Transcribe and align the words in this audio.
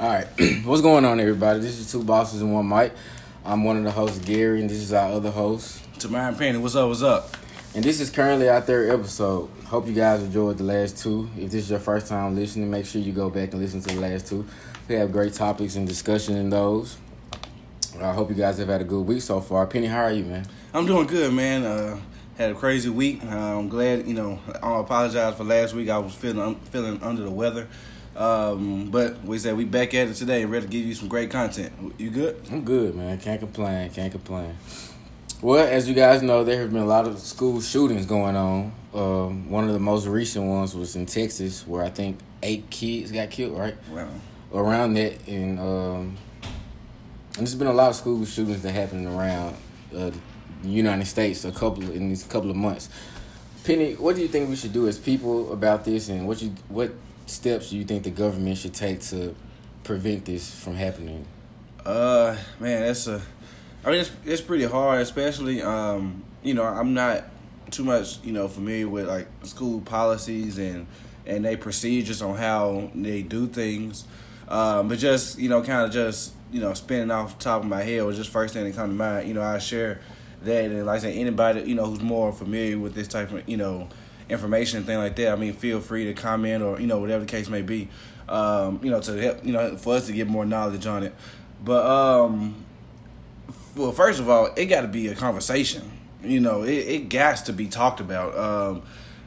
All 0.00 0.08
right, 0.08 0.26
what's 0.64 0.82
going 0.82 1.04
on, 1.04 1.20
everybody? 1.20 1.60
This 1.60 1.78
is 1.78 1.92
two 1.92 2.02
bosses 2.02 2.42
and 2.42 2.52
one 2.52 2.68
mic. 2.68 2.92
I'm 3.44 3.62
one 3.62 3.76
of 3.76 3.84
the 3.84 3.92
hosts, 3.92 4.18
Gary, 4.18 4.60
and 4.60 4.68
this 4.68 4.78
is 4.78 4.92
our 4.92 5.12
other 5.12 5.30
host. 5.30 5.84
Tamara 6.00 6.32
Penny, 6.32 6.58
what's 6.58 6.74
up? 6.74 6.88
What's 6.88 7.02
up? 7.02 7.36
And 7.76 7.84
this 7.84 8.00
is 8.00 8.10
currently 8.10 8.48
our 8.48 8.60
third 8.60 8.90
episode. 8.90 9.48
Hope 9.66 9.86
you 9.86 9.92
guys 9.92 10.20
enjoyed 10.20 10.58
the 10.58 10.64
last 10.64 10.98
two. 10.98 11.30
If 11.36 11.52
this 11.52 11.62
is 11.66 11.70
your 11.70 11.78
first 11.78 12.08
time 12.08 12.34
listening, 12.34 12.72
make 12.72 12.86
sure 12.86 13.00
you 13.00 13.12
go 13.12 13.30
back 13.30 13.52
and 13.52 13.62
listen 13.62 13.80
to 13.82 13.94
the 13.94 14.00
last 14.00 14.26
two. 14.26 14.44
We 14.88 14.96
have 14.96 15.12
great 15.12 15.32
topics 15.32 15.76
and 15.76 15.86
discussion 15.86 16.36
in 16.38 16.50
those. 16.50 16.98
I 18.00 18.12
hope 18.12 18.30
you 18.30 18.34
guys 18.34 18.58
have 18.58 18.68
had 18.68 18.80
a 18.80 18.84
good 18.84 19.06
week 19.06 19.22
so 19.22 19.40
far. 19.40 19.64
Penny, 19.68 19.86
how 19.86 20.02
are 20.02 20.12
you, 20.12 20.24
man? 20.24 20.44
I'm 20.74 20.86
doing 20.86 21.06
good, 21.06 21.32
man. 21.32 21.62
Uh, 21.62 22.00
had 22.36 22.50
a 22.50 22.54
crazy 22.54 22.90
week. 22.90 23.24
Uh, 23.24 23.28
I'm 23.28 23.68
glad, 23.68 24.08
you 24.08 24.14
know. 24.14 24.40
I 24.60 24.80
apologize 24.80 25.36
for 25.36 25.44
last 25.44 25.72
week. 25.72 25.88
I 25.88 25.98
was 25.98 26.12
feeling 26.12 26.56
feeling 26.56 27.00
under 27.00 27.22
the 27.22 27.30
weather. 27.30 27.68
Um, 28.16 28.90
but 28.90 29.24
we 29.24 29.38
said 29.38 29.56
we 29.56 29.64
back 29.64 29.92
at 29.94 30.08
it 30.08 30.14
today, 30.14 30.44
ready 30.44 30.66
to 30.66 30.70
give 30.70 30.84
you 30.84 30.94
some 30.94 31.08
great 31.08 31.30
content. 31.30 31.72
You 31.98 32.10
good? 32.10 32.40
I'm 32.50 32.64
good, 32.64 32.94
man. 32.94 33.18
Can't 33.18 33.40
complain. 33.40 33.90
Can't 33.90 34.12
complain. 34.12 34.56
Well, 35.42 35.66
as 35.66 35.88
you 35.88 35.94
guys 35.94 36.22
know, 36.22 36.44
there 36.44 36.60
have 36.60 36.72
been 36.72 36.82
a 36.82 36.86
lot 36.86 37.06
of 37.06 37.18
school 37.18 37.60
shootings 37.60 38.06
going 38.06 38.36
on. 38.36 38.72
Um, 38.94 39.50
one 39.50 39.64
of 39.64 39.72
the 39.72 39.80
most 39.80 40.06
recent 40.06 40.46
ones 40.46 40.74
was 40.76 40.94
in 40.94 41.06
Texas, 41.06 41.66
where 41.66 41.84
I 41.84 41.90
think 41.90 42.18
eight 42.42 42.70
kids 42.70 43.10
got 43.10 43.30
killed. 43.30 43.58
Right? 43.58 43.74
Wow. 43.90 44.08
Around 44.54 44.94
that, 44.94 45.26
and 45.26 45.58
um, 45.58 46.16
and 47.36 47.38
there's 47.38 47.56
been 47.56 47.66
a 47.66 47.72
lot 47.72 47.90
of 47.90 47.96
school 47.96 48.24
shootings 48.24 48.62
that 48.62 48.70
happened 48.70 49.08
around 49.08 49.56
uh, 49.94 50.12
the 50.62 50.68
United 50.68 51.06
States 51.06 51.44
a 51.44 51.50
couple 51.50 51.90
in 51.90 52.10
these 52.10 52.22
couple 52.22 52.50
of 52.50 52.56
months. 52.56 52.88
Penny, 53.64 53.94
what 53.94 54.14
do 54.14 54.22
you 54.22 54.28
think 54.28 54.48
we 54.48 54.56
should 54.56 54.72
do 54.72 54.86
as 54.86 54.98
people 54.98 55.52
about 55.52 55.84
this, 55.84 56.08
and 56.08 56.28
what 56.28 56.40
you 56.40 56.54
what 56.68 56.92
steps 57.26 57.72
you 57.72 57.84
think 57.84 58.04
the 58.04 58.10
government 58.10 58.58
should 58.58 58.74
take 58.74 59.00
to 59.00 59.34
prevent 59.82 60.24
this 60.24 60.54
from 60.54 60.74
happening? 60.74 61.26
Uh, 61.84 62.36
man, 62.60 62.82
that's 62.82 63.06
a. 63.06 63.20
I 63.84 63.90
mean, 63.90 64.00
it's 64.00 64.10
it's 64.24 64.40
pretty 64.40 64.64
hard, 64.64 65.00
especially 65.00 65.62
um, 65.62 66.24
you 66.42 66.54
know, 66.54 66.64
I'm 66.64 66.94
not 66.94 67.24
too 67.70 67.84
much 67.84 68.22
you 68.22 68.32
know 68.32 68.48
familiar 68.48 68.88
with 68.88 69.08
like 69.08 69.26
school 69.42 69.80
policies 69.80 70.58
and 70.58 70.86
and 71.26 71.44
they 71.44 71.56
procedures 71.56 72.22
on 72.22 72.36
how 72.36 72.90
they 72.94 73.22
do 73.22 73.46
things. 73.46 74.04
Um, 74.48 74.88
but 74.88 74.98
just 74.98 75.38
you 75.38 75.48
know, 75.48 75.62
kind 75.62 75.86
of 75.86 75.92
just 75.92 76.34
you 76.52 76.60
know, 76.60 76.72
spinning 76.74 77.10
off 77.10 77.38
the 77.38 77.44
top 77.44 77.62
of 77.62 77.68
my 77.68 77.82
head 77.82 78.04
was 78.04 78.16
just 78.16 78.30
first 78.30 78.54
thing 78.54 78.64
that 78.64 78.74
come 78.74 78.90
to 78.90 78.94
mind. 78.94 79.28
You 79.28 79.34
know, 79.34 79.42
I 79.42 79.58
share 79.58 80.00
that, 80.42 80.64
and 80.64 80.86
like 80.86 80.96
I 80.96 81.00
said, 81.00 81.16
anybody 81.16 81.62
you 81.62 81.74
know 81.74 81.86
who's 81.86 82.00
more 82.00 82.32
familiar 82.32 82.78
with 82.78 82.94
this 82.94 83.08
type 83.08 83.32
of 83.32 83.46
you 83.48 83.56
know 83.56 83.88
information 84.28 84.78
and 84.78 84.86
thing 84.86 84.98
like 84.98 85.16
that, 85.16 85.32
I 85.32 85.36
mean, 85.36 85.52
feel 85.52 85.80
free 85.80 86.06
to 86.06 86.14
comment 86.14 86.62
or 86.62 86.80
you 86.80 86.86
know 86.86 86.98
whatever 86.98 87.24
the 87.24 87.30
case 87.30 87.48
may 87.48 87.62
be. 87.62 87.88
Um, 88.28 88.80
you 88.82 88.90
know, 88.90 89.00
to 89.00 89.20
help 89.20 89.44
you 89.44 89.52
know 89.52 89.76
for 89.76 89.96
us 89.96 90.06
to 90.06 90.12
get 90.12 90.26
more 90.28 90.46
knowledge 90.46 90.86
on 90.86 91.02
it. 91.02 91.14
But 91.62 91.84
um, 91.86 92.64
well, 93.76 93.92
first 93.92 94.20
of 94.20 94.28
all, 94.28 94.48
it 94.56 94.66
got 94.66 94.82
to 94.82 94.88
be 94.88 95.08
a 95.08 95.14
conversation. 95.14 95.90
You 96.22 96.40
know, 96.40 96.62
it 96.62 96.70
it 96.72 97.08
got 97.08 97.44
to 97.46 97.52
be 97.52 97.66
talked 97.66 98.00
about. 98.00 98.36
Um, 98.36 98.82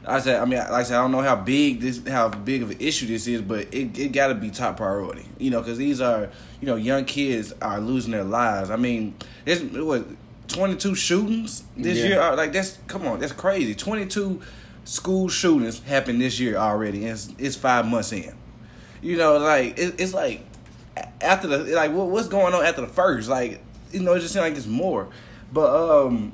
I 0.06 0.20
said, 0.20 0.40
I 0.40 0.44
mean, 0.46 0.58
like 0.58 0.70
I 0.70 0.82
said, 0.84 0.96
I 0.98 1.02
don't 1.02 1.12
know 1.12 1.20
how 1.20 1.36
big 1.36 1.80
this, 1.80 2.00
how 2.08 2.28
big 2.30 2.62
of 2.62 2.70
an 2.70 2.78
issue 2.80 3.06
this 3.06 3.26
is, 3.26 3.42
but 3.42 3.72
it 3.72 3.96
it 3.98 4.12
got 4.12 4.28
to 4.28 4.34
be 4.34 4.50
top 4.50 4.78
priority. 4.78 5.26
You 5.38 5.50
know, 5.50 5.60
because 5.60 5.78
these 5.78 6.00
are, 6.00 6.30
you 6.60 6.66
know, 6.66 6.76
young 6.76 7.04
kids 7.04 7.52
are 7.60 7.78
losing 7.80 8.12
their 8.12 8.24
lives. 8.24 8.70
I 8.70 8.76
mean, 8.76 9.14
there's 9.44 9.62
what 9.62 10.06
twenty 10.48 10.76
two 10.76 10.94
shootings 10.94 11.62
this 11.76 11.98
Yeah. 11.98 12.06
year. 12.06 12.36
Like 12.36 12.52
that's 12.52 12.78
come 12.88 13.06
on, 13.06 13.20
that's 13.20 13.32
crazy. 13.32 13.74
Twenty 13.74 14.06
two 14.06 14.40
school 14.88 15.28
shootings 15.28 15.80
happened 15.80 16.20
this 16.20 16.40
year 16.40 16.56
already, 16.56 17.04
and 17.04 17.10
it's, 17.10 17.28
it's 17.38 17.56
five 17.56 17.86
months 17.86 18.10
in. 18.12 18.34
You 19.02 19.18
know, 19.18 19.36
like 19.36 19.78
it, 19.78 20.00
it's 20.00 20.14
like 20.14 20.40
after 21.20 21.46
the 21.46 21.58
like 21.74 21.92
what, 21.92 22.08
what's 22.08 22.28
going 22.28 22.54
on 22.54 22.64
after 22.64 22.80
the 22.80 22.88
first? 22.88 23.28
Like 23.28 23.60
you 23.92 24.00
know, 24.00 24.14
it 24.14 24.20
just 24.20 24.32
seems 24.32 24.42
like 24.42 24.56
it's 24.56 24.66
more. 24.66 25.08
But 25.52 26.06
um, 26.06 26.32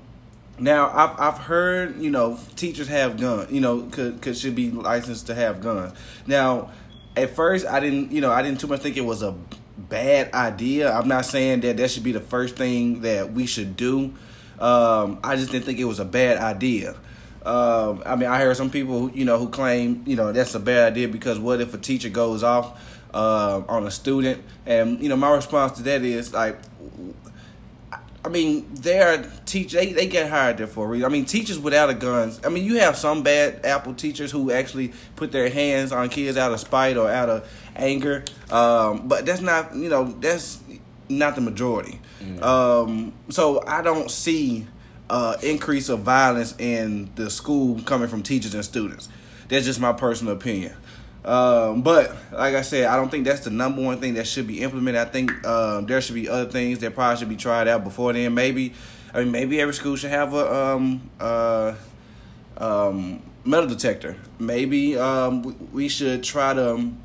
now 0.58 0.88
I've 0.88 1.20
I've 1.20 1.38
heard 1.38 2.00
you 2.00 2.10
know 2.10 2.38
teachers 2.54 2.86
have 2.88 3.20
guns. 3.20 3.50
You 3.50 3.60
know, 3.60 3.82
could 3.90 4.22
could 4.22 4.36
should 4.36 4.54
be 4.54 4.70
licensed 4.70 5.26
to 5.26 5.34
have 5.34 5.60
guns. 5.60 5.98
Now, 6.26 6.70
at 7.16 7.34
first 7.34 7.66
I 7.66 7.80
didn't 7.80 8.12
you 8.12 8.20
know 8.20 8.30
I 8.30 8.42
didn't 8.42 8.60
too 8.60 8.68
much 8.68 8.80
think 8.80 8.96
it 8.96 9.04
was 9.04 9.22
a 9.22 9.36
bad 9.76 10.32
idea. 10.32 10.92
I'm 10.92 11.08
not 11.08 11.26
saying 11.26 11.60
that 11.62 11.76
that 11.76 11.90
should 11.90 12.04
be 12.04 12.12
the 12.12 12.20
first 12.20 12.54
thing 12.54 13.00
that 13.00 13.32
we 13.32 13.46
should 13.46 13.76
do. 13.76 14.14
Um, 14.60 15.18
I 15.24 15.34
just 15.34 15.50
didn't 15.50 15.64
think 15.64 15.80
it 15.80 15.84
was 15.84 15.98
a 15.98 16.04
bad 16.04 16.38
idea. 16.38 16.94
Um, 17.44 18.02
I 18.06 18.16
mean, 18.16 18.28
I 18.28 18.38
heard 18.38 18.56
some 18.56 18.70
people, 18.70 19.00
who, 19.00 19.10
you 19.14 19.24
know, 19.24 19.38
who 19.38 19.48
claim, 19.48 20.02
you 20.06 20.16
know, 20.16 20.32
that's 20.32 20.54
a 20.54 20.60
bad 20.60 20.92
idea 20.92 21.08
because 21.08 21.38
what 21.38 21.60
if 21.60 21.74
a 21.74 21.78
teacher 21.78 22.08
goes 22.08 22.42
off 22.42 22.80
uh, 23.12 23.62
on 23.68 23.86
a 23.86 23.90
student? 23.90 24.42
And 24.66 25.02
you 25.02 25.08
know, 25.08 25.16
my 25.16 25.30
response 25.34 25.72
to 25.78 25.82
that 25.84 26.02
is 26.02 26.32
like, 26.32 26.56
I 28.24 28.30
mean, 28.30 28.66
they 28.72 29.00
are 29.00 29.22
teach 29.44 29.72
they, 29.72 29.92
they 29.92 30.06
get 30.06 30.30
hired 30.30 30.56
there 30.56 30.66
for 30.66 30.86
a 30.86 30.88
reason. 30.88 31.04
I 31.04 31.10
mean, 31.10 31.26
teachers 31.26 31.58
without 31.58 31.90
a 31.90 31.94
guns. 31.94 32.40
I 32.44 32.48
mean, 32.48 32.64
you 32.64 32.78
have 32.78 32.96
some 32.96 33.22
bad 33.22 33.66
apple 33.66 33.92
teachers 33.92 34.30
who 34.30 34.50
actually 34.50 34.92
put 35.14 35.30
their 35.30 35.50
hands 35.50 35.92
on 35.92 36.08
kids 36.08 36.38
out 36.38 36.50
of 36.50 36.60
spite 36.60 36.96
or 36.96 37.10
out 37.10 37.28
of 37.28 37.50
anger. 37.76 38.24
Um, 38.50 39.08
but 39.08 39.26
that's 39.26 39.42
not 39.42 39.74
you 39.74 39.90
know 39.90 40.04
that's 40.04 40.62
not 41.10 41.34
the 41.34 41.42
majority. 41.42 42.00
Um, 42.40 43.12
so 43.28 43.62
I 43.66 43.82
don't 43.82 44.10
see 44.10 44.66
uh, 45.10 45.36
increase 45.42 45.88
of 45.88 46.00
violence 46.00 46.54
in 46.58 47.10
the 47.14 47.30
school 47.30 47.80
coming 47.82 48.08
from 48.08 48.22
teachers 48.22 48.54
and 48.54 48.64
students. 48.64 49.08
That's 49.48 49.66
just 49.66 49.80
my 49.80 49.92
personal 49.92 50.34
opinion. 50.34 50.74
Um, 51.24 51.80
but 51.80 52.14
like 52.32 52.54
I 52.54 52.62
said, 52.62 52.86
I 52.86 52.96
don't 52.96 53.10
think 53.10 53.24
that's 53.24 53.40
the 53.40 53.50
number 53.50 53.80
one 53.80 53.98
thing 53.98 54.14
that 54.14 54.26
should 54.26 54.46
be 54.46 54.60
implemented. 54.60 55.00
I 55.00 55.04
think 55.06 55.46
um, 55.46 55.86
there 55.86 56.00
should 56.00 56.14
be 56.14 56.28
other 56.28 56.50
things 56.50 56.80
that 56.80 56.94
probably 56.94 57.18
should 57.18 57.28
be 57.28 57.36
tried 57.36 57.66
out 57.66 57.82
before 57.82 58.12
then. 58.12 58.34
Maybe, 58.34 58.74
I 59.12 59.20
mean, 59.20 59.32
maybe 59.32 59.60
every 59.60 59.74
school 59.74 59.96
should 59.96 60.10
have 60.10 60.34
a 60.34 60.54
um, 60.54 61.10
uh, 61.18 61.74
um, 62.58 63.22
metal 63.44 63.68
detector. 63.68 64.16
Maybe 64.38 64.98
um, 64.98 65.56
we, 65.72 65.88
should 65.88 66.22
try 66.22 66.52
to 66.52 66.74
um, 66.74 66.98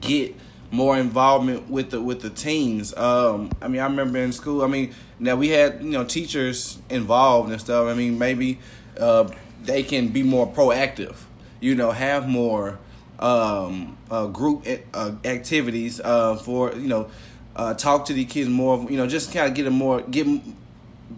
get 0.00 0.36
more 0.70 0.96
involvement 0.96 1.68
with 1.68 1.90
the 1.90 2.00
with 2.00 2.22
the 2.22 2.30
teens. 2.30 2.96
Um, 2.96 3.50
I 3.60 3.66
mean, 3.66 3.80
I 3.80 3.84
remember 3.84 4.18
in 4.18 4.32
school. 4.32 4.62
I 4.62 4.68
mean, 4.68 4.94
now 5.20 5.36
we 5.36 5.48
had 5.48 5.82
you 5.82 5.90
know 5.90 6.04
teachers 6.04 6.78
involved 6.88 7.50
and 7.50 7.60
stuff. 7.60 7.86
I 7.86 7.94
mean, 7.94 8.18
maybe 8.18 8.58
uh, 8.98 9.30
they 9.62 9.82
can 9.82 10.08
be 10.08 10.22
more 10.22 10.50
proactive. 10.50 11.16
You 11.60 11.74
know, 11.74 11.90
have 11.90 12.26
more 12.26 12.78
um, 13.18 13.98
uh, 14.10 14.26
group 14.26 14.66
uh, 14.94 15.12
activities 15.24 16.00
uh, 16.00 16.36
for 16.36 16.74
you 16.74 16.88
know 16.88 17.10
uh, 17.54 17.74
talk 17.74 18.06
to 18.06 18.14
the 18.14 18.24
kids 18.24 18.48
more. 18.48 18.90
You 18.90 18.96
know, 18.96 19.06
just 19.06 19.32
kind 19.32 19.46
of 19.46 19.54
get 19.54 19.64
them 19.64 19.74
more 19.74 20.00
get 20.00 20.26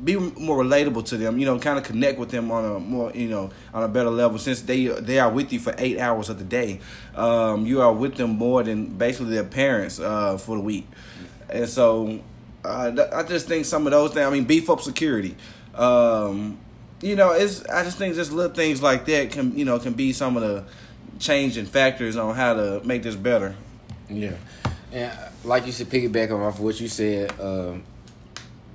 be 0.05 0.17
more 0.17 0.65
relatable 0.65 1.05
to 1.07 1.17
them. 1.17 1.39
You 1.39 1.47
know, 1.47 1.59
kind 1.61 1.79
of 1.79 1.85
connect 1.85 2.19
with 2.19 2.31
them 2.31 2.51
on 2.51 2.65
a 2.65 2.81
more 2.81 3.13
you 3.15 3.29
know 3.29 3.51
on 3.73 3.85
a 3.85 3.89
better 3.89 4.11
level 4.11 4.39
since 4.39 4.63
they 4.63 4.87
they 4.87 5.21
are 5.21 5.31
with 5.31 5.53
you 5.53 5.61
for 5.61 5.75
eight 5.79 5.99
hours 5.99 6.29
of 6.29 6.39
the 6.39 6.45
day. 6.45 6.81
Um, 7.15 7.67
you 7.67 7.81
are 7.81 7.93
with 7.93 8.17
them 8.17 8.31
more 8.31 8.65
than 8.65 8.87
basically 8.87 9.35
their 9.35 9.45
parents 9.45 10.01
uh, 10.01 10.39
for 10.39 10.57
the 10.57 10.63
week, 10.63 10.89
and 11.49 11.69
so 11.69 12.21
uh, 12.65 13.09
I 13.13 13.23
just 13.25 13.49
think 13.49 13.65
some 13.65 13.87
of 13.87 13.91
those 13.91 14.13
things. 14.13 14.27
I 14.27 14.31
mean, 14.31 14.45
beef 14.45 14.71
up 14.71 14.81
security. 14.81 15.37
Um, 15.75 16.59
you 17.01 17.17
know, 17.17 17.33
it's 17.33 17.65
I 17.67 17.83
just 17.83 17.99
think 17.99 18.15
just 18.15 18.33
little 18.33 18.55
things 18.55 18.83
like 18.83 19.05
that 19.07 19.31
can 19.33 19.59
you 19.59 19.65
know 19.65 19.79
can 19.79 19.95
be 19.95 20.13
some 20.13 20.37
of 20.37 20.43
the 20.43 20.65
changing 21.19 21.67
factors 21.67 22.17
on 22.17 22.35
how 22.35 22.55
to 22.55 22.81
make 22.85 23.03
this 23.03 23.17
better. 23.17 23.55
Yeah, 24.09 24.35
and 24.93 25.11
uh, 25.11 25.29
like 25.45 25.67
you 25.67 25.73
said, 25.73 25.89
piggyback 25.89 26.31
off 26.31 26.55
of 26.55 26.61
what 26.61 26.81
you 26.81 26.89
said. 26.89 27.33
Um, 27.41 27.83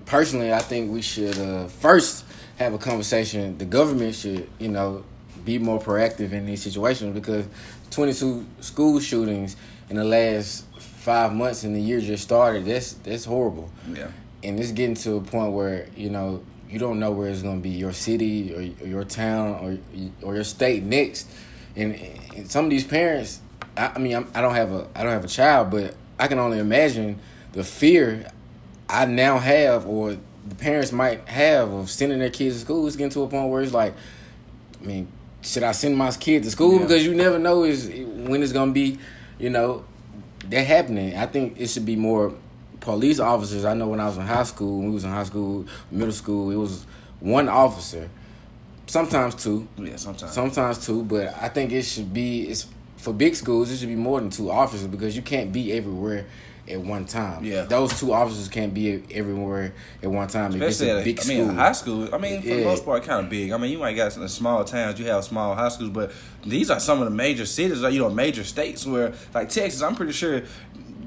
personally, 0.05 0.51
I 0.51 0.59
think 0.59 0.91
we 0.91 1.01
should 1.01 1.37
uh, 1.37 1.67
first 1.67 2.25
have 2.57 2.73
a 2.73 2.77
conversation. 2.77 3.57
The 3.57 3.65
government 3.65 4.15
should, 4.15 4.49
you 4.59 4.69
know, 4.69 5.05
be 5.45 5.59
more 5.59 5.79
proactive 5.79 6.31
in 6.31 6.45
these 6.45 6.63
situations 6.63 7.13
because 7.13 7.45
22 7.91 8.45
school 8.59 8.99
shootings 8.99 9.55
in 9.89 9.95
the 9.95 10.03
last 10.03 10.65
five 11.07 11.31
months 11.33 11.63
and 11.63 11.73
the 11.75 11.79
year 11.89 11.99
just 12.01 12.23
started. 12.23 12.65
That's 12.65 12.93
that's 13.07 13.25
horrible. 13.25 13.67
Yeah. 13.99 14.11
and 14.43 14.59
it's 14.59 14.71
getting 14.79 14.95
to 15.05 15.15
a 15.15 15.21
point 15.21 15.53
where 15.53 15.87
you 15.95 16.09
know 16.09 16.43
you 16.69 16.79
don't 16.79 16.99
know 16.99 17.11
where 17.17 17.29
it's 17.29 17.41
going 17.41 17.59
to 17.61 17.63
be 17.63 17.75
your 17.85 17.93
city 17.93 18.35
or, 18.53 18.61
or 18.83 18.87
your 18.95 19.03
town 19.05 19.45
or 19.63 19.69
or 20.25 20.35
your 20.35 20.43
state 20.43 20.83
next 20.83 21.27
and, 21.77 21.95
and 22.35 22.51
some 22.51 22.65
of 22.65 22.71
these 22.71 22.83
parents 22.83 23.39
I, 23.77 23.85
I 23.95 23.99
mean 24.03 24.15
I'm, 24.17 24.27
i 24.35 24.41
don't 24.41 24.53
have 24.61 24.71
a 24.73 24.81
i 24.93 25.01
don't 25.03 25.13
have 25.13 25.23
a 25.23 25.33
child 25.41 25.71
but 25.71 25.95
i 26.19 26.27
can 26.27 26.39
only 26.39 26.59
imagine 26.59 27.19
the 27.53 27.63
fear 27.63 28.29
i 28.89 29.05
now 29.05 29.37
have 29.39 29.87
or 29.87 30.17
the 30.51 30.55
parents 30.55 30.91
might 30.91 31.21
have 31.29 31.71
of 31.71 31.89
sending 31.89 32.19
their 32.19 32.29
kids 32.39 32.55
to 32.55 32.61
school 32.65 32.85
it's 32.85 32.97
getting 32.97 33.11
to 33.17 33.23
a 33.23 33.27
point 33.29 33.47
where 33.49 33.61
it's 33.63 33.73
like 33.73 33.93
i 34.81 34.85
mean 34.85 35.07
should 35.41 35.63
i 35.63 35.71
send 35.71 35.95
my 35.95 36.11
kid 36.11 36.43
to 36.43 36.51
school 36.51 36.73
Yeah. 36.75 36.81
because 36.85 37.05
you 37.07 37.13
never 37.15 37.39
know 37.39 37.63
is 37.63 37.87
when 38.29 38.43
it's 38.43 38.51
going 38.59 38.69
to 38.69 38.73
be 38.83 38.99
you 39.39 39.49
know 39.49 39.85
that 40.49 40.65
happening. 40.65 41.15
I 41.15 41.25
think 41.25 41.59
it 41.59 41.67
should 41.67 41.85
be 41.85 41.95
more 41.95 42.33
police 42.79 43.19
officers. 43.19 43.65
I 43.65 43.73
know 43.73 43.87
when 43.87 43.99
I 43.99 44.05
was 44.05 44.17
in 44.17 44.23
high 44.25 44.43
school, 44.43 44.79
when 44.79 44.87
we 44.89 44.93
was 44.93 45.03
in 45.03 45.11
high 45.11 45.23
school, 45.23 45.65
middle 45.91 46.13
school, 46.13 46.51
it 46.51 46.55
was 46.55 46.85
one 47.19 47.49
officer, 47.49 48.09
sometimes 48.85 49.35
two, 49.35 49.67
Yeah, 49.77 49.95
sometimes. 49.95 50.33
sometimes 50.33 50.85
two. 50.85 51.03
But 51.03 51.33
I 51.41 51.49
think 51.49 51.71
it 51.71 51.83
should 51.83 52.13
be 52.13 52.43
it's 52.49 52.67
for 52.97 53.13
big 53.13 53.35
schools, 53.35 53.71
it 53.71 53.77
should 53.77 53.89
be 53.89 53.95
more 53.95 54.19
than 54.19 54.29
two 54.29 54.49
officers 54.51 54.87
because 54.87 55.15
you 55.15 55.21
can't 55.21 55.51
be 55.51 55.71
everywhere 55.73 56.25
at 56.69 56.79
one 56.81 57.05
time. 57.05 57.43
Yeah. 57.43 57.63
those 57.63 57.97
two 57.99 58.11
officers 58.13 58.47
can't 58.49 58.73
be 58.73 59.01
everywhere 59.11 59.73
at 60.03 60.09
one 60.11 60.27
time. 60.27 60.53
If 60.55 60.61
it's 60.61 60.75
Especially 60.81 60.91
a 60.93 60.97
at, 60.99 61.05
big 61.05 61.19
I 61.21 61.27
mean, 61.27 61.43
school. 61.45 61.55
high 61.55 61.71
school. 61.71 62.09
I 62.13 62.17
mean, 62.17 62.41
for 62.41 62.47
the 62.55 62.63
most 62.63 62.85
part, 62.85 63.03
kind 63.03 63.23
of 63.23 63.29
big. 63.29 63.51
I 63.51 63.57
mean, 63.57 63.71
you 63.71 63.77
might 63.77 63.93
got 63.93 64.11
some 64.13 64.27
small 64.27 64.63
towns. 64.65 64.99
You 64.99 65.05
have 65.07 65.23
small 65.23 65.55
high 65.55 65.69
schools, 65.69 65.91
but 65.91 66.11
these 66.45 66.69
are 66.69 66.79
some 66.79 66.99
of 66.99 67.05
the 67.05 67.15
major 67.15 67.45
cities, 67.45 67.83
or 67.83 67.89
you 67.89 67.99
know, 67.99 68.09
major 68.09 68.43
states 68.43 68.85
where, 68.85 69.13
like 69.33 69.49
Texas. 69.49 69.81
I'm 69.81 69.95
pretty 69.95 70.13
sure 70.13 70.43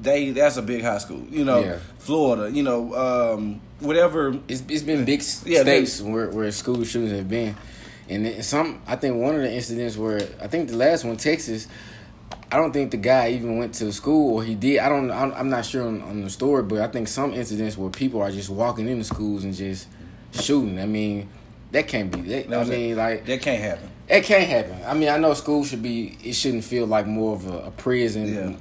they 0.01 0.31
that's 0.31 0.57
a 0.57 0.61
big 0.61 0.81
high 0.83 0.97
school. 0.97 1.23
You 1.29 1.45
know, 1.45 1.59
Yeah. 1.59 1.77
Florida. 1.99 2.51
You 2.51 2.63
know, 2.63 2.95
um, 3.35 3.61
whatever. 3.79 4.35
It's 4.47 4.63
it's 4.67 4.83
been 4.83 5.05
big 5.05 5.23
Yeah, 5.45 5.63
they- 5.63 5.85
states 5.85 6.01
where 6.01 6.29
where 6.29 6.51
school 6.51 6.83
shootings 6.83 7.11
have 7.11 7.29
been, 7.29 7.55
and 8.09 8.43
some 8.43 8.81
I 8.87 8.95
think 8.95 9.15
one 9.17 9.35
of 9.35 9.41
the 9.41 9.53
incidents 9.53 9.95
where 9.97 10.21
I 10.41 10.47
think 10.47 10.69
the 10.69 10.77
last 10.77 11.03
one 11.05 11.17
Texas, 11.17 11.67
I 12.51 12.57
don't 12.57 12.73
think 12.73 12.91
the 12.91 12.97
guy 12.97 13.29
even 13.31 13.57
went 13.57 13.75
to 13.75 13.91
school 13.93 14.35
or 14.35 14.43
he 14.43 14.55
did. 14.55 14.79
I 14.79 14.89
don't. 14.89 15.09
I'm, 15.09 15.49
not 15.49 15.65
sure 15.65 15.87
on, 15.87 16.01
on 16.01 16.21
the 16.21 16.29
story, 16.29 16.63
but 16.63 16.79
I 16.81 16.87
think 16.87 17.07
some 17.07 17.33
incidents 17.33 17.77
where 17.77 17.89
people 17.89 18.21
are 18.21 18.31
just 18.31 18.49
walking 18.49 18.87
into 18.89 19.05
schools 19.05 19.43
and 19.45 19.53
just 19.53 19.87
shooting. 20.33 20.79
I 20.79 20.85
mean, 20.85 21.29
that 21.71 21.87
can't 21.87 22.11
be. 22.11 22.21
That, 22.21 22.45
I 22.47 22.49
That's 22.49 22.69
it. 22.69 22.77
mean, 22.77 22.97
like 22.97 23.25
That 23.25 23.41
can't 23.41 23.61
happen. 23.63 23.89
it 24.09 24.23
can't 24.25 24.47
happen. 24.47 24.77
I 24.85 24.93
mean, 24.93 25.07
I 25.09 25.17
know 25.17 25.33
school 25.33 25.63
should 25.63 25.81
be. 25.81 26.17
It 26.23 26.33
shouldn't 26.33 26.65
feel 26.65 26.85
like 26.85 27.07
more 27.07 27.35
of 27.35 27.47
a, 27.47 27.57
a 27.67 27.71
prison. 27.71 28.33
Yeah. 28.33 28.53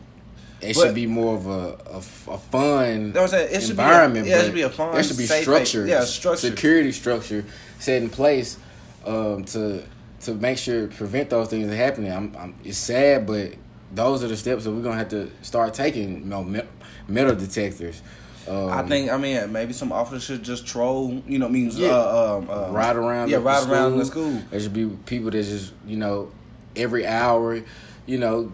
It 0.69 0.76
But- 0.76 0.82
should 0.86 0.94
be 0.94 1.06
more 1.06 1.34
of 1.36 1.46
a, 1.46 1.78
a, 1.90 1.96
a 1.96 2.38
fun 2.38 3.14
I'm 3.16 3.28
saying. 3.28 3.48
It 3.54 3.62
should 3.62 3.76
be 3.76 3.82
a- 3.82 3.86
environment. 3.86 4.26
yeah, 4.26 4.38
it 4.40 4.44
should 4.44 4.54
be 4.54 4.62
a 4.62 4.69
fun, 4.70 4.93
There 4.94 5.02
should 5.02 5.16
be 5.16 5.26
structure. 5.26 5.86
yeah, 5.86 6.04
structure. 6.04 6.48
Security 6.50 6.93
structure 6.93 7.44
set 7.78 8.02
in 8.02 8.10
place 8.10 8.58
um, 9.06 9.44
to 9.46 9.82
to 10.20 10.34
make 10.34 10.58
sure 10.58 10.86
prevent 10.88 11.31
those 11.31 11.48
things 11.48 11.66
from 11.66 11.75
happening. 11.76 12.12
I'm, 12.12 12.36
I'm, 12.38 12.54
it's 12.62 12.76
sad, 12.76 13.26
but 13.26 13.54
those 13.92 14.22
are 14.25 14.28
the 14.28 14.37
steps 14.37 14.64
that 14.64 14.70
we're 14.70 14.82
gonna 14.82 14.96
have 14.96 15.08
to 15.10 15.31
start 15.42 15.75
taking. 15.75 16.20
You 16.20 16.26
know, 16.26 16.62
metal 17.08 17.34
detectors. 17.34 18.02
Um, 18.48 18.70
I 18.70 18.82
think. 18.82 19.10
I 19.10 19.16
mean, 19.16 19.52
maybe 19.52 19.72
some 19.72 19.92
officers 19.92 20.25
should 20.25 20.42
just 20.42 20.66
troll. 20.66 21.22
You 21.26 21.38
know, 21.38 21.48
means 21.48 21.78
Yeah. 21.78 21.88
uh, 21.90 22.38
um, 22.38 22.50
uh, 22.50 22.70
ride 22.70 22.96
around. 22.96 23.28
Yeah, 23.31 23.38
the 23.38 23.44
ride 23.44 23.69
around 23.69 23.98
the 23.98 24.04
school. 24.04 24.31
school. 24.31 24.42
There 24.50 24.60
should 24.60 24.72
be 24.72 24.87
people 25.06 25.31
that 25.31 25.42
just 25.42 25.72
you 25.87 25.96
know 25.96 26.31
every 26.76 27.06
hour, 27.06 27.62
you 28.06 28.19
know, 28.19 28.52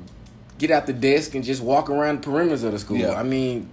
get 0.59 0.71
out 0.71 0.87
the 0.87 0.93
desk 0.93 1.35
and 1.35 1.45
just 1.45 1.63
walk 1.63 1.91
around 1.91 2.23
the 2.23 2.29
perimeters 2.31 2.65
of 2.65 2.73
the 2.73 2.79
school. 2.79 2.99
Yeah. 2.99 3.13
I 3.13 3.23
mean, 3.23 3.69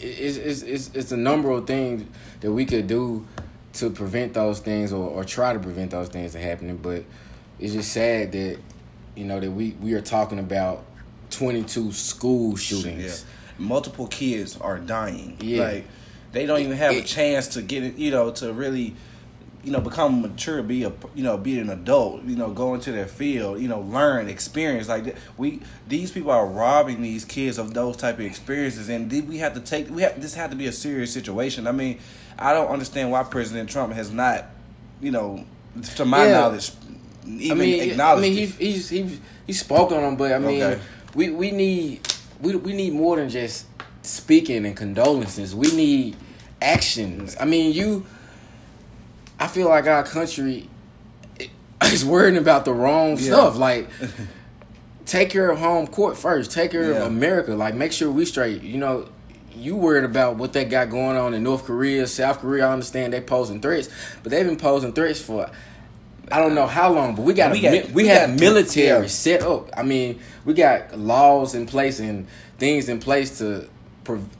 it's 0.00 0.36
it's 0.36 0.62
it's 0.62 0.90
it's 0.94 1.12
a 1.12 1.16
number 1.16 1.50
of 1.50 1.66
things 1.66 2.04
that 2.40 2.52
we 2.52 2.64
could 2.64 2.86
do 2.86 3.26
to 3.74 3.90
prevent 3.90 4.34
those 4.34 4.60
things 4.60 4.92
or, 4.92 5.08
or 5.08 5.24
try 5.24 5.52
to 5.52 5.58
prevent 5.58 5.90
those 5.90 6.08
things 6.08 6.32
from 6.32 6.40
happening. 6.42 6.76
But 6.76 7.04
it's 7.58 7.72
just 7.74 7.92
sad 7.92 8.32
that 8.32 8.58
you 9.16 9.24
know 9.24 9.40
that 9.40 9.50
we 9.50 9.76
we 9.80 9.94
are 9.94 10.00
talking 10.00 10.38
about 10.38 10.84
twenty 11.30 11.62
two 11.62 11.92
school 11.92 12.56
shootings. 12.56 13.24
Yeah. 13.24 13.64
Multiple 13.66 14.06
kids 14.06 14.56
are 14.58 14.78
dying. 14.78 15.36
Yeah. 15.40 15.64
Like 15.64 15.84
they 16.32 16.46
don't 16.46 16.60
even 16.60 16.76
have 16.76 16.92
a 16.92 17.02
chance 17.02 17.48
to 17.48 17.62
get 17.62 17.82
it, 17.82 17.96
you 17.96 18.10
know, 18.10 18.30
to 18.32 18.52
really 18.52 18.94
you 19.64 19.72
know, 19.72 19.80
become 19.80 20.22
mature, 20.22 20.62
be 20.62 20.84
a 20.84 20.92
you 21.14 21.22
know, 21.24 21.36
be 21.36 21.58
an 21.58 21.68
adult, 21.68 22.22
you 22.24 22.36
know, 22.36 22.50
go 22.50 22.74
into 22.74 22.92
their 22.92 23.06
field, 23.06 23.60
you 23.60 23.66
know, 23.68 23.80
learn, 23.80 24.28
experience. 24.28 24.88
Like 24.88 25.16
we, 25.36 25.60
these 25.88 26.12
people 26.12 26.30
are 26.30 26.46
robbing 26.46 27.02
these 27.02 27.24
kids 27.24 27.58
of 27.58 27.74
those 27.74 27.96
type 27.96 28.14
of 28.14 28.24
experiences, 28.24 28.88
and 28.88 29.10
we 29.28 29.38
have 29.38 29.54
to 29.54 29.60
take. 29.60 29.90
We 29.90 30.02
have 30.02 30.20
this 30.22 30.34
had 30.34 30.50
to 30.52 30.56
be 30.56 30.66
a 30.66 30.72
serious 30.72 31.12
situation. 31.12 31.66
I 31.66 31.72
mean, 31.72 31.98
I 32.38 32.52
don't 32.54 32.68
understand 32.68 33.10
why 33.10 33.24
President 33.24 33.68
Trump 33.68 33.92
has 33.94 34.12
not, 34.12 34.46
you 35.02 35.10
know, 35.10 35.44
to 35.96 36.04
my 36.04 36.26
Yeah. 36.26 36.32
knowledge, 36.40 36.70
even 37.26 37.58
I 37.58 37.60
mean, 37.60 37.90
acknowledged. 37.90 38.26
I 38.26 38.28
mean, 38.30 38.32
it. 38.38 38.38
he's 38.38 38.56
he's 38.56 38.88
he's 38.90 39.20
he 39.46 39.52
spoke 39.52 39.90
on 39.90 40.02
them, 40.02 40.16
but 40.16 40.32
I 40.32 40.38
mean, 40.38 40.62
Okay. 40.62 40.80
We 41.18 41.30
we 41.30 41.50
need 41.50 42.00
we 42.40 42.54
we 42.54 42.72
need 42.72 42.92
more 42.92 43.16
than 43.16 43.28
just 43.28 43.66
speaking 44.02 44.64
and 44.64 44.76
condolences. 44.76 45.52
We 45.54 45.68
need 45.72 46.16
actions. 46.62 47.36
I 47.40 47.44
mean, 47.44 47.72
you. 47.74 48.06
I 49.40 49.48
feel 49.48 49.68
like 49.68 49.86
our 49.86 50.04
country 50.04 50.68
is 51.84 52.04
worrying 52.04 52.36
about 52.36 52.64
the 52.64 52.72
wrong 52.72 53.10
Yeah. 53.18 53.32
stuff. 53.32 53.56
Like, 53.56 53.88
take 55.06 55.30
care 55.30 55.50
of 55.50 55.58
home 55.58 55.88
court 55.88 56.16
first. 56.16 56.52
Take 56.52 56.70
care 56.70 56.90
Yeah. 56.90 56.98
of 56.98 57.06
America. 57.08 57.54
Like, 57.54 57.74
make 57.74 57.92
sure 57.92 58.10
we 58.12 58.24
straight. 58.24 58.62
You 58.62 58.78
know, 58.78 59.08
you 59.54 59.74
worried 59.74 60.04
about 60.04 60.36
what 60.36 60.52
they 60.52 60.64
got 60.64 60.88
going 60.88 61.16
on 61.16 61.34
in 61.34 61.42
North 61.42 61.64
Korea, 61.64 62.06
South 62.06 62.38
Korea. 62.40 62.66
I 62.68 62.72
understand 62.72 63.12
they 63.12 63.20
posing 63.20 63.60
threats, 63.60 63.88
but 64.22 64.30
they've 64.30 64.46
been 64.46 64.56
posing 64.56 64.92
threats 64.92 65.20
for 65.20 65.50
I 66.30 66.38
don't 66.40 66.54
know 66.54 66.66
how 66.66 66.92
long. 66.92 67.14
But 67.14 67.22
we 67.22 67.34
got 67.34 67.52
We 67.52 67.66
a 67.66 67.82
got- 67.82 67.86
we, 67.88 67.92
we 68.02 68.06
have 68.08 68.30
got- 68.30 68.40
military 68.40 69.02
yeah. 69.02 69.06
set 69.06 69.42
up. 69.42 69.70
I 69.76 69.82
mean, 69.82 70.20
we 70.44 70.54
got 70.54 70.98
laws 70.98 71.54
in 71.54 71.66
place 71.66 72.00
and 72.00 72.26
things 72.58 72.88
in 72.88 72.98
place 73.00 73.38
to, 73.38 73.68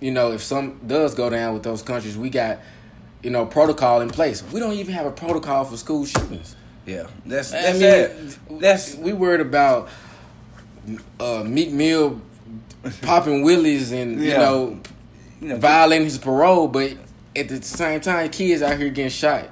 you 0.00 0.10
know, 0.10 0.32
if 0.32 0.42
some 0.42 0.80
does 0.86 1.14
go 1.14 1.30
down 1.30 1.54
with 1.54 1.62
those 1.62 1.82
countries, 1.82 2.16
we 2.16 2.30
got. 2.30 2.58
You 3.20 3.30
know, 3.30 3.46
protocol 3.46 4.00
in 4.00 4.10
place. 4.10 4.44
We 4.52 4.60
don't 4.60 4.74
even 4.74 4.94
have 4.94 5.04
a 5.04 5.10
protocol 5.10 5.64
for 5.64 5.76
school 5.76 6.06
shootings. 6.06 6.54
yeah, 6.86 7.08
that's 7.26 7.52
I 7.52 7.62
that's 7.72 7.78
mean, 7.80 8.58
it. 8.58 8.60
That's 8.60 8.94
we 8.94 9.12
worried 9.12 9.40
about 9.40 9.88
uh, 11.18 11.42
Meek 11.44 11.72
Mill 11.72 12.20
popping 13.02 13.42
willies 13.42 13.90
and 13.90 14.22
you 14.22 14.30
know 14.30 14.78
you 15.40 15.48
know, 15.48 15.56
violating 15.56 16.04
his 16.04 16.16
parole, 16.16 16.68
but 16.68 16.92
at 17.34 17.48
the 17.48 17.60
same 17.60 18.00
time, 18.00 18.28
kids 18.30 18.62
out 18.62 18.78
here 18.78 18.88
getting 18.88 19.10
shot 19.10 19.48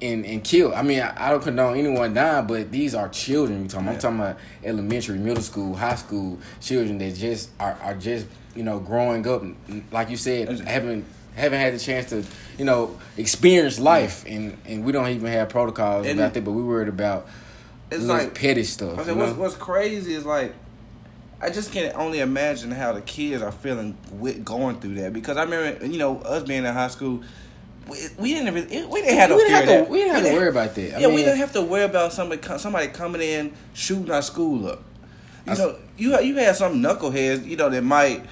and, 0.00 0.24
and 0.24 0.42
killed. 0.44 0.74
I 0.74 0.82
mean, 0.82 1.00
I, 1.00 1.26
I 1.26 1.30
don't 1.30 1.42
condone 1.42 1.76
anyone 1.76 2.14
dying, 2.14 2.46
but 2.46 2.70
these 2.70 2.94
are 2.94 3.08
children. 3.08 3.62
We 3.62 3.68
talking. 3.68 3.88
I'm 3.88 3.98
talking 3.98 4.20
about 4.20 4.38
elementary, 4.64 5.18
middle 5.18 5.42
school, 5.42 5.74
high 5.74 5.96
school 5.96 6.38
children 6.60 6.98
that 6.98 7.14
just 7.14 7.50
are, 7.60 7.78
are 7.82 7.94
just 7.94 8.26
you 8.54 8.62
know 8.62 8.78
growing 8.78 9.26
up. 9.26 9.42
Like 9.92 10.10
you 10.10 10.16
said, 10.16 10.48
haven't 10.60 11.04
haven't 11.34 11.60
had 11.60 11.74
the 11.74 11.78
chance 11.78 12.08
to 12.10 12.24
you 12.58 12.64
know 12.64 12.98
experience 13.16 13.78
life, 13.78 14.24
and 14.26 14.56
and 14.66 14.84
we 14.84 14.92
don't 14.92 15.08
even 15.08 15.30
have 15.30 15.48
protocols 15.48 16.06
And 16.06 16.18
about 16.18 16.34
that. 16.34 16.44
But 16.44 16.52
we 16.52 16.62
worried 16.62 16.88
about 16.88 17.28
It's 17.90 18.04
like- 18.04 18.34
petty 18.34 18.64
stuff. 18.64 18.98
I 18.98 19.04
said, 19.04 19.16
what's, 19.16 19.36
what's 19.36 19.54
crazy 19.54 20.14
is 20.14 20.24
like, 20.24 20.54
I 21.40 21.50
just 21.50 21.70
can't 21.72 21.94
only 21.96 22.20
imagine 22.20 22.70
how 22.70 22.94
the 22.94 23.02
kids 23.02 23.42
are 23.42 23.52
feeling 23.52 23.96
with 24.10 24.42
going 24.44 24.80
through 24.80 24.94
that 24.94 25.12
because 25.12 25.36
I 25.36 25.42
remember, 25.44 25.84
you 25.86 25.98
know, 25.98 26.18
us 26.20 26.42
being 26.44 26.64
in 26.64 26.72
high 26.72 26.88
school, 26.88 27.22
we, 27.88 27.96
we 28.18 28.34
didn't 28.34 28.56
even 28.56 28.90
we 28.90 29.00
didn't 29.02 29.18
have 29.18 29.28
to 29.30 29.36
we 29.36 29.42
didn't 29.42 29.54
have 29.54 29.66
that. 29.66 29.84
to, 29.86 29.90
we 29.90 29.98
didn't 29.98 30.14
have 30.16 30.24
to 30.24 30.32
worry 30.32 30.48
about 30.48 30.74
that. 30.74 30.96
I 30.96 31.00
yeah, 31.00 31.06
we 31.08 31.16
didn't 31.16 31.38
have 31.38 31.52
to 31.52 31.62
worry 31.62 31.84
about 31.84 32.12
somebody 32.12 32.42
somebody 32.58 32.88
coming 32.88 33.20
in 33.22 33.52
shooting 33.74 34.10
our 34.10 34.22
school 34.22 34.68
up. 34.68 34.82
You 35.46 35.52
I- 35.52 35.56
know, 35.56 35.76
you 35.96 36.20
you 36.20 36.36
had 36.36 36.56
some 36.56 36.82
knuckleheads, 36.82 37.46
you 37.46 37.56
know, 37.56 37.68
that 37.70 37.82
might, 37.82 38.24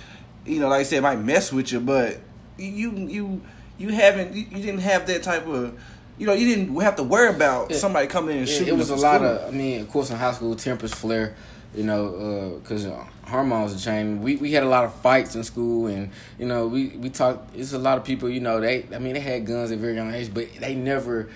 you 0.45 0.61
know, 0.61 0.69
like 0.69 0.81
I 0.81 0.83
said, 0.83 1.03
might 1.03 1.21
mess 1.21 1.53
with 1.53 1.73
you, 1.73 1.81
but 1.81 2.21
you 2.59 2.91
you 2.93 3.43
you 3.79 3.89
haven't 3.91 4.35
you, 4.35 4.43
you 4.51 4.63
didn't 4.63 4.81
have 4.81 5.07
that 5.07 5.23
type 5.23 5.47
of. 5.47 5.79
You 6.17 6.29
know, 6.29 6.33
you 6.33 6.47
didn't 6.55 6.81
have 6.81 6.95
to 6.97 7.03
worry 7.03 7.29
about 7.35 7.73
somebody 7.73 8.07
coming 8.07 8.37
in 8.37 8.43
and 8.43 8.49
shooting. 8.49 8.69
it 8.69 8.77
was 8.77 8.91
a 8.91 8.95
up 8.95 9.01
lot 9.01 9.25
of. 9.25 9.49
I 9.49 9.51
mean, 9.51 9.81
of 9.81 9.91
course, 9.91 10.11
in 10.11 10.17
high 10.17 10.33
school, 10.33 10.55
tempers 10.55 10.95
flare. 10.95 11.35
You 11.75 11.85
know, 11.85 12.07
uh, 12.15 12.59
because 12.59 12.87
hormones 13.25 13.75
are 13.75 13.79
changing. 13.79 14.23
We 14.23 14.37
we 14.37 14.53
had 14.53 14.63
a 14.63 14.69
lot 14.69 14.85
of 14.85 14.95
fights 14.95 15.35
in 15.35 15.43
school, 15.45 15.87
and 15.87 16.11
you 16.39 16.47
know, 16.47 16.67
we 16.67 16.89
we 16.89 17.11
talked. 17.11 17.57
It's 17.57 17.73
a 17.73 17.79
lot 17.79 17.99
of 17.99 18.05
people. 18.05 18.29
You 18.29 18.41
know, 18.41 18.61
they. 18.61 18.87
I 18.95 18.99
mean, 18.99 19.15
they 19.15 19.21
had 19.21 19.47
guns 19.47 19.71
at 19.73 19.79
very 19.79 19.95
young 19.95 20.15
age, 20.15 20.33
but 20.33 20.49
they 20.61 20.75
never. 20.75 21.29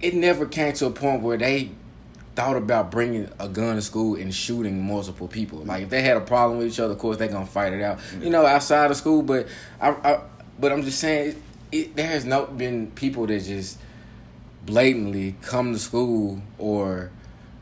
It 0.00 0.14
never 0.14 0.46
came 0.46 0.72
to 0.74 0.86
a 0.86 0.90
point 0.90 1.22
where 1.22 1.36
they 1.36 1.70
thought 2.34 2.56
about 2.56 2.90
bringing 2.90 3.28
a 3.38 3.48
gun 3.48 3.76
to 3.76 3.82
school 3.82 4.16
and 4.16 4.34
shooting 4.34 4.82
multiple 4.82 5.28
people. 5.28 5.58
Like 5.58 5.84
if 5.84 5.90
they 5.90 6.00
had 6.02 6.16
a 6.16 6.22
problem 6.22 6.58
with 6.58 6.68
each 6.68 6.80
other, 6.80 6.94
of 6.94 6.98
course 6.98 7.16
they're 7.18 7.28
gonna 7.28 7.44
fight 7.46 7.72
it 7.72 7.82
out. 7.82 7.98
You 8.20 8.30
know, 8.30 8.46
outside 8.46 8.90
of 8.90 8.96
school. 8.96 9.22
But 9.22 9.46
I, 9.80 9.90
I 9.90 10.20
but 10.58 10.72
I'm 10.72 10.82
just 10.82 10.98
saying, 11.00 11.30
it, 11.30 11.36
it, 11.72 11.96
there 11.96 12.06
has 12.06 12.24
not 12.24 12.56
been 12.56 12.90
people 12.92 13.26
that 13.26 13.42
just 13.42 13.78
blatantly 14.64 15.36
come 15.42 15.72
to 15.72 15.78
school 15.78 16.42
or 16.58 17.10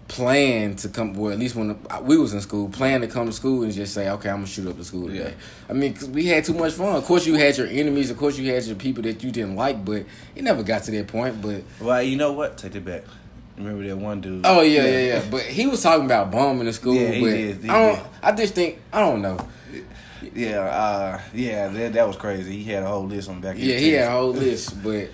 plan 0.08 0.74
to 0.76 0.88
come. 0.88 1.14
Well, 1.14 1.32
at 1.32 1.38
least 1.38 1.54
when 1.54 1.68
the, 1.68 2.00
we 2.02 2.16
was 2.16 2.32
in 2.32 2.40
school, 2.40 2.68
plan 2.68 3.02
to 3.02 3.06
come 3.06 3.26
to 3.26 3.32
school 3.32 3.62
and 3.62 3.72
just 3.72 3.94
say, 3.94 4.08
"Okay, 4.08 4.28
I'm 4.30 4.36
gonna 4.36 4.46
shoot 4.46 4.66
up 4.68 4.76
the 4.76 4.84
school 4.84 5.08
today." 5.08 5.34
I 5.68 5.74
mean, 5.74 5.94
'cause 5.94 6.08
we 6.08 6.26
had 6.26 6.44
too 6.44 6.54
much 6.54 6.72
fun. 6.72 6.96
Of 6.96 7.04
course, 7.04 7.26
you 7.26 7.34
had 7.34 7.56
your 7.56 7.66
enemies. 7.66 8.10
Of 8.10 8.16
course, 8.16 8.38
you 8.38 8.52
had 8.52 8.64
your 8.64 8.76
people 8.76 9.02
that 9.04 9.22
you 9.22 9.30
didn't 9.30 9.56
like, 9.56 9.84
but 9.84 10.04
it 10.34 10.42
never 10.42 10.62
got 10.62 10.82
to 10.84 10.90
that 10.92 11.06
point. 11.08 11.40
But 11.42 11.62
Well, 11.80 12.02
you 12.02 12.16
know 12.16 12.32
what? 12.32 12.56
Take 12.58 12.74
it 12.74 12.84
back. 12.84 13.04
Remember 13.56 13.86
that 13.86 13.96
one 13.98 14.20
dude? 14.20 14.42
oh 14.44 14.60
yeah, 14.62 14.86
yeah, 14.86 14.98
yeah. 14.98 15.22
But 15.30 15.42
he 15.42 15.66
was 15.66 15.82
talking 15.82 16.06
about 16.06 16.30
bombing 16.30 16.66
the 16.66 16.72
school. 16.72 16.94
Yeah, 16.94 17.10
he 17.10 17.20
but 17.20 17.30
did, 17.30 17.62
he 17.64 17.68
I 17.68 17.78
don't. 17.86 17.96
did. 17.96 18.04
I 18.22 18.32
just 18.32 18.54
think 18.54 18.78
I 18.92 19.00
don't 19.00 19.20
know. 19.20 19.38
Yeah, 20.34 20.60
uh, 20.60 21.20
yeah, 21.34 21.68
that, 21.68 21.92
that 21.92 22.06
was 22.06 22.16
crazy. 22.16 22.62
He 22.62 22.70
had 22.72 22.82
a 22.82 22.86
whole 22.88 23.06
list 23.06 23.28
on 23.28 23.40
back. 23.40 23.56
Yeah, 23.58 23.76
he 23.76 23.90
had 23.92 24.08
a 24.08 24.10
whole 24.12 24.32
list, 24.32 24.82
but 24.82 25.08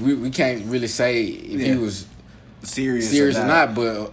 we 0.00 0.14
we 0.14 0.30
can't 0.30 0.64
really 0.66 0.86
say 0.88 1.22
if 1.24 1.60
Yeah. 1.60 1.74
he 1.74 1.78
was 1.78 2.06
serious, 2.62 3.10
serious 3.10 3.36
or 3.36 3.46
not. 3.46 3.74
But 3.74 4.12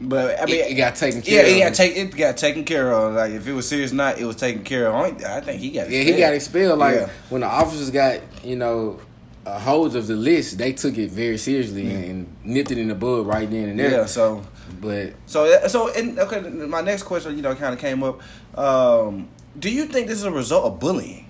But 0.00 0.40
I 0.40 0.46
mean, 0.46 0.56
it, 0.56 0.70
it 0.70 0.74
got 0.74 0.94
taken 0.94 1.22
yeah, 1.24 1.42
care 1.42 1.46
it 1.46 1.52
of. 1.54 1.58
got 1.58 1.74
take 1.74 1.96
it 1.96 2.16
got 2.16 2.36
taken 2.36 2.64
care 2.64 2.92
of. 2.92 3.14
Like 3.14 3.32
if 3.32 3.46
it 3.46 3.52
was 3.52 3.68
serious 3.68 3.92
or 3.92 3.96
not, 3.96 4.18
it 4.18 4.24
was 4.24 4.36
taken 4.36 4.62
care 4.62 4.86
of. 4.86 4.94
I 4.94 5.40
think 5.40 5.60
he 5.60 5.70
got 5.70 5.90
Yeah, 5.90 6.02
he 6.02 6.16
got 6.16 6.34
expelled. 6.34 6.78
Like 6.78 6.96
Yeah. 6.96 7.10
when 7.30 7.40
the 7.40 7.48
officers 7.48 7.90
got, 7.90 8.20
you 8.44 8.54
know, 8.54 9.00
uh, 9.44 9.58
holds 9.58 9.94
of 9.94 10.06
the 10.06 10.14
list, 10.14 10.58
they 10.58 10.72
took 10.72 10.96
it 10.98 11.10
very 11.10 11.38
seriously 11.38 11.84
mm. 11.84 11.94
and, 11.94 12.04
and, 12.04 12.36
nipped 12.44 12.70
it 12.70 12.78
in 12.78 12.88
the 12.88 12.94
bud 12.94 13.26
right 13.26 13.50
then 13.50 13.70
and 13.70 13.78
there. 13.78 13.90
Yeah, 13.90 14.06
so 14.06 14.44
but 14.80 15.14
so 15.26 15.66
so 15.66 15.92
and 15.92 16.18
okay, 16.18 16.40
my 16.40 16.80
next 16.80 17.02
question, 17.04 17.34
you 17.36 17.42
know, 17.42 17.54
kind 17.54 17.74
of 17.74 17.80
came 17.80 18.02
up. 18.02 18.20
Um, 18.56 19.28
do 19.58 19.70
you 19.70 19.86
think 19.86 20.06
this 20.06 20.18
is 20.18 20.24
a 20.24 20.30
result 20.30 20.64
of 20.64 20.78
bullying? 20.78 21.28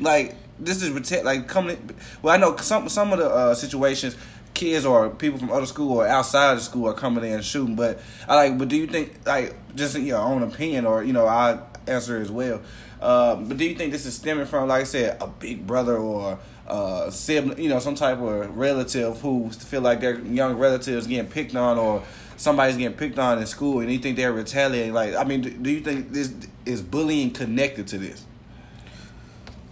Like 0.00 0.36
this 0.58 0.82
is 0.82 1.24
like 1.24 1.48
coming. 1.48 1.90
Well, 2.22 2.34
I 2.34 2.38
know 2.38 2.56
some 2.56 2.88
some 2.88 3.12
of 3.12 3.18
the 3.18 3.28
uh, 3.28 3.54
situations 3.54 4.16
kids 4.56 4.84
or 4.84 5.10
people 5.10 5.38
from 5.38 5.52
other 5.52 5.66
school 5.66 5.98
or 5.98 6.08
outside 6.08 6.56
the 6.56 6.60
school 6.60 6.88
are 6.88 6.94
coming 6.94 7.24
in 7.24 7.32
and 7.34 7.44
shooting. 7.44 7.76
But 7.76 8.00
I 8.26 8.34
like, 8.34 8.58
but 8.58 8.68
do 8.68 8.76
you 8.76 8.88
think 8.88 9.20
like 9.24 9.54
just 9.76 9.94
in 9.94 10.04
your 10.04 10.18
own 10.18 10.42
opinion 10.42 10.86
or 10.86 11.04
you 11.04 11.12
know 11.12 11.26
I 11.26 11.60
answer 11.86 12.16
as 12.18 12.30
well. 12.30 12.60
Uh, 13.00 13.36
but 13.36 13.58
do 13.58 13.64
you 13.64 13.74
think 13.74 13.92
this 13.92 14.06
is 14.06 14.14
stemming 14.14 14.46
from 14.46 14.68
like 14.68 14.82
I 14.82 14.84
said 14.84 15.18
a 15.20 15.26
big 15.26 15.66
brother 15.66 15.96
or 15.96 16.38
uh, 16.66 17.10
sibling, 17.10 17.58
you 17.58 17.68
know, 17.68 17.78
some 17.78 17.94
type 17.94 18.18
of 18.18 18.56
relative 18.56 19.20
who 19.20 19.50
feel 19.50 19.82
like 19.82 20.00
their 20.00 20.18
young 20.20 20.56
relatives 20.56 21.06
getting 21.06 21.30
picked 21.30 21.54
on 21.54 21.78
or 21.78 22.02
somebody's 22.36 22.76
getting 22.76 22.96
picked 22.96 23.18
on 23.18 23.38
in 23.38 23.46
school 23.46 23.80
and 23.80 23.92
you 23.92 23.98
think 23.98 24.16
they're 24.16 24.32
retaliating? 24.32 24.92
Like, 24.92 25.14
I 25.14 25.24
mean, 25.24 25.62
do 25.62 25.70
you 25.70 25.80
think 25.80 26.12
this 26.12 26.34
is 26.64 26.82
bullying 26.82 27.30
connected 27.30 27.86
to 27.88 27.98
this? 27.98 28.24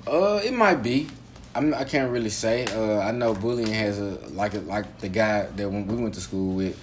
Uh, 0.07 0.41
it 0.45 0.53
might 0.53 0.83
be. 0.83 1.09
I'm, 1.55 1.73
I 1.75 1.85
can't 1.85 2.11
really 2.11 2.31
say. 2.31 2.67
Uh, 2.67 3.01
I 3.01 3.13
know 3.13 3.35
bullying 3.35 3.73
has 3.73 3.99
a 3.99 4.19
like 4.33 4.55
a, 4.55 4.61
like 4.61 4.99
the 4.99 5.09
guy 5.09 5.47
that 5.47 5.71
when 5.71 5.87
we 5.87 5.95
went 5.95 6.15
to 6.15 6.21
school 6.21 6.55
with, 6.55 6.79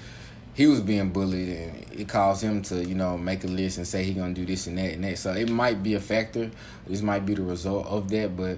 he 0.53 0.67
was 0.67 0.79
being 0.81 1.11
bullied 1.11 1.49
and 1.49 1.85
it 1.91 2.07
caused 2.07 2.41
him 2.41 2.61
to 2.63 2.83
you 2.83 2.95
know 2.95 3.17
make 3.17 3.43
a 3.43 3.47
list 3.47 3.77
and 3.77 3.87
say 3.87 4.03
he 4.03 4.13
gonna 4.13 4.33
do 4.33 4.45
this 4.45 4.67
and 4.67 4.77
that 4.77 4.93
and 4.93 5.03
that. 5.03 5.17
So 5.17 5.33
it 5.33 5.49
might 5.49 5.83
be 5.83 5.95
a 5.95 5.99
factor. 5.99 6.49
This 6.87 7.01
might 7.01 7.25
be 7.25 7.33
the 7.33 7.43
result 7.43 7.85
of 7.87 8.09
that, 8.11 8.37
but 8.37 8.57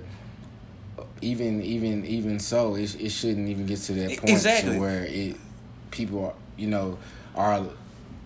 even 1.22 1.62
even 1.63 2.05
even 2.05 2.39
so, 2.39 2.75
it 2.75 2.96
it 3.01 3.10
shouldn't 3.10 3.50
even 3.50 3.65
get 3.65 3.79
to 3.79 3.93
that 3.93 4.17
point 4.17 4.29
exactly. 4.29 4.77
where 4.77 5.05
it 5.05 5.38
people 5.91 6.25
are 6.25 6.34
you 6.58 6.67
know 6.67 6.98
are 7.36 7.65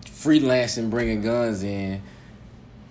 freelancing 0.04 0.90
bringing 0.90 1.22
guns 1.22 1.62
in 1.62 2.02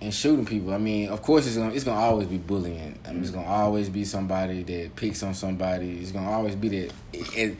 and 0.00 0.14
shooting 0.14 0.46
people. 0.46 0.72
I 0.72 0.78
mean, 0.78 1.08
of 1.08 1.22
course, 1.22 1.46
it's 1.46 1.56
gonna 1.56 1.74
it's 1.74 1.84
gonna 1.84 2.00
always 2.00 2.28
be 2.28 2.38
bullying. 2.38 2.98
I 3.06 3.12
mean, 3.12 3.22
it's 3.22 3.30
gonna 3.30 3.46
always 3.46 3.88
be 3.88 4.04
somebody 4.04 4.62
that 4.62 4.96
picks 4.96 5.22
on 5.22 5.34
somebody. 5.34 5.98
It's 5.98 6.12
gonna 6.12 6.30
always 6.30 6.54
be 6.54 6.68
that 6.68 6.92
in, 7.36 7.58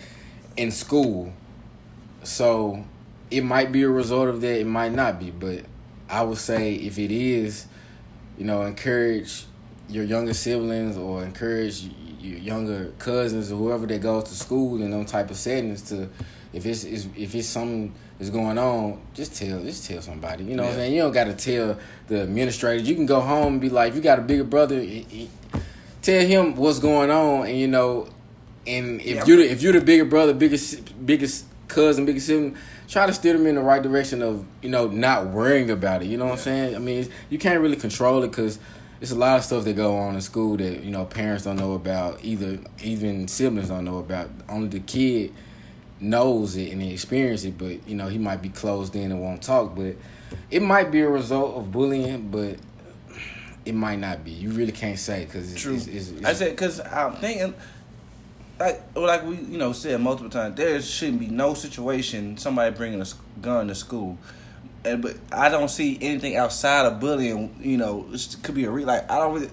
in 0.56 0.70
school. 0.70 1.32
So 2.22 2.84
it 3.30 3.42
might 3.42 3.72
be 3.72 3.82
a 3.82 3.88
result 3.88 4.28
of 4.28 4.40
that. 4.40 4.60
It 4.60 4.66
might 4.66 4.92
not 4.92 5.18
be, 5.18 5.30
but 5.30 5.64
I 6.08 6.22
would 6.22 6.38
say 6.38 6.74
if 6.74 6.98
it 6.98 7.10
is, 7.10 7.66
you 8.36 8.44
know, 8.44 8.62
encourage 8.62 9.46
your 9.88 10.04
younger 10.04 10.34
siblings 10.34 10.96
or 10.96 11.24
encourage 11.24 11.88
your 12.20 12.38
younger 12.38 12.92
cousins 12.98 13.50
or 13.50 13.56
whoever 13.56 13.86
that 13.86 14.00
goes 14.00 14.24
to 14.24 14.34
school 14.34 14.82
in 14.82 14.90
those 14.90 15.10
type 15.10 15.30
of 15.30 15.36
settings 15.36 15.82
to 15.82 16.08
if 16.52 16.66
it's, 16.66 16.84
if 16.84 17.34
it's 17.34 17.46
something 17.46 17.94
is 18.18 18.30
going 18.30 18.58
on, 18.58 19.00
just 19.14 19.36
tell 19.36 19.62
just 19.62 19.86
tell 19.86 20.02
somebody. 20.02 20.44
You 20.44 20.56
know 20.56 20.64
yeah. 20.64 20.68
what 20.68 20.74
I'm 20.74 20.80
saying? 20.80 20.94
You 20.94 21.02
don't 21.02 21.12
got 21.12 21.24
to 21.24 21.34
tell 21.34 21.78
the 22.08 22.22
administrators. 22.22 22.88
You 22.88 22.94
can 22.94 23.06
go 23.06 23.20
home 23.20 23.54
and 23.54 23.60
be 23.60 23.68
like, 23.68 23.94
you 23.94 24.00
got 24.00 24.18
a 24.18 24.22
bigger 24.22 24.44
brother, 24.44 24.84
tell 26.02 26.26
him 26.26 26.56
what's 26.56 26.78
going 26.78 27.10
on, 27.10 27.46
and 27.46 27.58
you 27.58 27.68
know, 27.68 28.08
and 28.66 29.00
if 29.00 29.06
yeah. 29.06 29.24
you 29.26 29.40
if 29.40 29.62
you're 29.62 29.72
the 29.72 29.80
bigger 29.80 30.04
brother, 30.04 30.34
biggest 30.34 31.06
biggest 31.06 31.46
cousin, 31.68 32.06
biggest 32.06 32.26
sibling, 32.26 32.56
try 32.88 33.06
to 33.06 33.12
steer 33.12 33.34
them 33.34 33.46
in 33.46 33.54
the 33.54 33.62
right 33.62 33.82
direction 33.82 34.22
of 34.22 34.44
you 34.62 34.68
know 34.68 34.88
not 34.88 35.28
worrying 35.28 35.70
about 35.70 36.02
it. 36.02 36.06
You 36.06 36.16
know 36.16 36.26
what 36.26 36.44
yeah. 36.46 36.52
I'm 36.52 36.68
saying? 36.70 36.76
I 36.76 36.78
mean, 36.78 37.08
you 37.30 37.38
can't 37.38 37.60
really 37.60 37.76
control 37.76 38.22
it 38.22 38.28
because. 38.28 38.58
It's 39.00 39.12
a 39.12 39.14
lot 39.14 39.38
of 39.38 39.44
stuff 39.44 39.62
that 39.62 39.76
go 39.76 39.96
on 39.96 40.16
in 40.16 40.20
school 40.20 40.56
that 40.56 40.82
you 40.82 40.90
know 40.90 41.04
parents 41.04 41.44
don't 41.44 41.54
know 41.54 41.74
about, 41.74 42.18
either 42.24 42.58
even 42.82 43.28
siblings 43.28 43.68
don't 43.68 43.84
know 43.84 43.98
about. 43.98 44.28
Only 44.48 44.66
the 44.66 44.80
kid 44.80 45.32
knows 46.00 46.56
it 46.56 46.72
and 46.72 46.80
he 46.82 46.92
experienced 46.92 47.44
it, 47.44 47.58
but 47.58 47.86
you 47.88 47.94
know 47.94 48.08
he 48.08 48.18
might 48.18 48.42
be 48.42 48.48
closed 48.48 48.94
in 48.94 49.10
and 49.10 49.20
won't 49.20 49.42
talk. 49.42 49.74
But 49.74 49.96
it 50.50 50.62
might 50.62 50.90
be 50.90 51.00
a 51.00 51.08
result 51.08 51.56
of 51.56 51.72
bullying, 51.72 52.28
but 52.28 52.56
it 53.64 53.74
might 53.74 53.98
not 53.98 54.24
be. 54.24 54.30
You 54.30 54.50
really 54.50 54.72
can't 54.72 54.98
say 54.98 55.24
because 55.24 55.54
true. 55.54 55.74
It's, 55.74 55.86
it's, 55.86 56.08
it's, 56.10 56.24
I 56.24 56.32
said 56.32 56.50
because 56.50 56.80
I'm 56.80 57.14
thinking. 57.16 57.54
Like, 58.58 58.82
like 58.96 59.24
we 59.24 59.36
you 59.36 59.56
know 59.56 59.72
said 59.72 60.00
multiple 60.00 60.30
times, 60.30 60.56
there 60.56 60.82
shouldn't 60.82 61.20
be 61.20 61.28
no 61.28 61.54
situation 61.54 62.36
somebody 62.38 62.74
bringing 62.74 63.00
a 63.00 63.06
gun 63.40 63.68
to 63.68 63.74
school, 63.76 64.18
and 64.84 65.00
but 65.00 65.16
I 65.30 65.48
don't 65.48 65.68
see 65.68 65.96
anything 66.00 66.34
outside 66.34 66.84
of 66.84 66.98
bullying. 66.98 67.54
You 67.60 67.76
know, 67.76 68.08
it 68.12 68.36
could 68.42 68.56
be 68.56 68.64
a 68.64 68.70
re 68.70 68.84
like 68.84 69.08
I 69.08 69.18
don't 69.18 69.32
really, 69.32 69.50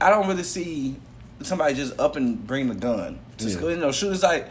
I 0.00 0.08
don't 0.08 0.26
really 0.28 0.44
see 0.44 0.96
somebody 1.42 1.74
just 1.74 2.00
up 2.00 2.16
and 2.16 2.46
bring 2.46 2.68
the 2.68 2.74
gun 2.74 3.18
to 3.36 3.44
yeah. 3.44 3.54
school. 3.54 3.70
You 3.70 3.76
know, 3.76 3.92
shooters 3.92 4.22
like 4.22 4.48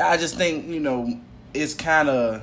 I 0.00 0.16
just 0.16 0.36
think 0.36 0.68
you 0.68 0.80
know 0.80 1.20
it's 1.54 1.74
kind 1.74 2.08
of 2.08 2.42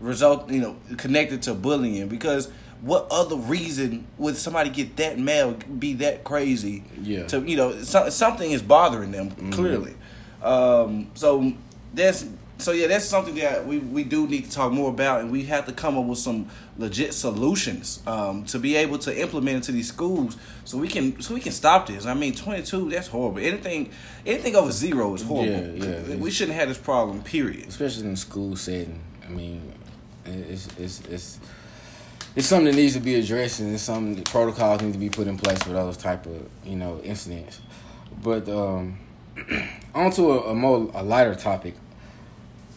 result 0.00 0.50
you 0.50 0.60
know 0.60 0.76
connected 0.96 1.42
to 1.42 1.54
bullying 1.54 2.08
because 2.08 2.50
what 2.80 3.06
other 3.10 3.36
reason 3.36 4.06
would 4.18 4.36
somebody 4.36 4.70
get 4.70 4.96
that 4.96 5.18
mad 5.18 5.80
be 5.80 5.94
that 5.94 6.22
crazy 6.22 6.84
yeah 7.02 7.26
to 7.26 7.40
you 7.40 7.56
know 7.56 7.82
so, 7.82 8.08
something 8.08 8.52
is 8.52 8.62
bothering 8.62 9.10
them 9.10 9.30
mm-hmm. 9.30 9.50
clearly 9.50 9.94
um, 10.42 11.10
so 11.14 11.52
that's 11.94 12.26
so 12.58 12.72
yeah, 12.72 12.88
that's 12.88 13.04
something 13.04 13.36
that 13.36 13.66
we, 13.66 13.78
we 13.78 14.02
do 14.02 14.26
need 14.26 14.46
to 14.46 14.50
talk 14.50 14.72
more 14.72 14.90
about, 14.90 15.20
and 15.20 15.30
we 15.30 15.44
have 15.44 15.66
to 15.66 15.72
come 15.72 15.96
up 15.96 16.06
with 16.06 16.18
some 16.18 16.48
legit 16.76 17.14
solutions 17.14 18.02
um, 18.04 18.44
to 18.46 18.58
be 18.58 18.74
able 18.74 18.98
to 18.98 19.20
implement 19.20 19.56
into 19.56 19.72
these 19.72 19.86
schools, 19.86 20.36
so 20.64 20.76
we 20.76 20.88
can 20.88 21.20
so 21.20 21.34
we 21.34 21.40
can 21.40 21.52
stop 21.52 21.86
this. 21.86 22.04
I 22.04 22.14
mean, 22.14 22.34
twenty 22.34 22.64
two, 22.64 22.90
that's 22.90 23.06
horrible. 23.06 23.38
Anything 23.38 23.90
anything 24.26 24.56
over 24.56 24.72
zero 24.72 25.14
is 25.14 25.22
horrible. 25.22 25.76
Yeah, 25.76 26.02
yeah. 26.08 26.16
We 26.16 26.32
shouldn't 26.32 26.58
have 26.58 26.68
this 26.68 26.78
problem. 26.78 27.22
Period. 27.22 27.68
Especially 27.68 28.04
in 28.04 28.10
the 28.10 28.16
school 28.16 28.56
setting. 28.56 29.00
I 29.24 29.30
mean, 29.30 29.72
it's 30.24 30.68
it's 30.78 31.00
it's. 31.02 31.40
It's 32.36 32.46
something 32.46 32.66
that 32.66 32.76
needs 32.76 32.94
to 32.94 33.00
be 33.00 33.16
addressed, 33.16 33.58
and 33.58 33.74
it's 33.74 33.82
something 33.82 34.22
protocols 34.22 34.80
need 34.80 34.92
to 34.92 34.98
be 34.98 35.08
put 35.08 35.26
in 35.26 35.36
place 35.36 35.60
for 35.60 35.70
those 35.70 35.96
type 35.96 36.24
of 36.26 36.48
you 36.64 36.76
know 36.76 37.00
incidents. 37.02 37.60
But 38.22 38.48
um, 38.48 38.98
onto 39.94 40.30
a, 40.30 40.50
a 40.50 40.54
more 40.54 40.88
a 40.94 41.02
lighter 41.02 41.34
topic 41.34 41.74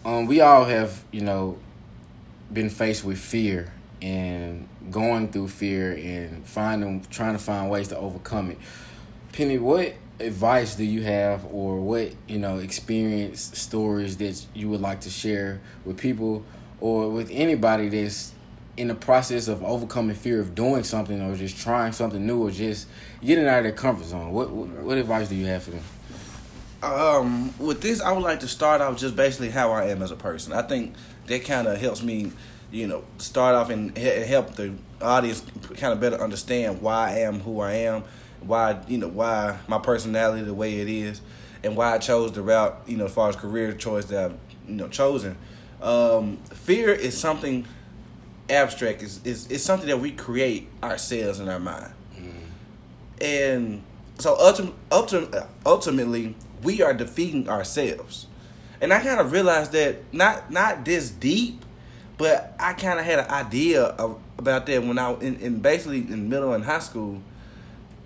um, 0.06 0.26
we 0.26 0.42
all 0.42 0.66
have, 0.66 1.04
you 1.12 1.22
know, 1.22 1.58
been 2.52 2.70
faced 2.70 3.04
with 3.04 3.20
fear 3.20 3.72
and 4.02 4.68
going 4.90 5.32
through 5.32 5.48
fear 5.48 5.94
and 5.94 6.46
finding 6.46 7.06
trying 7.10 7.34
to 7.34 7.40
find 7.40 7.70
ways 7.70 7.88
to 7.90 7.98
overcome 7.98 8.52
it. 8.52 8.58
Penny, 9.32 9.58
what 9.58 9.94
advice 10.20 10.76
do 10.76 10.84
you 10.84 11.04
have 11.04 11.46
or 11.46 11.80
what, 11.80 12.14
you 12.28 12.38
know, 12.38 12.58
experience 12.58 13.58
stories 13.58 14.18
that 14.18 14.46
you 14.54 14.70
would 14.70 14.82
like 14.82 15.02
to 15.02 15.10
share 15.10 15.62
with 15.86 15.98
people 15.98 16.44
or 16.80 17.10
with 17.10 17.30
anybody 17.32 17.90
that's 17.90 18.34
in 18.78 18.88
the 18.88 18.96
process 18.96 19.48
of 19.48 19.64
overcoming 19.64 20.16
fear 20.16 20.40
of 20.40 20.56
doing 20.56 20.84
something 20.84 21.22
or 21.22 21.36
just 21.36 21.58
trying 21.58 21.92
something 21.92 22.26
new 22.26 22.48
or 22.48 22.52
just 22.52 22.88
getting 23.24 23.48
out 23.48 23.60
of 23.60 23.64
their 23.64 23.72
comfort 23.72 24.06
zone? 24.06 24.32
What 24.32 24.50
what, 24.50 24.70
what 24.70 24.98
advice 24.98 25.30
do 25.30 25.36
you 25.36 25.46
have 25.46 25.64
for 25.64 25.72
them? 25.72 25.84
Um, 26.84 27.54
with 27.60 27.82
this, 27.82 28.02
I 28.02 28.12
would 28.12 28.24
like 28.24 28.40
to 28.40 28.48
start 28.48 28.82
off 28.82 28.98
just 28.98 29.16
basically 29.16 29.50
how 29.50 29.72
I 29.72 29.86
am 29.86 30.02
as 30.02 30.12
a 30.12 30.16
person. 30.16 30.54
I 30.54 30.64
think 30.64 30.96
that 31.28 31.46
kind 31.46 31.68
of 31.68 31.80
helps 31.80 32.02
me, 32.02 32.32
you 32.72 32.88
know, 32.88 33.04
start 33.20 33.56
off 33.56 33.70
and 33.70 33.96
help 33.98 34.56
the 34.56 34.74
audience 35.02 35.44
kind 35.76 35.94
of 35.94 36.00
better 36.00 36.22
understand 36.22 36.82
why 36.82 37.10
I 37.10 37.20
am 37.20 37.40
who 37.42 37.60
I 37.60 37.74
am, 37.74 38.04
why 38.42 38.80
you 38.88 38.98
know 38.98 39.08
why 39.08 39.60
my 39.68 39.78
personality 39.78 40.44
the 40.44 40.54
way 40.54 40.80
it 40.80 40.90
is, 40.90 41.22
and 41.64 41.76
why 41.76 41.94
I 41.94 41.98
chose 42.00 42.32
the 42.32 42.42
route 42.42 42.82
you 42.88 42.98
know 42.98 43.06
as 43.06 43.14
far 43.14 43.30
as 43.30 43.36
career 43.36 43.72
choice 43.74 44.06
that 44.06 44.32
I've 44.32 44.38
you 44.68 44.76
know 44.76 44.88
chosen. 44.88 45.38
Um, 45.82 46.38
fear 46.38 46.92
is 46.92 47.18
something 47.18 47.68
abstract. 48.50 49.04
Is 49.04 49.22
is 49.24 49.50
it's 49.52 49.64
something 49.64 49.88
that 49.88 50.00
we 50.00 50.12
create 50.12 50.68
ourselves 50.82 51.40
in 51.40 51.48
our 51.48 51.60
mind, 51.60 51.94
mm. 52.20 52.32
and 53.24 53.84
so 54.18 54.36
ultimately, 54.92 55.40
ultimately 55.66 56.36
we 56.64 56.82
are 56.82 56.94
defeating 56.94 57.50
ourselves. 57.50 58.28
And 58.80 58.92
I 58.92 59.02
kind 59.04 59.20
of 59.20 59.32
realized 59.32 59.74
that 59.74 60.14
not 60.14 60.52
not 60.52 60.84
this 60.86 61.12
deep, 61.12 61.64
but 62.18 62.56
I 62.60 62.74
kind 62.74 63.00
of 63.00 63.06
had 63.06 63.20
an 63.20 63.30
idea 63.30 63.84
of, 63.84 64.20
about 64.38 64.66
that 64.66 64.84
when 64.84 64.98
I 64.98 65.14
in, 65.16 65.36
in 65.38 65.60
basically 65.60 66.00
in 66.00 66.30
middle 66.30 66.54
and 66.54 66.64
high 66.64 66.80
school 66.80 67.22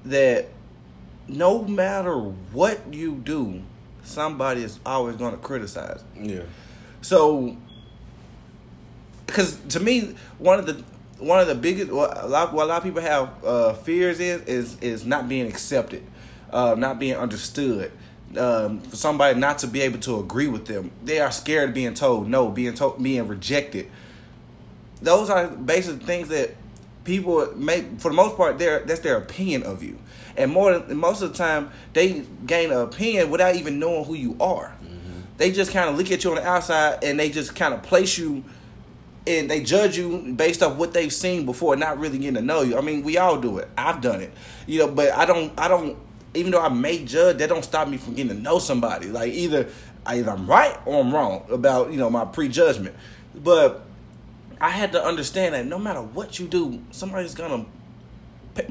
that 0.04 0.48
no 1.28 1.64
matter 1.64 2.18
what 2.18 2.94
you 2.94 3.16
do, 3.16 3.62
somebody 4.04 4.64
is 4.64 4.80
always 4.86 5.16
going 5.16 5.32
to 5.32 5.38
criticize. 5.38 6.04
Yeah. 6.16 6.44
So, 7.02 7.58
because 9.26 9.58
to 9.70 9.80
me, 9.80 10.16
one 10.38 10.60
of 10.60 10.66
the 10.66 10.84
one 11.20 11.40
of 11.40 11.48
the 11.48 11.56
biggest 11.56 11.92
what 11.92 12.22
a 12.22 12.28
lot, 12.28 12.54
what 12.54 12.64
a 12.64 12.68
lot 12.68 12.78
of 12.80 12.84
people 12.84 13.02
have 13.02 13.30
uh, 13.46 13.74
fears 13.74 14.20
is 14.20 14.42
is 14.42 14.80
is 14.82 15.06
not 15.06 15.30
being 15.30 15.48
accepted, 15.48 16.04
uh, 16.52 16.76
not 16.78 17.00
being 17.00 17.16
understood 17.16 17.92
um, 18.38 18.80
for 18.82 18.96
somebody 18.96 19.40
not 19.40 19.60
to 19.60 19.68
be 19.68 19.82
able 19.82 20.00
to 20.00 20.20
agree 20.20 20.48
with 20.48 20.66
them. 20.66 20.92
They 21.04 21.20
are 21.20 21.32
scared 21.32 21.70
of 21.70 21.76
being 21.76 21.94
told 21.94 22.28
no, 22.28 22.50
being 22.50 22.74
told 22.74 23.02
being 23.02 23.28
rejected. 23.28 23.90
Those 25.02 25.30
are 25.30 25.48
basic 25.48 26.02
things 26.02 26.30
that 26.30 26.56
people 27.04 27.54
make 27.56 28.00
for 28.00 28.10
the 28.10 28.16
most 28.16 28.38
part 28.38 28.58
their 28.58 28.80
that's 28.80 29.02
their 29.02 29.18
opinion 29.18 29.64
of 29.64 29.84
you, 29.84 30.00
and 30.38 30.52
more 30.52 30.78
than, 30.80 30.98
most 30.98 31.22
of 31.22 31.32
the 31.32 31.38
time 31.38 31.72
they 31.94 32.24
gain 32.46 32.72
an 32.72 32.80
opinion 32.80 33.30
without 33.30 33.56
even 33.56 33.80
knowing 33.80 34.06
who 34.06 34.14
you 34.16 34.36
are. 34.40 34.76
They 35.38 35.52
just 35.52 35.72
kind 35.72 35.90
of 35.90 35.98
look 35.98 36.12
at 36.12 36.24
you 36.24 36.30
on 36.30 36.38
the 36.38 36.48
outside 36.48 37.04
and 37.04 37.20
they 37.20 37.30
just 37.30 37.56
kind 37.56 37.74
of 37.74 37.84
place 37.84 38.18
you 38.18 38.46
and 39.28 39.50
they 39.50 39.62
judge 39.62 39.98
you 39.98 40.34
based 40.34 40.62
off 40.62 40.78
what 40.78 40.94
they've 40.94 41.12
seen 41.12 41.46
before, 41.46 41.76
not 41.76 42.00
really 42.00 42.18
getting 42.18 42.36
to 42.36 42.42
know 42.42 42.62
you. 42.62 42.78
I 42.78 42.82
mean, 42.82 43.04
we 43.04 43.18
all 43.18 43.40
do 43.40 43.58
it. 43.58 43.68
I've 43.78 44.02
done 44.02 44.22
it, 44.22 44.32
you 44.68 44.80
know. 44.80 44.88
But 44.88 45.12
I 45.14 45.26
don't. 45.26 45.58
I 45.60 45.68
don't. 45.68 45.98
Even 46.36 46.52
though 46.52 46.62
I 46.62 46.70
may 46.70 47.04
judge, 47.06 47.38
that 47.38 47.50
don't 47.50 47.64
stop 47.64 47.88
me 47.88 47.98
from 47.98 48.14
getting 48.14 48.36
to 48.36 48.42
know 48.42 48.60
somebody. 48.60 49.08
Like 49.08 49.34
either 49.34 49.70
either 50.08 50.32
I'm 50.32 50.48
right 50.48 50.78
or 50.86 51.02
I'm 51.02 51.14
wrong 51.14 51.46
about 51.50 51.92
you 51.92 51.98
know 51.98 52.10
my 52.10 52.26
prejudgment. 52.26 52.96
But 53.34 53.86
I 54.60 54.70
had 54.70 54.92
to 54.94 55.04
understand 55.04 55.56
that 55.56 55.66
no 55.66 55.78
matter 55.78 56.02
what 56.02 56.40
you 56.40 56.48
do, 56.48 56.82
somebody's 56.92 57.36
gonna 57.36 57.66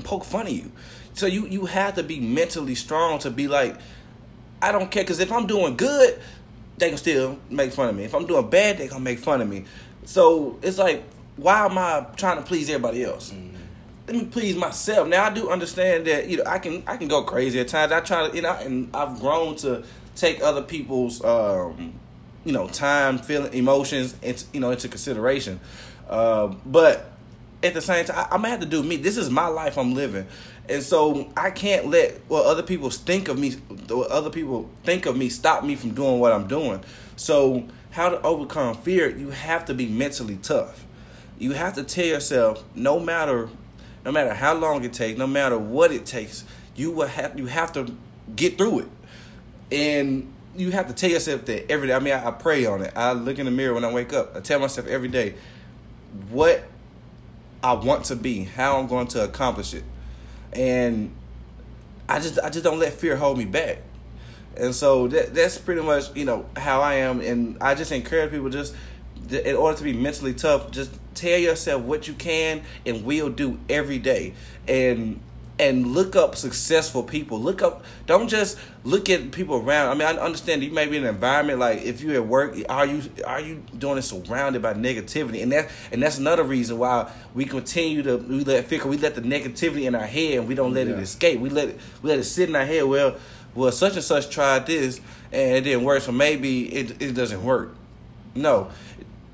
poke 0.02 0.24
fun 0.24 0.46
of 0.46 0.52
you. 0.52 0.72
So 1.14 1.26
you 1.26 1.46
you 1.46 1.66
have 1.66 1.94
to 1.94 2.02
be 2.02 2.20
mentally 2.20 2.74
strong 2.74 3.18
to 3.20 3.30
be 3.30 3.48
like, 3.48 3.76
I 4.62 4.72
don't 4.72 4.90
care. 4.90 5.02
Because 5.02 5.20
if 5.20 5.30
I'm 5.32 5.46
doing 5.46 5.76
good, 5.76 6.20
they 6.78 6.88
can 6.88 6.98
still 6.98 7.38
make 7.50 7.72
fun 7.72 7.88
of 7.88 7.96
me. 7.96 8.04
If 8.04 8.14
I'm 8.14 8.26
doing 8.26 8.48
bad, 8.48 8.78
they 8.78 8.88
gonna 8.88 9.00
make 9.00 9.18
fun 9.18 9.40
of 9.40 9.48
me. 9.48 9.64
So 10.04 10.58
it's 10.62 10.78
like, 10.78 11.04
why 11.36 11.64
am 11.64 11.78
I 11.78 12.06
trying 12.16 12.36
to 12.38 12.42
please 12.42 12.68
everybody 12.68 13.04
else? 13.04 13.30
Mm-hmm. 13.30 13.53
Let 14.06 14.16
me 14.16 14.26
please 14.26 14.54
myself. 14.54 15.08
Now 15.08 15.24
I 15.24 15.30
do 15.30 15.48
understand 15.48 16.06
that 16.06 16.28
you 16.28 16.36
know 16.38 16.44
I 16.46 16.58
can 16.58 16.82
I 16.86 16.98
can 16.98 17.08
go 17.08 17.22
crazy 17.22 17.58
at 17.60 17.68
times. 17.68 17.90
I 17.90 18.00
try 18.00 18.28
to 18.28 18.36
you 18.36 18.42
know, 18.42 18.52
and 18.52 18.94
I've 18.94 19.18
grown 19.18 19.56
to 19.56 19.82
take 20.14 20.42
other 20.42 20.60
people's 20.60 21.24
um, 21.24 21.94
you 22.44 22.52
know 22.52 22.68
time, 22.68 23.16
feeling, 23.18 23.54
emotions, 23.54 24.14
into, 24.22 24.44
you 24.52 24.60
know 24.60 24.70
into 24.70 24.88
consideration. 24.88 25.58
Uh, 26.08 26.48
but 26.66 27.12
at 27.62 27.72
the 27.72 27.80
same 27.80 28.04
time, 28.04 28.26
I, 28.30 28.34
am 28.34 28.42
gonna 28.42 28.50
have 28.50 28.60
to 28.60 28.66
do 28.66 28.82
me. 28.82 28.96
This 28.96 29.16
is 29.16 29.30
my 29.30 29.46
life 29.46 29.78
I'm 29.78 29.94
living, 29.94 30.26
and 30.68 30.82
so 30.82 31.32
I 31.34 31.50
can't 31.50 31.86
let 31.86 32.20
what 32.28 32.44
other 32.44 32.62
people 32.62 32.90
think 32.90 33.28
of 33.28 33.38
me, 33.38 33.52
what 33.88 34.10
other 34.10 34.28
people 34.28 34.68
think 34.82 35.06
of 35.06 35.16
me, 35.16 35.30
stop 35.30 35.64
me 35.64 35.76
from 35.76 35.94
doing 35.94 36.20
what 36.20 36.32
I'm 36.32 36.46
doing. 36.46 36.82
So 37.16 37.64
how 37.92 38.10
to 38.10 38.20
overcome 38.20 38.76
fear? 38.76 39.08
You 39.08 39.30
have 39.30 39.64
to 39.64 39.72
be 39.72 39.86
mentally 39.86 40.36
tough. 40.36 40.84
You 41.38 41.52
have 41.52 41.74
to 41.74 41.82
tell 41.84 42.04
yourself, 42.04 42.62
no 42.74 43.00
matter, 43.00 43.48
no 44.04 44.12
matter 44.12 44.34
how 44.34 44.54
long 44.54 44.84
it 44.84 44.92
takes, 44.92 45.18
no 45.18 45.26
matter 45.26 45.58
what 45.58 45.92
it 45.92 46.06
takes, 46.06 46.44
you 46.76 46.90
will 46.90 47.06
have 47.06 47.38
you 47.38 47.46
have 47.46 47.72
to 47.74 47.94
get 48.34 48.58
through 48.58 48.80
it, 48.80 48.88
and 49.72 50.32
you 50.56 50.70
have 50.70 50.88
to 50.88 50.94
tell 50.94 51.10
yourself 51.10 51.44
that 51.46 51.70
every 51.70 51.88
day. 51.88 51.94
I 51.94 51.98
mean, 51.98 52.14
I, 52.14 52.28
I 52.28 52.30
pray 52.30 52.66
on 52.66 52.82
it. 52.82 52.92
I 52.94 53.12
look 53.12 53.38
in 53.38 53.46
the 53.46 53.50
mirror 53.50 53.74
when 53.74 53.84
I 53.84 53.92
wake 53.92 54.12
up. 54.12 54.36
I 54.36 54.40
tell 54.40 54.60
myself 54.60 54.86
every 54.86 55.08
day 55.08 55.34
what 56.30 56.64
I 57.62 57.72
want 57.72 58.04
to 58.06 58.16
be, 58.16 58.44
how 58.44 58.78
I'm 58.78 58.86
going 58.86 59.08
to 59.08 59.24
accomplish 59.24 59.74
it 59.74 59.84
and 60.54 61.14
I 62.08 62.20
just 62.20 62.38
I 62.38 62.50
just 62.50 62.64
don't 62.64 62.78
let 62.78 62.92
fear 62.92 63.16
hold 63.16 63.38
me 63.38 63.44
back. 63.44 63.78
And 64.56 64.74
so 64.74 65.08
that 65.08 65.34
that's 65.34 65.58
pretty 65.58 65.82
much 65.82 66.14
you 66.14 66.24
know 66.24 66.46
how 66.56 66.80
I 66.80 66.94
am, 66.94 67.20
and 67.20 67.58
I 67.60 67.74
just 67.74 67.92
encourage 67.92 68.30
people 68.30 68.50
just 68.50 68.74
in 69.30 69.56
order 69.56 69.76
to 69.76 69.84
be 69.84 69.92
mentally 69.92 70.34
tough, 70.34 70.70
just 70.70 70.92
tell 71.14 71.38
yourself 71.38 71.82
what 71.82 72.08
you 72.08 72.14
can 72.14 72.62
and 72.84 73.04
will 73.04 73.30
do 73.30 73.58
every 73.68 73.98
day, 73.98 74.34
and 74.68 75.20
and 75.58 75.86
look 75.86 76.16
up 76.16 76.34
successful 76.34 77.02
people. 77.02 77.40
Look 77.40 77.62
up. 77.62 77.84
Don't 78.06 78.28
just 78.28 78.58
look 78.82 79.08
at 79.08 79.30
people 79.30 79.56
around. 79.56 79.90
I 79.90 79.94
mean, 79.94 80.18
I 80.18 80.20
understand 80.20 80.64
you 80.64 80.72
may 80.72 80.86
be 80.86 80.96
in 80.96 81.04
an 81.04 81.14
environment 81.14 81.60
like 81.60 81.82
if 81.82 82.00
you're 82.00 82.16
at 82.16 82.26
work, 82.26 82.56
are 82.68 82.86
you 82.86 83.02
are 83.24 83.40
you 83.40 83.62
doing 83.78 83.98
it 83.98 84.02
surrounded 84.02 84.62
by 84.62 84.74
negativity? 84.74 85.42
And 85.42 85.52
that 85.52 85.70
and 85.92 86.02
that's 86.02 86.18
another 86.18 86.42
reason 86.42 86.78
why 86.78 87.10
we 87.34 87.44
continue 87.44 88.02
to 88.02 88.16
we 88.16 88.44
let 88.44 88.64
figure 88.66 88.88
we 88.88 88.96
let 88.96 89.14
the 89.14 89.20
negativity 89.20 89.86
in 89.86 89.94
our 89.94 90.06
head 90.06 90.38
and 90.38 90.48
we 90.48 90.54
don't 90.54 90.74
let 90.74 90.88
yeah. 90.88 90.94
it 90.94 91.00
escape. 91.00 91.40
We 91.40 91.50
let 91.50 91.68
it 91.68 91.80
we 92.02 92.10
let 92.10 92.18
it 92.18 92.24
sit 92.24 92.48
in 92.48 92.56
our 92.56 92.66
head. 92.66 92.84
Well, 92.84 93.16
well, 93.54 93.70
such 93.70 93.94
and 93.94 94.04
such 94.04 94.30
tried 94.30 94.66
this 94.66 95.00
and 95.30 95.56
it 95.56 95.60
didn't 95.62 95.84
work, 95.84 96.02
so 96.02 96.10
maybe 96.10 96.72
it 96.74 97.00
it 97.00 97.14
doesn't 97.14 97.44
work. 97.44 97.76
No, 98.34 98.72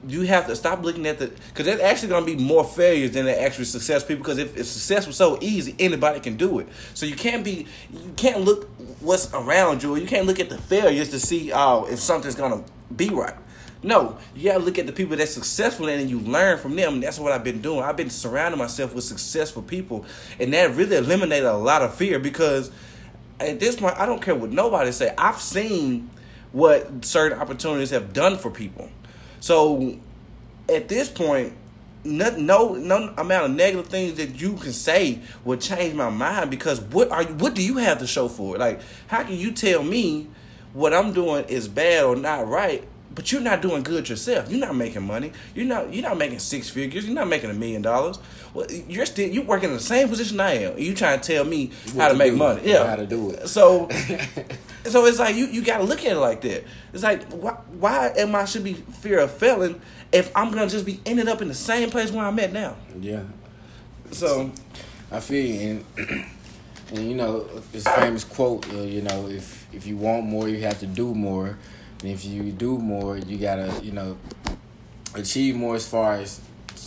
you 0.09 0.23
have 0.23 0.47
to 0.47 0.57
stop 0.57 0.83
looking 0.83 1.07
at 1.07 1.19
the 1.19 1.27
because 1.49 1.67
there's 1.67 1.81
actually 1.81 2.09
going 2.09 2.25
to 2.25 2.37
be 2.37 2.43
more 2.43 2.65
failures 2.65 3.13
than 3.13 3.27
the 3.27 3.43
actual 3.43 3.65
success 3.65 4.03
people 4.03 4.23
because 4.23 4.39
if, 4.39 4.57
if 4.57 4.67
success 4.67 5.07
was 5.07 5.17
so 5.17 5.39
easy 5.41 5.75
anybody 5.79 6.21
can 6.21 6.37
do 6.37 6.59
it. 6.59 6.69
So 6.95 7.07
you 7.07 7.17
can't 7.17 7.45
be 7.45 7.67
you 7.93 8.13
can't 8.17 8.41
look 8.41 8.71
what's 9.01 9.33
around 9.35 9.83
you 9.83 9.97
you 9.97 10.07
can't 10.07 10.27
look 10.27 10.41
at 10.41 10.49
the 10.49 10.59
failures 10.59 11.11
to 11.11 11.21
see 11.21 11.53
oh 11.53 11.87
if 11.87 12.01
something's 12.01 12.35
going 12.35 12.63
to 12.63 12.71
be 12.95 13.11
right. 13.11 13.35
No 13.83 14.19
you 14.35 14.51
got 14.51 14.59
to 14.59 14.65
look 14.65 14.79
at 14.79 14.87
the 14.87 14.93
people 14.93 15.17
that's 15.17 15.33
successful 15.33 15.89
and 15.89 16.09
you 16.09 16.21
learn 16.21 16.59
from 16.59 16.77
them. 16.77 17.01
That's 17.01 17.19
what 17.19 17.33
i've 17.33 17.45
been 17.45 17.61
doing. 17.61 17.83
I've 17.83 17.97
been 17.97 18.11
surrounding 18.11 18.59
myself 18.59 18.95
with 18.95 19.05
successful 19.05 19.63
people 19.63 20.07
and 20.39 20.53
that 20.55 20.75
really 20.75 20.97
eliminated 20.97 21.47
a 21.47 21.57
lot 21.57 21.83
of 21.83 21.95
fear 21.95 22.19
because 22.19 22.71
at 23.39 23.61
this 23.61 23.77
point 23.77 23.99
i 23.99 24.07
don't 24.07 24.23
care 24.23 24.35
what 24.35 24.51
nobody 24.51 24.93
say. 24.93 25.15
I've 25.19 25.41
seen 25.41 26.09
what 26.53 27.05
certain 27.05 27.39
opportunities 27.39 27.91
have 27.91 28.15
done 28.15 28.39
for 28.39 28.51
people 28.51 28.89
so 29.41 29.97
at 30.69 30.89
this 30.89 31.09
point, 31.09 31.55
no, 32.05 32.31
no, 32.37 32.75
no 32.75 33.13
amount 33.19 33.45
of 33.47 33.51
negative 33.51 33.87
things 33.89 34.15
that 34.15 34.41
you 34.41 34.55
can 34.55 34.73
say 34.73 35.21
will 35.45 35.59
change 35.59 35.95
my 35.95 36.09
mind 36.09 36.51
because 36.51 36.81
what 36.81 37.11
are 37.11 37.23
you, 37.23 37.35
what 37.35 37.55
do 37.55 37.63
you 37.63 37.77
have 37.79 37.99
to 37.99 38.07
show 38.07 38.29
for 38.29 38.57
it? 38.57 38.59
Like, 38.59 38.81
how 39.09 39.23
can 39.25 39.37
you 39.37 39.53
tell 39.53 39.83
me 39.83 40.29
what 40.73 40.95
I'm 40.95 41.13
doing 41.13 41.45
is 41.47 41.69
bad 41.69 42.05
or 42.05 42.17
not 42.17 42.47
right 42.49 42.87
but 43.15 43.33
you're 43.33 43.41
not 43.41 43.61
doing 43.61 43.83
good 43.83 44.09
yourself. 44.09 44.51
You're 44.51 44.61
not 44.61 44.77
making 44.77 45.03
money. 45.03 45.33
You're 45.55 45.67
not 45.67 45.93
you're 45.93 46.03
not 46.03 46.17
making 46.17 46.39
six 46.39 46.71
figures. 46.71 47.07
You're 47.07 47.15
not 47.15 47.29
making 47.29 47.51
a 47.51 47.55
million 47.55 47.83
dollars. 47.83 48.19
Well, 48.55 48.71
you're 48.71 49.07
still 49.07 49.29
you 49.29 49.43
working 49.43 49.71
in 49.71 49.77
the 49.77 49.83
same 49.83 50.09
position 50.09 50.41
I 50.41 50.53
am. 50.65 50.79
You 50.79 50.95
trying 50.95 51.21
to 51.21 51.27
tell 51.27 51.45
me 51.45 51.71
what 51.93 52.03
how 52.03 52.09
to, 52.09 52.15
to 52.15 52.19
make 52.19 52.35
money? 52.35 52.63
Yeah, 52.65 52.87
how 52.87 52.97
to 52.97 53.07
do 53.07 53.31
it. 53.31 53.49
So, 53.49 53.89
so 54.85 55.07
it's 55.07 55.19
like 55.19 55.35
you 55.35 55.47
you 55.47 55.63
got 55.63 55.79
to 55.79 55.85
look 55.85 56.05
at 56.05 56.13
it 56.13 56.19
like 56.19 56.41
that. 56.43 56.65
It's 56.93 57.03
like 57.03 57.25
why 57.33 57.53
why 57.79 58.13
am 58.17 58.35
I 58.35 58.45
should 58.45 58.65
be 58.65 58.75
fear 58.75 59.19
of 59.19 59.33
failing 59.33 59.81
if 60.13 60.35
I'm 60.37 60.51
gonna 60.51 60.69
just 60.69 60.87
be 60.87 61.01
ended 61.05 61.29
up 61.29 61.43
in 61.43 61.49
the 61.49 61.55
same 61.55 61.91
place 61.91 62.13
where 62.13 62.25
I'm 62.25 62.39
at 62.39 62.53
now? 62.53 62.77
Yeah. 63.01 63.23
So, 64.13 64.51
I 65.13 65.21
feel 65.21 65.45
you, 65.45 65.85
and 65.99 66.09
and 66.91 67.09
you 67.09 67.15
know 67.15 67.41
this 67.73 67.85
famous 67.85 68.25
quote. 68.25 68.69
Uh, 68.73 68.83
you 68.83 69.03
know, 69.03 69.29
if 69.29 69.67
if 69.73 69.87
you 69.87 69.97
want 69.97 70.25
more, 70.25 70.49
you 70.49 70.61
have 70.61 70.79
to 70.81 70.87
do 70.87 71.15
more. 71.15 71.59
And 72.03 72.11
if 72.11 72.25
you 72.25 72.43
do 72.53 72.79
more, 72.79 73.19
you 73.19 73.37
gotta, 73.37 73.73
you 73.83 73.93
know, 73.93 74.17
achieve 75.15 75.57
more 75.57 75.75
as 75.75 75.87
far 75.87 76.15
as 76.15 76.41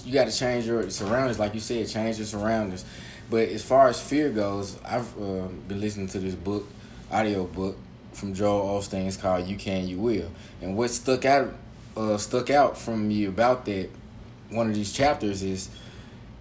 you 0.06 0.14
gotta 0.14 0.32
change 0.32 0.66
your 0.66 0.90
surroundings, 0.90 1.40
like 1.40 1.54
you 1.54 1.60
said, 1.60 1.88
change 1.88 2.18
your 2.18 2.26
surroundings. 2.26 2.84
But 3.30 3.50
as 3.50 3.64
far 3.64 3.88
as 3.90 4.02
fear 4.02 4.30
goes, 4.30 4.78
I've 4.84 5.16
uh, 5.18 5.48
been 5.68 5.80
listening 5.80 6.08
to 6.10 6.20
this 6.20 6.36
book, 6.36 6.68
audio 7.12 7.46
book 7.46 7.78
from 8.12 8.34
Joel 8.34 8.80
Osteen. 8.80 9.08
It's 9.08 9.18
called 9.18 9.48
"You 9.48 9.56
Can, 9.56 9.88
You 9.88 9.98
Will." 9.98 10.30
And 10.62 10.76
what 10.76 10.90
stuck 10.90 11.26
out, 11.26 11.54
uh, 11.96 12.18
stuck 12.18 12.50
out 12.50 12.78
from 12.78 13.08
me 13.08 13.26
about 13.26 13.66
that 13.66 13.90
one 14.50 14.68
of 14.68 14.76
these 14.76 14.94
chapters 14.94 15.42
is 15.42 15.70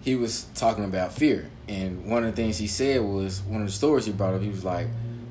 he 0.01 0.15
was 0.15 0.45
talking 0.55 0.83
about 0.83 1.13
fear, 1.13 1.49
and 1.67 2.05
one 2.05 2.23
of 2.23 2.35
the 2.35 2.41
things 2.41 2.57
he 2.57 2.67
said 2.67 3.01
was 3.01 3.41
one 3.41 3.61
of 3.61 3.67
the 3.67 3.73
stories 3.73 4.05
he 4.05 4.11
brought 4.11 4.33
up. 4.33 4.41
He 4.41 4.49
was 4.49 4.65
like, 4.65 4.87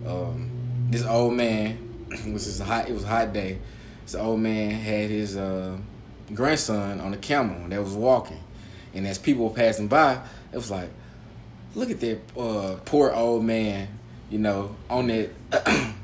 um, 0.06 0.50
"This 0.90 1.04
old 1.04 1.34
man 1.34 1.81
it 2.26 2.32
was 2.32 2.60
a 2.60 2.64
hot. 2.64 2.88
It 2.88 2.92
was 2.92 3.04
a 3.04 3.08
hot 3.08 3.32
day. 3.32 3.58
This 4.04 4.14
old 4.14 4.40
man 4.40 4.70
had 4.70 5.10
his 5.10 5.36
uh, 5.36 5.76
grandson 6.34 7.00
on 7.00 7.14
a 7.14 7.16
camel 7.16 7.56
and 7.56 7.72
that 7.72 7.82
was 7.82 7.94
walking, 7.94 8.40
and 8.94 9.06
as 9.06 9.18
people 9.18 9.48
were 9.48 9.54
passing 9.54 9.88
by, 9.88 10.20
it 10.52 10.56
was 10.56 10.70
like, 10.70 10.90
look 11.74 11.90
at 11.90 12.00
that 12.00 12.18
uh, 12.38 12.76
poor 12.84 13.10
old 13.10 13.44
man. 13.44 13.88
You 14.30 14.38
know, 14.38 14.76
on 14.88 15.08
that. 15.08 15.30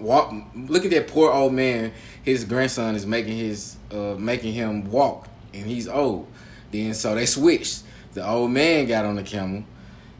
walk. 0.00 0.34
Look 0.54 0.84
at 0.84 0.90
that 0.90 1.08
poor 1.08 1.30
old 1.30 1.52
man. 1.52 1.92
His 2.22 2.44
grandson 2.44 2.94
is 2.94 3.06
making 3.06 3.36
his 3.36 3.76
uh, 3.92 4.16
making 4.18 4.52
him 4.52 4.90
walk, 4.90 5.28
and 5.54 5.66
he's 5.66 5.88
old. 5.88 6.28
Then 6.72 6.94
so 6.94 7.14
they 7.14 7.26
switched. 7.26 7.82
The 8.14 8.26
old 8.26 8.50
man 8.50 8.86
got 8.86 9.04
on 9.04 9.16
the 9.16 9.22
camel, 9.22 9.64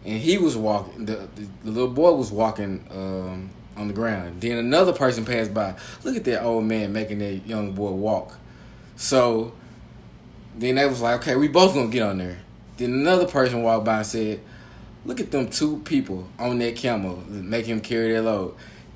and 0.05 0.21
he 0.21 0.39
was 0.39 0.57
walking. 0.57 1.07
The 1.07 1.29
the, 1.35 1.49
the 1.65 1.71
little 1.71 1.91
boy 1.91 2.13
was 2.13 2.31
walking 2.31 2.87
um, 2.91 3.51
on 3.77 3.89
the 3.89 3.95
ground. 3.95 4.41
Then 4.41 4.59
another 4.59 4.93
person 4.93 5.25
passed 5.25 5.53
by. 5.53 5.75
Look 6.05 6.17
at 6.17 6.25
that 6.25 6.43
old 6.43 6.65
man 6.65 6.93
making 6.93 7.19
that 7.19 7.47
young 7.47 7.73
boy 7.73 7.91
walk. 7.91 8.37
So 8.97 9.53
then 10.57 10.77
they 10.77 10.87
was 10.87 11.03
like, 11.03 11.21
okay, 11.21 11.37
we 11.37 11.49
both 11.49 11.75
gonna 11.75 11.89
get 11.89 12.03
on 12.03 12.19
there. 12.19 12.39
Then 12.77 12.93
another 12.93 13.27
person 13.27 13.63
walked 13.63 13.85
by 13.85 13.99
and 13.99 14.07
said, 14.07 14.41
look 15.05 15.21
at 15.21 15.31
them 15.31 15.49
two 15.49 15.79
people 15.81 16.29
on 16.39 16.59
that 16.59 16.77
camel, 16.77 17.23
make 17.29 17.67
him 17.67 17.81
carry 17.81 18.13
their 18.13 18.23
load. 18.23 18.55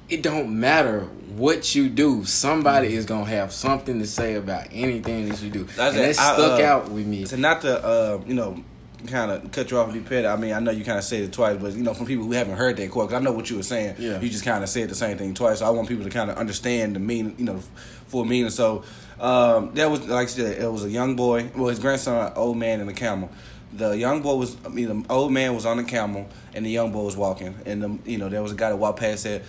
It 0.09 0.23
don't 0.23 0.59
matter 0.59 1.03
what 1.37 1.75
you 1.75 1.89
do, 1.89 2.25
somebody 2.25 2.95
is 2.95 3.07
gonna 3.07 3.27
have 3.27 3.53
something 3.53 4.01
to 4.01 4.07
say 4.07 4.35
about 4.35 4.67
anything 4.73 5.29
that 5.29 5.41
you 5.41 5.51
do. 5.51 5.65
That's 5.65 5.95
and 5.95 6.05
that 6.05 6.15
stuck 6.17 6.61
uh, 6.61 6.65
out 6.65 6.91
with 6.91 7.07
me. 7.07 7.25
So 7.27 7.37
not 7.37 7.61
to 7.63 7.85
uh, 7.85 8.21
you 8.27 8.35
know 8.35 8.63
kind 9.07 9.31
of 9.31 9.51
cut 9.53 9.71
you 9.71 9.79
off 9.79 9.93
and 9.93 9.95
be 9.95 10.09
petty. 10.09 10.27
I 10.27 10.37
mean, 10.37 10.53
I 10.53 10.61
know 10.61 10.71
you 10.71 10.85
kind 10.85 10.99
of 10.99 11.05
said 11.05 11.23
it 11.23 11.33
twice, 11.33 11.57
but 11.61 11.73
you 11.75 11.83
know, 11.83 11.95
from 11.95 12.07
people 12.07 12.25
who 12.25 12.33
haven't 12.33 12.57
heard 12.57 12.77
that 12.77 12.91
quote, 12.91 13.09
because 13.09 13.21
I 13.21 13.25
know 13.25 13.33
what 13.33 13.51
you 13.51 13.57
were 13.57 13.63
saying. 13.63 13.97
Yeah. 13.99 14.21
You 14.21 14.29
just 14.29 14.45
kind 14.45 14.63
of 14.63 14.69
said 14.69 14.89
the 14.89 14.95
same 14.95 15.17
thing 15.19 15.35
twice. 15.35 15.61
So 15.61 15.67
I 15.67 15.71
want 15.71 15.89
people 15.89 16.05
to 16.05 16.11
kind 16.11 16.31
of 16.31 16.37
understand 16.37 16.97
the 16.97 17.01
meaning, 17.01 17.35
you 17.39 17.45
know, 17.45 17.61
full 18.09 18.25
meaning. 18.25 18.51
So 18.51 18.85
um, 19.19 19.73
that 19.75 19.91
was 19.91 20.07
like 20.07 20.29
I 20.29 20.31
said, 20.31 20.63
it 20.63 20.71
was 20.71 20.85
a 20.85 20.91
young 20.91 21.17
boy, 21.17 21.51
well, 21.55 21.69
his 21.69 21.79
grandson, 21.79 22.33
old 22.37 22.57
man, 22.57 22.81
and 22.81 22.89
a 22.91 22.95
camel. 22.95 23.31
the 23.73 23.97
young 23.97 24.23
boy 24.23 24.35
was, 24.35 24.57
I 24.65 24.69
mean, 24.69 25.03
the 25.03 25.13
old 25.13 25.33
man 25.33 25.55
was 25.55 25.65
on 25.67 25.77
the 25.77 25.85
camel, 25.85 26.29
and 26.55 26.67
the 26.67 26.71
young 26.71 26.91
boy 26.93 27.05
was 27.05 27.17
walking, 27.17 27.55
and 27.67 27.83
the, 27.83 27.99
you 28.11 28.19
know 28.19 28.29
there 28.29 28.43
was 28.43 28.53
a 28.53 28.57
guy 28.57 28.71
that 28.71 28.77
walked 28.77 28.99
past 28.99 29.23
said, 29.23 29.45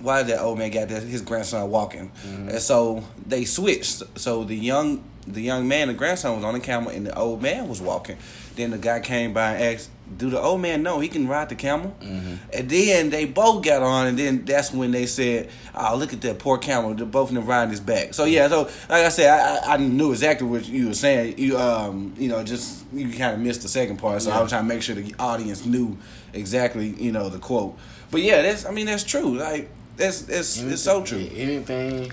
"Why 0.00 0.22
did 0.22 0.28
that 0.32 0.40
old 0.42 0.58
man 0.58 0.70
got 0.70 0.88
that, 0.88 1.02
his 1.02 1.22
grandson 1.22 1.68
walking?" 1.70 2.12
And 2.24 2.60
so 2.60 3.02
they 3.26 3.44
switched. 3.44 4.02
So 4.16 4.44
the 4.44 4.54
young 4.54 5.02
the 5.26 5.40
young 5.40 5.66
man, 5.68 5.88
the 5.88 5.94
grandson 5.94 6.36
was 6.36 6.44
on 6.44 6.54
the 6.54 6.60
camel, 6.60 6.90
and 6.90 7.06
the 7.06 7.18
old 7.18 7.40
man 7.42 7.68
was 7.68 7.80
walking. 7.80 8.16
Then 8.56 8.70
the 8.70 8.78
guy 8.78 9.00
came 9.00 9.32
by 9.32 9.54
and 9.54 9.74
asked, 9.74 9.90
"Do 10.16 10.30
the 10.30 10.40
old 10.40 10.60
man 10.60 10.82
know 10.82 11.00
he 11.00 11.08
can 11.08 11.26
ride 11.26 11.48
the 11.48 11.54
camel?" 11.56 11.96
And 12.00 12.68
then 12.70 13.10
they 13.10 13.24
both 13.24 13.64
got 13.64 13.82
on, 13.82 14.06
and 14.06 14.18
then 14.18 14.44
that's 14.44 14.72
when 14.72 14.92
they 14.92 15.06
said, 15.06 15.48
"Oh, 15.74 15.96
look 15.96 16.12
at 16.12 16.20
that 16.20 16.38
poor 16.38 16.58
camel! 16.58 16.94
They're 16.94 17.04
both 17.06 17.30
of 17.30 17.34
them 17.34 17.46
riding 17.46 17.70
his 17.70 17.80
back." 17.80 18.14
So 18.14 18.24
yeah, 18.24 18.48
so 18.48 18.62
like 18.88 19.04
I 19.04 19.08
said, 19.08 19.30
I, 19.30 19.74
I- 19.74 19.76
knew 19.78 20.12
exactly 20.12 20.46
what 20.46 20.68
you 20.68 20.88
were 20.88 20.94
saying. 20.94 21.38
You 21.38 21.58
um, 21.58 22.14
you 22.16 22.28
know, 22.28 22.44
just 22.44 22.84
you 22.92 23.08
kind 23.10 23.34
of 23.34 23.40
missed 23.40 23.62
the 23.62 23.68
second 23.68 23.96
part, 23.96 24.22
so 24.22 24.30
I 24.30 24.40
was 24.40 24.50
trying 24.50 24.62
to 24.62 24.68
make 24.68 24.82
sure 24.82 24.94
the 24.94 25.14
audience 25.18 25.64
knew 25.66 25.96
exactly, 26.32 26.88
you 26.98 27.10
know, 27.12 27.28
the 27.28 27.38
quote. 27.38 27.76
But 28.10 28.22
yeah, 28.22 28.42
that's 28.42 28.64
I 28.66 28.70
mean 28.70 28.86
that's 28.86 29.04
true. 29.04 29.36
Like 29.36 29.68
that's 29.96 30.22
that's 30.22 30.60
it's 30.62 30.82
so 30.82 31.02
true. 31.02 31.26
Anything, 31.34 32.12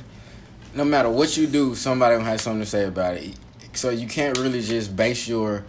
no 0.73 0.86
matter 0.86 1.10
what 1.10 1.36
you 1.38 1.47
do, 1.47 1.75
somebody 1.75 2.15
gonna 2.15 2.29
have 2.29 2.41
something 2.41 2.62
to 2.62 2.65
say 2.65 2.86
about 2.86 3.15
it. 3.15 3.36
So 3.73 3.89
you 3.89 4.07
can't 4.07 4.38
really 4.38 4.62
just 4.62 4.95
base 4.95 5.27
your 5.27 5.63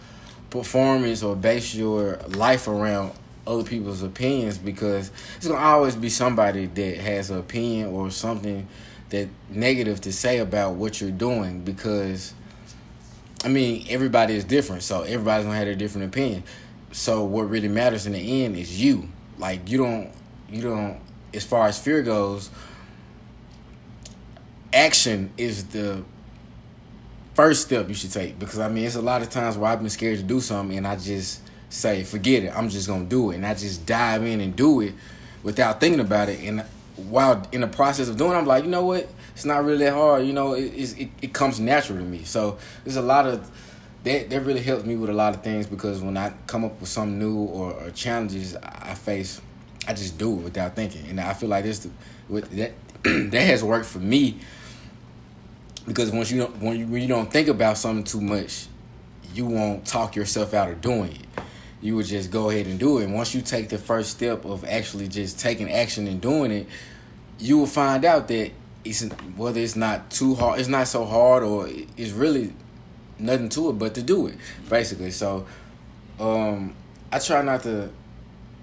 performance 0.49 1.23
or 1.23 1.35
base 1.35 1.73
your 1.73 2.17
life 2.29 2.67
around 2.67 3.13
other 3.45 3.63
people's 3.63 4.03
opinions 4.03 4.57
because 4.57 5.11
it's 5.37 5.47
gonna 5.47 5.59
always 5.59 5.95
be 5.95 6.09
somebody 6.09 6.65
that 6.67 6.97
has 6.97 7.29
an 7.29 7.39
opinion 7.39 7.89
or 7.89 8.09
something 8.09 8.67
that 9.09 9.27
negative 9.49 9.99
to 10.01 10.13
say 10.13 10.39
about 10.39 10.75
what 10.75 11.01
you're 11.01 11.11
doing 11.11 11.61
because 11.61 12.33
I 13.43 13.49
mean 13.49 13.85
everybody 13.89 14.35
is 14.35 14.45
different, 14.45 14.83
so 14.83 15.01
everybody's 15.01 15.45
gonna 15.45 15.57
have 15.57 15.67
a 15.67 15.75
different 15.75 16.07
opinion. 16.07 16.43
So 16.91 17.23
what 17.23 17.49
really 17.49 17.67
matters 17.67 18.05
in 18.05 18.13
the 18.13 18.43
end 18.43 18.55
is 18.55 18.81
you. 18.81 19.09
Like 19.37 19.69
you 19.69 19.77
don't 19.79 20.11
you 20.49 20.61
don't 20.61 20.99
as 21.33 21.43
far 21.43 21.67
as 21.67 21.79
fear 21.79 22.01
goes, 22.03 22.49
action 24.73 25.31
is 25.37 25.65
the 25.67 26.03
first 27.33 27.63
step 27.63 27.87
you 27.87 27.93
should 27.93 28.11
take. 28.11 28.39
Because 28.39 28.59
I 28.59 28.69
mean 28.69 28.85
it's 28.85 28.95
a 28.95 29.01
lot 29.01 29.21
of 29.21 29.29
times 29.29 29.57
where 29.57 29.71
I've 29.71 29.79
been 29.79 29.89
scared 29.89 30.17
to 30.17 30.23
do 30.23 30.39
something 30.39 30.77
and 30.77 30.87
I 30.87 30.95
just 30.95 31.41
say 31.69 32.03
forget 32.03 32.43
it. 32.43 32.55
I'm 32.55 32.69
just 32.69 32.87
gonna 32.87 33.05
do 33.05 33.31
it. 33.31 33.35
And 33.35 33.45
I 33.45 33.53
just 33.53 33.85
dive 33.85 34.23
in 34.23 34.41
and 34.41 34.55
do 34.55 34.81
it 34.81 34.93
without 35.41 35.79
thinking 35.79 35.99
about 35.99 36.29
it. 36.29 36.39
And 36.41 36.61
while 36.95 37.47
in 37.51 37.61
the 37.61 37.67
process 37.67 38.07
of 38.09 38.17
doing 38.17 38.31
it, 38.31 38.35
I'm 38.35 38.45
like 38.45 38.63
you 38.63 38.69
know 38.69 38.85
what? 38.85 39.07
It's 39.33 39.45
not 39.45 39.63
really 39.63 39.85
that 39.85 39.93
hard. 39.93 40.25
You 40.25 40.33
know 40.33 40.53
it, 40.53 40.73
it, 40.73 41.09
it 41.21 41.33
comes 41.33 41.59
natural 41.59 41.99
to 41.99 42.05
me. 42.05 42.23
So 42.23 42.57
there's 42.83 42.97
a 42.97 43.01
lot 43.01 43.25
of 43.25 43.49
that 44.03 44.29
that 44.29 44.41
really 44.41 44.61
helps 44.61 44.85
me 44.85 44.95
with 44.95 45.09
a 45.09 45.13
lot 45.13 45.33
of 45.33 45.43
things 45.43 45.65
because 45.65 46.01
when 46.01 46.17
I 46.17 46.33
come 46.45 46.65
up 46.65 46.79
with 46.79 46.89
something 46.89 47.17
new 47.17 47.37
or, 47.45 47.71
or 47.73 47.89
challenges 47.91 48.55
I 48.55 48.93
face 48.95 49.41
I 49.87 49.93
just 49.93 50.17
do 50.17 50.33
it 50.39 50.43
without 50.43 50.75
thinking. 50.75 51.07
And 51.09 51.19
I 51.19 51.33
feel 51.33 51.49
like 51.49 51.63
this 51.63 51.87
with 52.29 52.49
that 52.51 52.73
that 53.03 53.41
has 53.41 53.63
worked 53.63 53.85
for 53.85 53.99
me 53.99 54.39
because 55.87 56.11
once 56.11 56.31
you 56.31 56.39
don't 56.39 56.61
when 56.61 56.79
you, 56.79 56.87
when 56.87 57.01
you 57.01 57.07
don't 57.07 57.31
think 57.31 57.47
about 57.47 57.77
something 57.77 58.03
too 58.03 58.21
much, 58.21 58.67
you 59.33 59.45
won't 59.45 59.85
talk 59.85 60.15
yourself 60.15 60.53
out 60.53 60.69
of 60.69 60.81
doing 60.81 61.11
it. 61.11 61.43
You 61.81 61.97
would 61.97 62.05
just 62.05 62.31
go 62.31 62.49
ahead 62.49 62.67
and 62.67 62.79
do 62.79 62.99
it. 62.99 63.05
And 63.05 63.13
once 63.13 63.35
you 63.35 63.41
take 63.41 63.69
the 63.69 63.77
first 63.77 64.11
step 64.11 64.45
of 64.45 64.63
actually 64.63 65.09
just 65.09 65.39
taking 65.39 65.69
action 65.69 66.07
and 66.07 66.21
doing 66.21 66.51
it, 66.51 66.67
you 67.39 67.57
will 67.57 67.67
find 67.67 68.05
out 68.05 68.29
that 68.29 68.51
it's 68.85 69.03
whether 69.35 69.59
it's 69.59 69.75
not 69.75 70.09
too 70.09 70.35
hard, 70.35 70.59
it's 70.59 70.69
not 70.69 70.87
so 70.87 71.05
hard, 71.05 71.43
or 71.43 71.67
it's 71.97 72.11
really 72.11 72.53
nothing 73.19 73.49
to 73.49 73.69
it 73.69 73.73
but 73.73 73.95
to 73.95 74.01
do 74.01 74.27
it, 74.27 74.35
basically. 74.69 75.11
So, 75.11 75.45
um, 76.19 76.75
I 77.11 77.19
try 77.19 77.41
not 77.41 77.63
to. 77.63 77.91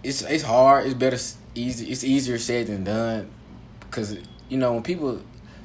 It's 0.03 0.23
it's 0.23 0.45
hard. 0.45 0.87
It's 0.87 0.95
better 0.95 1.19
easy. 1.55 1.91
It's 1.91 2.05
easier 2.05 2.39
said 2.39 2.69
than 2.69 2.85
done, 2.85 3.31
because 3.81 4.17
you 4.49 4.59
know 4.59 4.73
when 4.73 4.83
people 4.83 5.21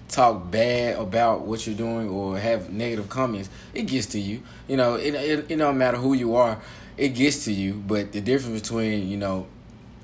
talk 0.07 0.51
bad 0.51 0.97
about 0.97 1.41
what 1.41 1.65
you're 1.65 1.75
doing 1.75 2.09
or 2.09 2.37
have 2.37 2.69
negative 2.69 3.09
comments, 3.09 3.49
it 3.73 3.83
gets 3.83 4.07
to 4.07 4.19
you. 4.19 4.43
You 4.67 4.77
know, 4.77 4.95
it, 4.95 5.13
it 5.15 5.51
it 5.51 5.55
don't 5.57 5.77
matter 5.77 5.97
who 5.97 6.13
you 6.13 6.35
are, 6.35 6.59
it 6.97 7.09
gets 7.09 7.45
to 7.45 7.51
you. 7.51 7.73
But 7.73 8.11
the 8.11 8.21
difference 8.21 8.61
between 8.61 9.07
you 9.09 9.17
know, 9.17 9.47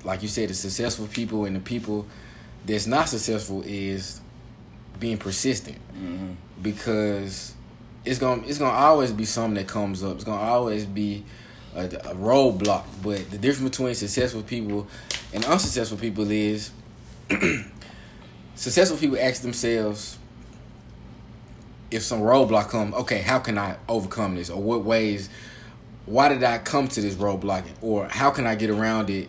like 0.04 0.22
you 0.22 0.28
said, 0.28 0.48
the 0.48 0.54
successful 0.54 1.06
people 1.06 1.44
and 1.44 1.56
the 1.56 1.60
people 1.60 2.06
that's 2.64 2.86
not 2.86 3.08
successful 3.08 3.62
is 3.66 4.20
being 5.00 5.18
persistent 5.18 5.78
mm-hmm. 5.96 6.32
because 6.60 7.54
it's 8.04 8.18
gonna 8.18 8.42
it's 8.46 8.58
gonna 8.58 8.76
always 8.76 9.12
be 9.12 9.24
something 9.24 9.54
that 9.54 9.68
comes 9.68 10.02
up. 10.02 10.16
It's 10.16 10.24
gonna 10.24 10.42
always 10.42 10.86
be 10.86 11.24
a, 11.74 11.84
a 11.84 12.14
roadblock. 12.14 12.84
But 13.02 13.30
the 13.30 13.38
difference 13.38 13.70
between 13.76 13.94
successful 13.94 14.42
people 14.42 14.86
and 15.32 15.44
unsuccessful 15.44 15.98
people 15.98 16.30
is 16.30 16.70
successful 18.54 18.96
people 18.98 19.18
ask 19.18 19.42
themselves 19.42 20.18
if 21.90 22.02
some 22.02 22.20
roadblock 22.20 22.70
come, 22.70 22.94
okay, 22.94 23.20
how 23.20 23.38
can 23.38 23.58
I 23.58 23.76
overcome 23.88 24.34
this? 24.36 24.48
Or 24.50 24.62
what 24.62 24.84
ways 24.84 25.28
why 26.04 26.28
did 26.28 26.42
I 26.42 26.58
come 26.58 26.88
to 26.88 27.00
this 27.00 27.14
roadblock? 27.14 27.64
Or 27.80 28.08
how 28.08 28.30
can 28.30 28.46
I 28.46 28.54
get 28.54 28.70
around 28.70 29.08
it 29.08 29.28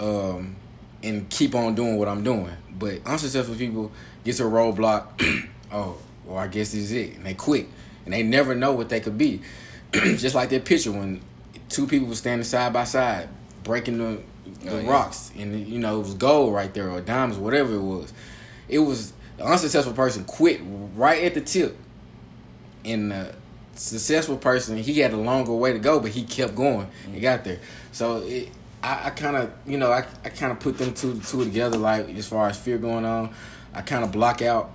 um, 0.00 0.56
and 1.02 1.28
keep 1.30 1.54
on 1.54 1.74
doing 1.74 1.96
what 1.96 2.08
I'm 2.08 2.22
doing? 2.22 2.52
But 2.78 3.06
unsuccessful 3.06 3.54
people 3.54 3.90
get 4.24 4.36
to 4.36 4.44
a 4.46 4.50
roadblock, 4.50 5.48
oh, 5.72 5.96
well 6.26 6.38
I 6.38 6.46
guess 6.48 6.72
this 6.72 6.82
is 6.82 6.92
it. 6.92 7.14
And 7.16 7.24
they 7.26 7.34
quit. 7.34 7.68
And 8.04 8.12
they 8.12 8.22
never 8.22 8.54
know 8.54 8.72
what 8.72 8.90
they 8.90 9.00
could 9.00 9.16
be. 9.16 9.40
Just 9.92 10.34
like 10.34 10.50
that 10.50 10.64
picture 10.66 10.92
when 10.92 11.22
two 11.70 11.86
people 11.86 12.08
were 12.08 12.14
standing 12.14 12.44
side 12.44 12.72
by 12.72 12.84
side, 12.84 13.28
breaking 13.62 13.98
the 13.98 14.20
the 14.62 14.76
Oh, 14.76 14.78
yeah. 14.78 14.90
rocks 14.90 15.30
and 15.38 15.66
you 15.66 15.78
know 15.78 15.96
it 15.96 16.02
was 16.02 16.14
gold 16.14 16.52
right 16.54 16.72
there 16.74 16.90
or 16.90 17.00
diamonds 17.00 17.38
whatever 17.38 17.74
it 17.74 17.80
was 17.80 18.12
it 18.68 18.78
was 18.78 19.12
the 19.36 19.44
unsuccessful 19.44 19.94
person 19.94 20.24
quit 20.24 20.60
right 20.94 21.24
at 21.24 21.34
the 21.34 21.40
tip. 21.40 21.76
And 22.84 23.12
the 23.12 23.34
successful 23.74 24.36
person 24.36 24.76
he 24.76 25.00
had 25.00 25.12
a 25.12 25.16
longer 25.16 25.52
way 25.52 25.72
to 25.72 25.78
go 25.78 26.00
but 26.00 26.10
he 26.10 26.22
kept 26.22 26.54
going. 26.54 26.88
And 27.04 27.20
got 27.20 27.44
there. 27.44 27.60
So 27.92 28.18
it 28.18 28.50
i, 28.82 29.06
I 29.06 29.10
kind 29.10 29.36
of 29.36 29.50
you 29.66 29.78
know 29.78 29.90
i, 29.90 30.04
I 30.24 30.28
kind 30.28 30.52
of 30.52 30.60
put 30.60 30.76
them 30.76 30.92
two 30.92 31.18
two 31.20 31.42
together 31.44 31.78
like 31.78 32.08
as 32.10 32.28
far 32.28 32.48
as 32.48 32.58
fear 32.58 32.78
going 32.78 33.04
on. 33.04 33.34
I 33.72 33.82
kind 33.82 34.04
of 34.04 34.12
block 34.12 34.42
out 34.42 34.70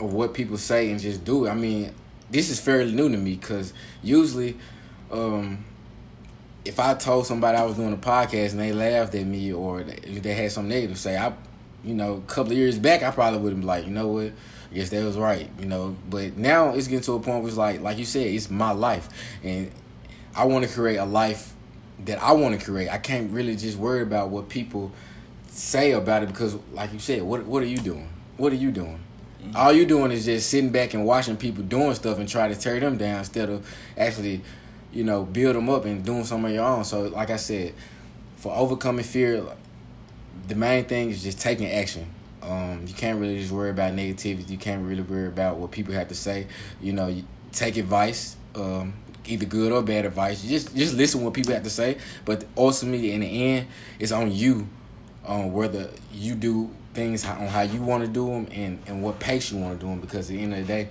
of 0.00 0.12
what 0.12 0.34
people 0.34 0.58
say 0.58 0.90
and 0.90 1.00
just 1.00 1.24
do 1.24 1.46
it. 1.46 1.50
I 1.50 1.54
mean 1.54 1.94
this 2.30 2.50
is 2.50 2.58
fairly 2.58 2.92
new 2.92 3.08
to 3.08 3.16
me 3.16 3.36
because 3.36 3.72
usually 4.02 4.56
um 5.10 5.64
if 6.64 6.80
I 6.80 6.94
told 6.94 7.26
somebody 7.26 7.58
I 7.58 7.64
was 7.64 7.76
doing 7.76 7.92
a 7.92 7.96
podcast 7.96 8.52
and 8.52 8.60
they 8.60 8.72
laughed 8.72 9.14
at 9.14 9.26
me 9.26 9.52
or 9.52 9.82
they, 9.82 10.18
they 10.18 10.34
had 10.34 10.50
something 10.50 10.70
negative 10.70 10.98
say, 10.98 11.16
I, 11.16 11.32
you 11.84 11.94
know, 11.94 12.14
a 12.14 12.20
couple 12.22 12.52
of 12.52 12.58
years 12.58 12.78
back, 12.78 13.02
I 13.02 13.10
probably 13.10 13.40
would 13.40 13.50
have 13.50 13.60
been 13.60 13.66
like, 13.66 13.84
you 13.84 13.90
know 13.90 14.08
what, 14.08 14.32
I 14.70 14.74
guess 14.74 14.90
that 14.90 15.04
was 15.04 15.16
right, 15.16 15.48
you 15.58 15.66
know. 15.66 15.96
But 16.08 16.36
now 16.36 16.70
it's 16.70 16.88
getting 16.88 17.04
to 17.04 17.12
a 17.14 17.20
point 17.20 17.42
where 17.42 17.48
it's 17.48 17.56
like, 17.56 17.80
like 17.80 17.98
you 17.98 18.04
said, 18.04 18.26
it's 18.26 18.50
my 18.50 18.72
life, 18.72 19.08
and 19.42 19.70
I 20.34 20.44
want 20.44 20.64
to 20.64 20.70
create 20.72 20.96
a 20.96 21.04
life 21.04 21.54
that 22.04 22.22
I 22.22 22.32
want 22.32 22.58
to 22.58 22.64
create. 22.64 22.88
I 22.88 22.98
can't 22.98 23.30
really 23.30 23.56
just 23.56 23.78
worry 23.78 24.02
about 24.02 24.30
what 24.30 24.48
people 24.48 24.92
say 25.48 25.92
about 25.92 26.22
it 26.22 26.28
because, 26.28 26.56
like 26.72 26.92
you 26.92 26.98
said, 26.98 27.22
what 27.22 27.44
what 27.46 27.62
are 27.62 27.66
you 27.66 27.78
doing? 27.78 28.08
What 28.36 28.52
are 28.52 28.56
you 28.56 28.72
doing? 28.72 28.98
Mm-hmm. 29.42 29.56
All 29.56 29.72
you 29.72 29.86
doing 29.86 30.10
is 30.10 30.24
just 30.24 30.50
sitting 30.50 30.70
back 30.70 30.94
and 30.94 31.04
watching 31.04 31.36
people 31.36 31.62
doing 31.62 31.94
stuff 31.94 32.18
and 32.18 32.28
try 32.28 32.48
to 32.48 32.56
tear 32.56 32.80
them 32.80 32.96
down 32.96 33.18
instead 33.18 33.50
of 33.50 33.68
actually 33.96 34.42
you 34.94 35.02
know, 35.02 35.24
build 35.24 35.56
them 35.56 35.68
up 35.68 35.84
and 35.84 36.04
doing 36.04 36.24
some 36.24 36.44
of 36.44 36.52
your 36.52 36.64
own. 36.64 36.84
So, 36.84 37.02
like 37.02 37.30
I 37.30 37.36
said, 37.36 37.74
for 38.36 38.54
overcoming 38.54 39.04
fear, 39.04 39.44
the 40.48 40.54
main 40.54 40.84
thing 40.84 41.10
is 41.10 41.22
just 41.22 41.40
taking 41.40 41.66
action. 41.66 42.06
Um, 42.42 42.84
you 42.86 42.94
can't 42.94 43.18
really 43.18 43.38
just 43.38 43.52
worry 43.52 43.70
about 43.70 43.94
negativity. 43.94 44.50
You 44.50 44.58
can't 44.58 44.86
really 44.86 45.02
worry 45.02 45.28
about 45.28 45.56
what 45.56 45.70
people 45.70 45.94
have 45.94 46.08
to 46.08 46.14
say. 46.14 46.46
You 46.80 46.92
know, 46.92 47.06
you 47.06 47.24
take 47.52 47.76
advice, 47.76 48.36
um, 48.54 48.94
either 49.24 49.46
good 49.46 49.72
or 49.72 49.82
bad 49.82 50.04
advice. 50.04 50.44
You 50.44 50.50
just 50.50 50.76
just 50.76 50.94
listen 50.94 51.20
to 51.20 51.24
what 51.24 51.34
people 51.34 51.54
have 51.54 51.62
to 51.62 51.70
say. 51.70 51.98
But 52.24 52.44
ultimately, 52.56 53.12
in 53.12 53.20
the 53.20 53.42
end, 53.42 53.68
it's 53.98 54.12
on 54.12 54.30
you, 54.30 54.68
on 55.24 55.52
whether 55.52 55.90
you 56.12 56.34
do 56.34 56.70
things 56.92 57.24
on 57.24 57.48
how 57.48 57.62
you 57.62 57.82
want 57.82 58.04
to 58.04 58.08
do 58.08 58.26
them 58.26 58.46
and 58.52 58.78
and 58.86 59.02
what 59.02 59.18
pace 59.18 59.50
you 59.50 59.58
want 59.58 59.80
to 59.80 59.86
do 59.86 59.90
them. 59.90 60.00
Because 60.00 60.28
at 60.30 60.36
the 60.36 60.42
end 60.42 60.52
of 60.52 60.60
the 60.60 60.66
day, 60.66 60.88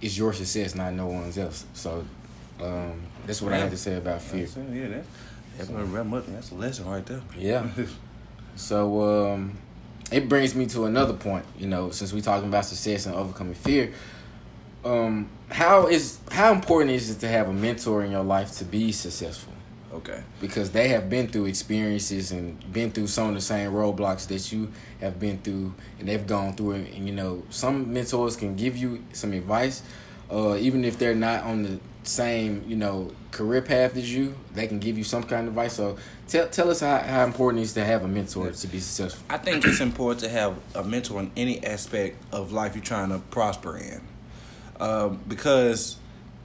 it's 0.00 0.16
your 0.16 0.32
success, 0.32 0.74
not 0.74 0.92
no 0.92 1.06
one's 1.06 1.38
else. 1.38 1.66
So. 1.74 2.04
Um, 2.60 3.02
that's 3.26 3.42
what 3.42 3.52
I 3.52 3.56
have 3.56 3.70
to 3.70 3.76
say 3.76 3.96
about 3.96 4.22
fear. 4.22 4.46
Yeah, 4.72 4.88
that, 4.88 5.04
that's 5.56 5.68
what 5.68 5.90
wrap 5.90 6.12
up. 6.12 6.26
That's 6.28 6.52
a 6.52 6.54
lesson 6.54 6.86
right 6.86 7.04
there. 7.04 7.22
Yeah. 7.36 7.66
So 8.56 9.32
um, 9.32 9.58
it 10.10 10.28
brings 10.28 10.54
me 10.54 10.66
to 10.66 10.84
another 10.84 11.14
point. 11.14 11.44
You 11.58 11.66
know, 11.66 11.90
since 11.90 12.12
we're 12.12 12.20
talking 12.20 12.48
about 12.48 12.64
success 12.64 13.06
and 13.06 13.14
overcoming 13.14 13.54
fear, 13.54 13.92
um, 14.84 15.28
how 15.50 15.86
is 15.86 16.18
how 16.30 16.52
important 16.52 16.92
is 16.92 17.10
it 17.10 17.20
to 17.20 17.28
have 17.28 17.48
a 17.48 17.52
mentor 17.52 18.04
in 18.04 18.10
your 18.10 18.24
life 18.24 18.52
to 18.58 18.64
be 18.64 18.92
successful? 18.92 19.52
okay. 19.94 20.22
Because 20.40 20.70
they 20.70 20.88
have 20.88 21.08
been 21.10 21.28
through 21.28 21.46
experiences 21.46 22.32
and 22.32 22.72
been 22.72 22.90
through 22.90 23.06
some 23.08 23.28
of 23.28 23.34
the 23.34 23.40
same 23.40 23.72
roadblocks 23.72 24.26
that 24.28 24.52
you 24.52 24.72
have 25.00 25.20
been 25.20 25.38
through, 25.38 25.74
and 25.98 26.08
they've 26.08 26.26
gone 26.26 26.54
through 26.54 26.72
it. 26.72 26.94
And 26.94 27.06
you 27.06 27.14
know, 27.14 27.42
some 27.50 27.92
mentors 27.92 28.36
can 28.36 28.56
give 28.56 28.76
you 28.76 29.04
some 29.12 29.32
advice, 29.32 29.82
uh, 30.30 30.56
even 30.56 30.84
if 30.84 30.98
they're 30.98 31.14
not 31.14 31.44
on 31.44 31.62
the 31.62 31.80
same 32.04 32.64
you 32.66 32.76
know 32.76 33.10
career 33.30 33.62
path 33.62 33.96
as 33.96 34.12
you. 34.14 34.34
They 34.54 34.66
can 34.66 34.78
give 34.78 34.98
you 34.98 35.04
some 35.04 35.22
kind 35.22 35.46
of 35.46 35.54
advice. 35.54 35.74
So 35.74 35.96
tell 36.28 36.48
tell 36.48 36.70
us 36.70 36.80
how, 36.80 36.98
how 36.98 37.24
important 37.24 37.60
it 37.60 37.64
is 37.64 37.74
to 37.74 37.84
have 37.84 38.04
a 38.04 38.08
mentor 38.08 38.50
to 38.50 38.66
be 38.66 38.80
successful. 38.80 39.24
I 39.30 39.38
think 39.38 39.64
it's 39.64 39.80
important 39.80 40.20
to 40.20 40.28
have 40.28 40.56
a 40.74 40.82
mentor 40.82 41.20
in 41.20 41.30
any 41.36 41.64
aspect 41.64 42.16
of 42.32 42.52
life 42.52 42.74
you're 42.74 42.84
trying 42.84 43.10
to 43.10 43.18
prosper 43.18 43.76
in, 43.76 44.00
um, 44.80 45.20
because 45.28 45.96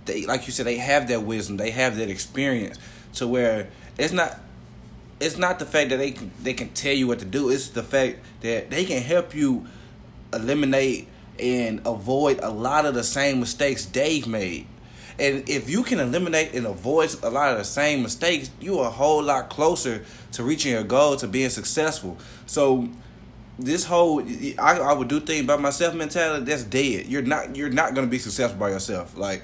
they, 0.05 0.25
like 0.25 0.47
you 0.47 0.53
said, 0.53 0.65
they 0.65 0.77
have 0.77 1.07
that 1.09 1.23
wisdom, 1.23 1.57
they 1.57 1.71
have 1.71 1.97
that 1.97 2.09
experience, 2.09 2.77
to 3.15 3.27
where 3.27 3.67
it's 3.97 4.13
not. 4.13 4.39
It's 5.19 5.35
not 5.35 5.57
the 5.57 5.65
fact 5.65 5.89
that 5.89 5.97
they 5.97 6.11
can, 6.11 6.29
they 6.43 6.53
can 6.53 6.69
tell 6.69 6.93
you 6.93 7.07
what 7.07 7.17
to 7.17 7.25
do. 7.25 7.49
It's 7.49 7.69
the 7.69 7.81
fact 7.81 8.19
that 8.41 8.69
they 8.69 8.85
can 8.85 9.01
help 9.01 9.33
you 9.33 9.65
eliminate 10.31 11.07
and 11.39 11.81
avoid 11.87 12.39
a 12.43 12.51
lot 12.51 12.85
of 12.85 12.93
the 12.93 13.03
same 13.03 13.39
mistakes 13.39 13.85
they've 13.85 14.27
made. 14.27 14.67
And 15.19 15.49
if 15.49 15.69
you 15.69 15.83
can 15.83 15.99
eliminate 15.99 16.53
and 16.53 16.67
avoid 16.67 17.15
a 17.23 17.29
lot 17.29 17.51
of 17.51 17.57
the 17.57 17.63
same 17.63 18.03
mistakes, 18.03 18.51
you're 18.61 18.85
a 18.85 18.89
whole 18.89 19.23
lot 19.23 19.49
closer 19.49 20.05
to 20.33 20.43
reaching 20.43 20.71
your 20.73 20.83
goal, 20.83 21.15
to 21.17 21.27
being 21.27 21.49
successful. 21.49 22.17
So 22.45 22.87
this 23.59 23.85
whole 23.85 24.21
I, 24.59 24.79
I 24.79 24.93
would 24.93 25.07
do 25.07 25.19
things 25.19 25.47
by 25.47 25.57
myself 25.57 25.95
mentality 25.95 26.45
that's 26.45 26.63
dead. 26.63 27.07
You're 27.07 27.23
not 27.23 27.55
you're 27.55 27.69
not 27.69 27.95
gonna 27.95 28.07
be 28.07 28.19
successful 28.19 28.59
by 28.59 28.69
yourself. 28.69 29.17
Like 29.17 29.43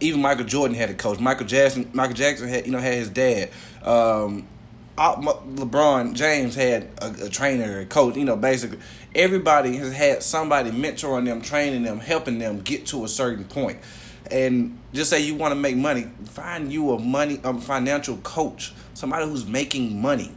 even 0.00 0.20
Michael 0.20 0.44
Jordan 0.44 0.76
had 0.76 0.90
a 0.90 0.94
coach. 0.94 1.20
Michael 1.20 1.46
Jackson 1.46 1.88
Michael 1.92 2.14
Jackson 2.14 2.48
had 2.48 2.66
you 2.66 2.72
know 2.72 2.78
had 2.78 2.94
his 2.94 3.10
dad. 3.10 3.50
Um, 3.82 4.48
LeBron 4.96 6.14
James 6.14 6.56
had 6.56 6.88
a, 7.00 7.26
a, 7.26 7.28
trainer, 7.28 7.78
a 7.78 7.86
coach. 7.86 8.16
You 8.16 8.24
know, 8.24 8.34
basically 8.34 8.78
everybody 9.14 9.76
has 9.76 9.92
had 9.92 10.24
somebody 10.24 10.70
mentoring 10.72 11.24
them, 11.24 11.40
training 11.40 11.84
them, 11.84 12.00
helping 12.00 12.38
them 12.38 12.60
get 12.60 12.86
to 12.86 13.04
a 13.04 13.08
certain 13.08 13.44
point. 13.44 13.78
And 14.30 14.78
just 14.92 15.10
say 15.10 15.20
you 15.20 15.34
want 15.34 15.52
to 15.52 15.56
make 15.56 15.76
money, 15.76 16.10
find 16.24 16.72
you 16.72 16.92
a 16.92 16.98
money, 16.98 17.40
a 17.44 17.54
financial 17.58 18.16
coach, 18.18 18.72
somebody 18.94 19.26
who's 19.26 19.46
making 19.46 20.00
money. 20.00 20.32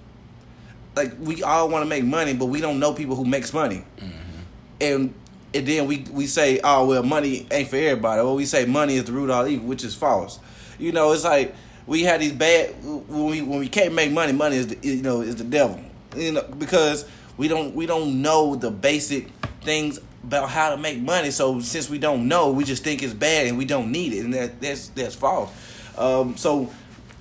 Like 0.96 1.14
we 1.20 1.42
all 1.44 1.70
want 1.70 1.84
to 1.84 1.90
make 1.90 2.04
money, 2.04 2.34
but 2.34 2.46
we 2.46 2.62
don't 2.62 2.80
know 2.80 2.94
people 2.94 3.16
who 3.16 3.26
makes 3.26 3.54
money. 3.54 3.84
Mm-hmm. 3.98 4.42
And 4.82 5.14
and 5.54 5.68
then 5.68 5.88
we 5.88 6.06
we 6.12 6.28
say, 6.28 6.60
oh 6.64 6.86
well, 6.88 7.04
money 7.04 7.48
ain't 7.52 7.70
for 7.70 7.78
everybody. 7.78 8.22
Or 8.22 8.36
we 8.36 8.46
say 8.46 8.66
money 8.66 8.96
is 8.96 9.06
the 9.06 9.12
root 9.12 9.30
of 9.30 9.38
all 9.38 9.48
evil, 9.48 9.68
which 9.68 9.84
is 9.84 9.96
false. 9.96 10.40
You 10.80 10.92
know, 10.92 11.12
it's 11.12 11.24
like 11.24 11.56
we 11.88 12.04
had 12.04 12.22
these 12.22 12.34
bad 12.34 12.76
when 12.84 13.26
we 13.26 13.42
when 13.42 13.60
we 13.60 13.70
can't 13.70 13.94
make 13.94 14.12
money. 14.12 14.34
Money 14.34 14.58
is 14.58 14.68
the, 14.68 14.78
you 14.88 15.02
know 15.02 15.22
is 15.22 15.36
the 15.36 15.44
devil. 15.44 15.80
You 16.16 16.34
know 16.34 16.44
because 16.44 17.06
we 17.38 17.48
don't 17.48 17.76
we 17.76 17.86
don't 17.86 18.22
know 18.22 18.56
the 18.56 18.72
basic 18.72 19.28
things 19.62 20.00
about 20.24 20.50
how 20.50 20.70
to 20.70 20.78
make 20.78 21.00
money. 21.00 21.32
So 21.32 21.60
since 21.60 21.90
we 21.90 21.98
don't 21.98 22.28
know, 22.28 22.52
we 22.52 22.64
just 22.64 22.84
think 22.84 23.04
it's 23.04 23.14
bad 23.14 23.48
and 23.48 23.58
we 23.58 23.66
don't 23.66 23.92
need 23.92 24.14
it, 24.14 24.24
and 24.24 24.34
that 24.34 24.62
that's 24.62 24.88
that's 24.90 25.16
false. 25.16 25.52
Um, 25.98 26.38
so 26.38 26.72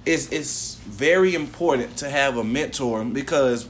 it's 0.07 0.31
it's 0.33 0.77
very 0.77 1.35
important 1.35 1.97
to 1.99 2.09
have 2.09 2.37
a 2.37 2.45
mentor 2.45 3.05
because 3.05 3.69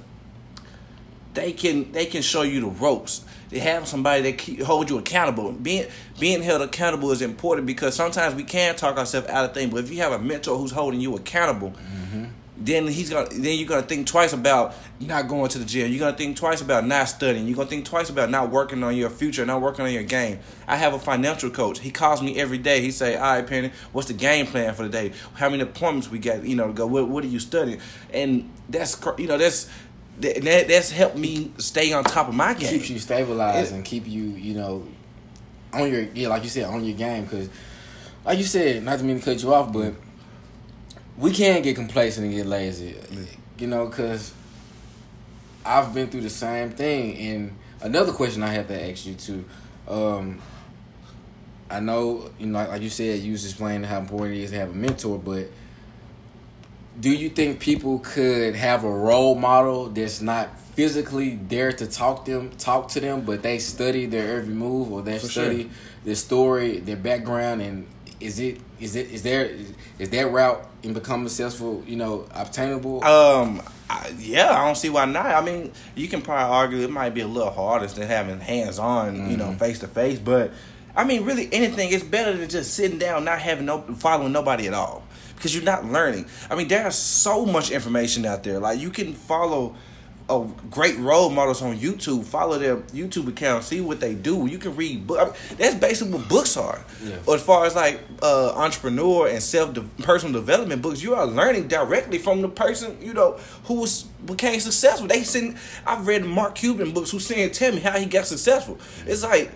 they 1.34 1.52
can 1.52 1.92
they 1.92 2.06
can 2.06 2.22
show 2.22 2.42
you 2.42 2.60
the 2.60 2.66
ropes. 2.66 3.24
They 3.50 3.58
have 3.58 3.88
somebody 3.88 4.22
that 4.22 4.38
keep, 4.38 4.62
hold 4.62 4.90
you 4.90 4.98
accountable. 4.98 5.52
Being 5.52 5.86
being 6.18 6.42
held 6.42 6.62
accountable 6.62 7.10
is 7.10 7.22
important 7.22 7.66
because 7.66 7.94
sometimes 7.94 8.34
we 8.34 8.44
can 8.44 8.76
talk 8.76 8.96
ourselves 8.96 9.28
out 9.28 9.44
of 9.44 9.54
things, 9.54 9.72
but 9.72 9.84
if 9.84 9.90
you 9.90 9.98
have 9.98 10.12
a 10.12 10.18
mentor 10.18 10.56
who's 10.56 10.70
holding 10.70 11.00
you 11.00 11.16
accountable, 11.16 11.70
mm-hmm. 11.70 12.26
Then 12.60 12.86
he's 12.86 13.08
gonna 13.08 13.28
then 13.30 13.58
you're 13.58 13.66
gonna 13.66 13.82
think 13.82 14.06
twice 14.06 14.34
about 14.34 14.74
not 15.00 15.28
going 15.28 15.48
to 15.48 15.58
the 15.58 15.64
gym. 15.64 15.90
You're 15.90 16.00
gonna 16.00 16.16
think 16.16 16.36
twice 16.36 16.60
about 16.60 16.86
not 16.86 17.08
studying. 17.08 17.46
You're 17.46 17.56
gonna 17.56 17.68
think 17.68 17.86
twice 17.86 18.10
about 18.10 18.28
not 18.28 18.50
working 18.50 18.82
on 18.82 18.94
your 18.94 19.08
future, 19.08 19.46
not 19.46 19.62
working 19.62 19.86
on 19.86 19.92
your 19.92 20.02
game. 20.02 20.38
I 20.68 20.76
have 20.76 20.92
a 20.92 20.98
financial 20.98 21.48
coach. 21.48 21.80
He 21.80 21.90
calls 21.90 22.20
me 22.20 22.38
every 22.38 22.58
day. 22.58 22.82
He 22.82 22.90
say, 22.90 23.16
"All 23.16 23.22
right, 23.34 23.46
Penny, 23.46 23.72
what's 23.92 24.08
the 24.08 24.14
game 24.14 24.46
plan 24.46 24.74
for 24.74 24.82
the 24.82 24.90
day? 24.90 25.12
How 25.34 25.48
many 25.48 25.62
appointments 25.62 26.10
we 26.10 26.18
got? 26.18 26.44
You 26.44 26.54
know, 26.54 26.66
to 26.66 26.72
go. 26.74 26.86
What, 26.86 27.08
what 27.08 27.24
are 27.24 27.28
you 27.28 27.40
studying?" 27.40 27.80
And 28.12 28.50
that's 28.68 29.00
you 29.16 29.26
know 29.26 29.38
that's 29.38 29.70
that, 30.20 30.68
that's 30.68 30.90
helped 30.90 31.16
me 31.16 31.52
stay 31.56 31.92
on 31.92 32.04
top 32.04 32.28
of 32.28 32.34
my 32.34 32.52
game. 32.52 32.68
Keeps 32.68 32.90
you 32.90 32.98
stabilized 32.98 33.72
it, 33.72 33.74
and 33.74 33.84
keep 33.84 34.06
you, 34.06 34.24
you 34.24 34.54
know, 34.54 34.86
on 35.72 35.90
your 35.90 36.02
yeah, 36.14 36.28
like 36.28 36.42
you 36.42 36.50
said, 36.50 36.64
on 36.64 36.84
your 36.84 36.96
game. 36.96 37.24
Because, 37.24 37.48
like 38.24 38.36
you 38.36 38.44
said, 38.44 38.82
not 38.82 38.98
to 38.98 39.04
mean 39.04 39.18
to 39.18 39.24
cut 39.24 39.42
you 39.42 39.54
off, 39.54 39.72
but 39.72 39.94
we 41.20 41.32
can't 41.32 41.62
get 41.62 41.76
complacent 41.76 42.26
and 42.26 42.34
get 42.34 42.46
lazy. 42.46 42.96
You 43.58 43.66
know, 43.66 43.86
because 43.86 44.32
I've 45.64 45.92
been 45.94 46.08
through 46.08 46.22
the 46.22 46.30
same 46.30 46.70
thing. 46.70 47.16
And 47.18 47.56
another 47.82 48.12
question 48.12 48.42
I 48.42 48.48
have 48.54 48.68
to 48.68 48.90
ask 48.90 49.06
you 49.06 49.14
too. 49.14 49.44
Um, 49.86 50.40
I 51.70 51.78
know, 51.78 52.30
you 52.38 52.46
know, 52.46 52.66
like 52.66 52.82
you 52.82 52.88
said, 52.88 53.20
you 53.20 53.32
was 53.32 53.44
explaining 53.44 53.84
how 53.84 53.98
important 53.98 54.38
it 54.38 54.42
is 54.42 54.50
to 54.50 54.56
have 54.56 54.70
a 54.70 54.74
mentor, 54.74 55.18
but 55.18 55.48
do 56.98 57.10
you 57.10 57.28
think 57.28 57.60
people 57.60 58.00
could 58.00 58.56
have 58.56 58.84
a 58.84 58.90
role 58.90 59.34
model 59.34 59.88
that's 59.88 60.20
not 60.20 60.58
physically 60.60 61.38
there 61.48 61.72
to 61.72 61.86
talk 61.86 62.24
them 62.24 62.50
talk 62.56 62.88
to 62.88 63.00
them 63.00 63.22
but 63.22 63.42
they 63.42 63.58
study 63.58 64.06
their 64.06 64.38
every 64.38 64.54
move 64.54 64.92
or 64.92 65.02
they 65.02 65.18
For 65.18 65.26
study 65.28 65.62
sure. 65.64 65.72
their 66.04 66.14
story 66.14 66.78
their 66.78 66.96
background 66.96 67.60
and 67.60 67.86
is 68.20 68.38
it 68.38 68.60
is 68.78 68.96
it 68.96 69.10
is 69.10 69.22
there 69.22 69.46
is, 69.46 69.72
is 69.98 70.10
that 70.10 70.30
route 70.30 70.66
in 70.82 70.92
becoming 70.92 71.28
successful 71.28 71.82
you 71.86 71.96
know 71.96 72.26
obtainable 72.34 73.02
um 73.04 73.62
I, 73.88 74.12
yeah 74.18 74.52
i 74.52 74.64
don't 74.64 74.76
see 74.76 74.90
why 74.90 75.04
not 75.06 75.26
i 75.26 75.40
mean 75.40 75.72
you 75.94 76.08
can 76.08 76.22
probably 76.22 76.54
argue 76.54 76.78
it 76.78 76.90
might 76.90 77.14
be 77.14 77.22
a 77.22 77.26
little 77.26 77.50
harder 77.50 77.86
than 77.86 78.06
having 78.06 78.40
hands-on 78.40 79.16
mm-hmm. 79.16 79.30
you 79.30 79.36
know 79.36 79.52
face 79.52 79.78
to 79.80 79.88
face 79.88 80.18
but 80.18 80.52
i 80.94 81.04
mean 81.04 81.24
really 81.24 81.48
anything 81.52 81.90
is 81.90 82.02
better 82.02 82.36
than 82.36 82.48
just 82.48 82.74
sitting 82.74 82.98
down 82.98 83.24
not 83.24 83.38
having 83.38 83.66
no 83.66 83.80
following 83.98 84.32
nobody 84.32 84.66
at 84.66 84.74
all 84.74 85.02
because 85.40 85.54
you're 85.54 85.64
not 85.64 85.86
learning. 85.86 86.26
I 86.50 86.54
mean, 86.54 86.68
there's 86.68 86.96
so 86.96 87.46
much 87.46 87.70
information 87.70 88.26
out 88.26 88.42
there. 88.42 88.58
Like 88.58 88.78
you 88.78 88.90
can 88.90 89.14
follow 89.14 89.74
a 90.30 90.48
great 90.70 90.96
role 90.98 91.28
models 91.28 91.60
on 91.60 91.76
YouTube. 91.76 92.24
Follow 92.24 92.58
their 92.58 92.76
YouTube 92.76 93.28
account, 93.28 93.64
see 93.64 93.80
what 93.80 94.00
they 94.00 94.14
do. 94.14 94.46
You 94.46 94.58
can 94.58 94.76
read 94.76 95.06
books. 95.06 95.20
I 95.20 95.24
mean, 95.24 95.58
that's 95.58 95.74
basically 95.74 96.14
what 96.14 96.28
books 96.28 96.56
are. 96.56 96.84
Yeah. 97.02 97.16
As 97.28 97.42
far 97.42 97.66
as 97.66 97.74
like 97.74 98.00
uh, 98.22 98.52
entrepreneur 98.54 99.28
and 99.28 99.42
self 99.42 99.74
de- 99.74 99.82
personal 100.02 100.40
development 100.40 100.82
books, 100.82 101.02
you 101.02 101.14
are 101.14 101.26
learning 101.26 101.68
directly 101.68 102.18
from 102.18 102.40
the 102.42 102.48
person 102.48 102.96
you 103.02 103.12
know 103.12 103.38
who 103.64 103.74
was 103.74 104.04
became 104.24 104.60
successful. 104.60 105.08
They 105.08 105.24
send. 105.24 105.56
I've 105.86 106.06
read 106.06 106.24
Mark 106.24 106.54
Cuban 106.54 106.92
books 106.92 107.10
who 107.10 107.18
saying 107.18 107.50
tell 107.50 107.72
me 107.72 107.80
how 107.80 107.98
he 107.98 108.06
got 108.06 108.26
successful. 108.26 108.78
It's 109.06 109.22
like 109.22 109.50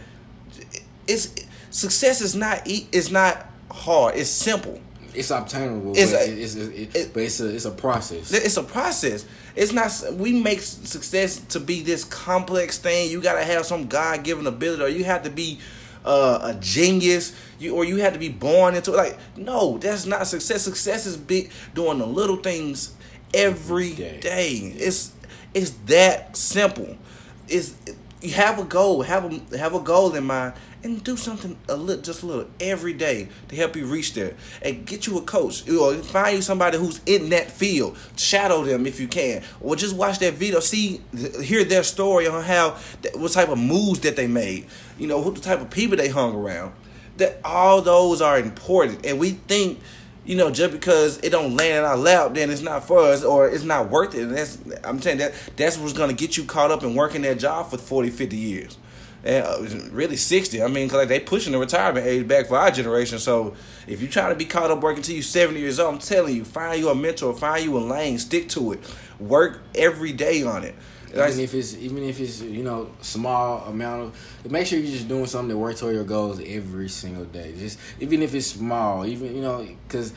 it's 1.07 1.35
success 1.71 2.21
is 2.21 2.35
not 2.35 2.67
is 2.67 3.11
not 3.11 3.47
hard. 3.71 4.17
It's 4.17 4.31
simple. 4.31 4.81
It's 5.15 5.31
obtainable, 5.31 5.93
it's 5.97 6.13
but, 6.13 6.21
a, 6.23 6.43
it's, 6.43 6.55
it's, 6.57 6.95
it, 6.95 7.15
but 7.15 7.23
it's 7.23 7.41
a 7.41 7.55
it's 7.55 7.65
a 7.65 7.71
process. 7.71 8.33
It's 8.33 8.57
a 8.57 8.63
process. 8.63 9.25
It's 9.55 9.73
not. 9.73 9.93
We 10.15 10.41
make 10.41 10.61
success 10.61 11.39
to 11.51 11.61
be 11.61 11.83
this 11.83 12.05
complex 12.05 12.79
thing. 12.79 13.11
You 13.11 13.21
got 13.21 13.35
to 13.39 13.45
have 13.45 13.65
some 13.65 13.87
God 13.87 14.25
given 14.25 14.47
ability, 14.47 14.83
or 14.83 14.89
you 14.89 15.05
have 15.05 15.23
to 15.23 15.31
be 15.31 15.61
uh, 16.05 16.41
a 16.43 16.55
genius. 16.55 17.35
You 17.59 17.75
or 17.77 17.85
you 17.85 17.97
had 17.97 18.13
to 18.15 18.19
be 18.19 18.29
born 18.29 18.75
into 18.75 18.93
it. 18.93 18.97
Like 18.97 19.19
no, 19.37 19.79
that's 19.79 20.07
not 20.07 20.27
success. 20.27 20.63
Success 20.63 21.07
is 21.07 21.17
big 21.17 21.51
doing 21.75 21.99
the 21.99 22.07
little 22.07 22.37
things 22.37 22.95
every 23.33 23.95
day. 23.95 24.21
day. 24.21 24.75
It's 24.77 25.13
it's 25.55 25.71
that 25.87 26.37
simple. 26.37 26.97
It's 27.49 27.75
have 28.31 28.59
a 28.59 28.65
goal. 28.65 29.03
Have 29.03 29.25
a 29.25 29.59
have 29.59 29.75
a 29.75 29.81
goal 29.81 30.15
in 30.15 30.25
mind 30.25 30.55
and 30.83 31.03
do 31.03 31.17
something 31.17 31.57
a 31.69 31.77
little, 31.77 32.03
just 32.03 32.23
a 32.23 32.27
little 32.27 32.47
every 32.61 32.93
day 32.93 33.29
to 33.49 33.57
help 33.57 33.75
you 33.75 33.87
reach 33.87 34.15
there. 34.15 34.35
And 34.63 34.87
get 34.87 35.07
you 35.07 35.19
a 35.19 35.23
coach 35.23 35.69
or 35.69 35.95
find 35.95 36.37
you 36.37 36.43
somebody 36.43 36.79
who's 36.79 37.01
in 37.07 37.31
that 37.31 37.51
field. 37.51 37.97
Shadow 38.17 38.63
them 38.63 38.87
if 38.87 39.01
you 39.01 39.09
can, 39.09 39.43
or 39.61 39.77
just 39.77 39.97
watch 39.97 40.19
that 40.19 40.35
video, 40.35 40.61
see, 40.61 41.01
hear 41.43 41.65
their 41.65 41.83
story 41.83 42.27
on 42.27 42.43
how 42.43 42.79
what 43.15 43.33
type 43.33 43.49
of 43.49 43.59
moves 43.59 44.01
that 44.01 44.17
they 44.17 44.27
made. 44.27 44.67
You 44.99 45.07
know, 45.07 45.19
what 45.21 45.35
the 45.35 45.41
type 45.41 45.61
of 45.61 45.71
people 45.71 45.97
they 45.97 46.09
hung 46.09 46.35
around. 46.35 46.73
That 47.17 47.39
all 47.45 47.81
those 47.81 48.21
are 48.21 48.41
important, 48.41 49.07
and 49.07 49.21
we 49.21 49.31
think 49.31 49.79
you 50.25 50.37
know, 50.37 50.51
just 50.51 50.73
because 50.73 51.19
it 51.19 51.31
don't 51.31 51.57
land 51.57 51.79
in 51.79 51.85
our 51.85 51.97
lap, 51.97 52.35
then 52.35 52.51
it's 52.51 52.63
not 52.63 52.87
for 52.87 53.01
us 53.01 53.23
or 53.23 53.49
it's 53.49 53.65
not 53.65 53.91
worth 53.91 54.15
it. 54.15 54.23
And 54.23 54.37
that's 54.37 54.59
I'm 54.83 55.01
saying 55.01 55.19
that 55.19 55.35
that's 55.57 55.77
what's 55.77 55.93
gonna 55.93 56.13
get 56.13 56.37
you 56.37 56.45
caught 56.45 56.71
up 56.71 56.83
in 56.83 56.95
working 56.95 57.23
that 57.23 57.39
job 57.39 57.71
for 57.71 57.79
40, 57.79 58.11
50 58.11 58.37
years 58.37 58.79
and 59.25 59.45
uh, 59.45 59.91
really 59.91 60.17
60. 60.17 60.63
I 60.63 60.69
mean, 60.69 60.89
cause 60.89 60.99
like 60.99 61.09
they 61.09 61.21
pushing 61.21 61.53
the 61.53 61.59
retirement 61.59 62.07
age 62.07 62.29
back 62.29 62.47
for 62.47 62.59
our 62.59 62.71
generation. 62.71 63.19
So 63.19 63.55
if 63.87 64.01
you're 64.01 64.11
trying 64.11 64.31
to 64.31 64.37
be 64.37 64.45
caught 64.45 64.71
up 64.71 64.83
working 64.83 65.03
till 65.03 65.17
you 65.17 65.23
70 65.23 65.59
years 65.59 65.81
old, 65.81 65.95
I'm 65.95 66.01
telling 66.01 66.37
you, 66.37 66.45
find 66.45 66.79
you 66.79 66.91
a 66.91 66.95
mentor, 66.95 67.35
find 67.35 67.65
you 67.65 67.77
a 67.77 67.81
lane, 67.81 68.19
stick 68.19 68.49
to 68.51 68.73
it, 68.73 68.81
work 69.19 69.63
every 69.75 70.13
day 70.13 70.43
on 70.43 70.65
it. 70.65 70.75
Even 71.15 71.41
if 71.41 71.55
it's 71.55 71.77
even 71.77 72.03
if 72.05 72.21
it's 72.21 72.41
you 72.41 72.63
know 72.63 72.91
small 73.01 73.65
amount 73.67 74.03
of, 74.45 74.51
make 74.51 74.67
sure 74.67 74.79
you're 74.79 74.93
just 74.93 75.09
doing 75.09 75.27
something 75.27 75.49
that 75.49 75.59
works 75.59 75.81
toward 75.81 75.95
your 75.95 76.05
goals 76.05 76.41
every 76.45 76.89
single 76.89 77.25
day. 77.25 77.55
Just 77.57 77.79
even 78.01 78.23
if 78.23 78.35
it's 78.35 78.49
small, 78.49 79.07
even 79.07 79.35
you 79.35 79.43
know, 79.43 79.67
because 79.87 80.13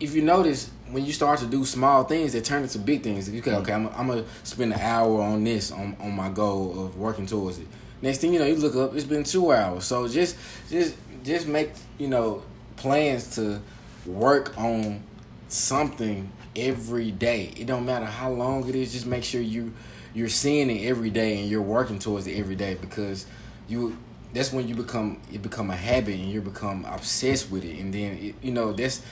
if 0.00 0.14
you 0.14 0.22
notice 0.22 0.70
when 0.90 1.04
you 1.04 1.12
start 1.12 1.38
to 1.40 1.46
do 1.46 1.64
small 1.64 2.04
things, 2.04 2.32
they 2.32 2.40
turn 2.40 2.62
into 2.62 2.78
big 2.78 3.02
things. 3.02 3.30
You 3.30 3.40
can, 3.40 3.54
mm. 3.54 3.62
okay, 3.62 3.72
I'm, 3.72 3.88
I'm 3.88 4.06
gonna 4.06 4.24
spend 4.42 4.72
an 4.72 4.80
hour 4.80 5.22
on 5.22 5.44
this 5.44 5.72
on 5.72 5.96
on 6.00 6.12
my 6.12 6.28
goal 6.28 6.86
of 6.86 6.98
working 6.98 7.26
towards 7.26 7.58
it 7.58 7.66
Next 8.04 8.18
thing 8.18 8.34
you 8.34 8.38
know, 8.38 8.44
you 8.44 8.56
look 8.56 8.76
up, 8.76 8.94
it's 8.94 9.06
been 9.06 9.24
two 9.24 9.50
hours. 9.50 9.84
So 9.84 10.06
just 10.06 10.36
just 10.68 10.94
just 11.22 11.46
make 11.46 11.70
you 11.96 12.06
know 12.06 12.42
plans 12.76 13.34
to 13.36 13.62
work 14.04 14.52
on 14.58 15.02
something 15.48 16.30
every 16.56 17.10
day. 17.10 17.52
It 17.56 17.66
don't 17.66 17.84
matter 17.84 18.06
how 18.06 18.30
long 18.30 18.68
it 18.68 18.74
is. 18.74 18.92
Just 18.92 19.06
make 19.06 19.24
sure 19.24 19.40
you 19.40 19.72
you're 20.14 20.28
seeing 20.28 20.70
it 20.70 20.88
every 20.88 21.10
day 21.10 21.40
and 21.40 21.48
you're 21.48 21.60
working 21.60 21.98
towards 21.98 22.26
it 22.26 22.38
every 22.38 22.54
day 22.54 22.76
because 22.80 23.26
you 23.68 23.98
that's 24.32 24.52
when 24.52 24.68
you 24.68 24.74
become 24.74 25.20
it 25.32 25.42
become 25.42 25.70
a 25.70 25.76
habit 25.76 26.14
and 26.14 26.30
you 26.30 26.40
become 26.40 26.84
obsessed 26.84 27.50
with 27.50 27.64
it 27.64 27.78
and 27.80 27.92
then 27.92 28.16
it, 28.18 28.34
you 28.40 28.52
know 28.52 28.72
that's 28.72 29.02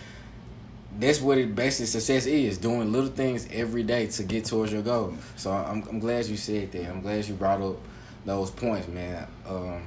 that's 0.98 1.20
what 1.20 1.38
it 1.38 1.54
basically 1.54 1.86
success 1.86 2.26
is 2.26 2.58
doing 2.58 2.92
little 2.92 3.10
things 3.10 3.48
every 3.50 3.82
day 3.82 4.06
to 4.06 4.22
get 4.22 4.44
towards 4.44 4.72
your 4.72 4.82
goal 4.82 5.14
so 5.36 5.50
i'm, 5.50 5.82
I'm 5.88 5.98
glad 5.98 6.26
you 6.26 6.36
said 6.36 6.70
that 6.72 6.88
i'm 6.88 7.00
glad 7.00 7.26
you 7.26 7.34
brought 7.34 7.60
up 7.60 7.76
those 8.24 8.50
points 8.50 8.88
man 8.88 9.26
um, 9.48 9.82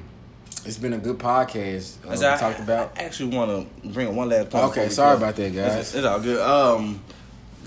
it's 0.65 0.77
been 0.77 0.93
a 0.93 0.97
good 0.97 1.17
podcast 1.19 1.97
uh, 2.07 2.33
I, 2.33 2.37
talked 2.37 2.59
about 2.59 2.97
I 2.97 3.03
actually 3.03 3.35
want 3.35 3.51
to 3.83 3.89
bring 3.89 4.15
one 4.15 4.29
last 4.29 4.49
point. 4.49 4.65
okay 4.65 4.89
sorry 4.89 5.17
about 5.17 5.35
that 5.35 5.53
guys 5.53 5.75
It's, 5.75 5.95
it's 5.95 6.05
all 6.05 6.19
good. 6.19 6.39
Um, 6.41 7.01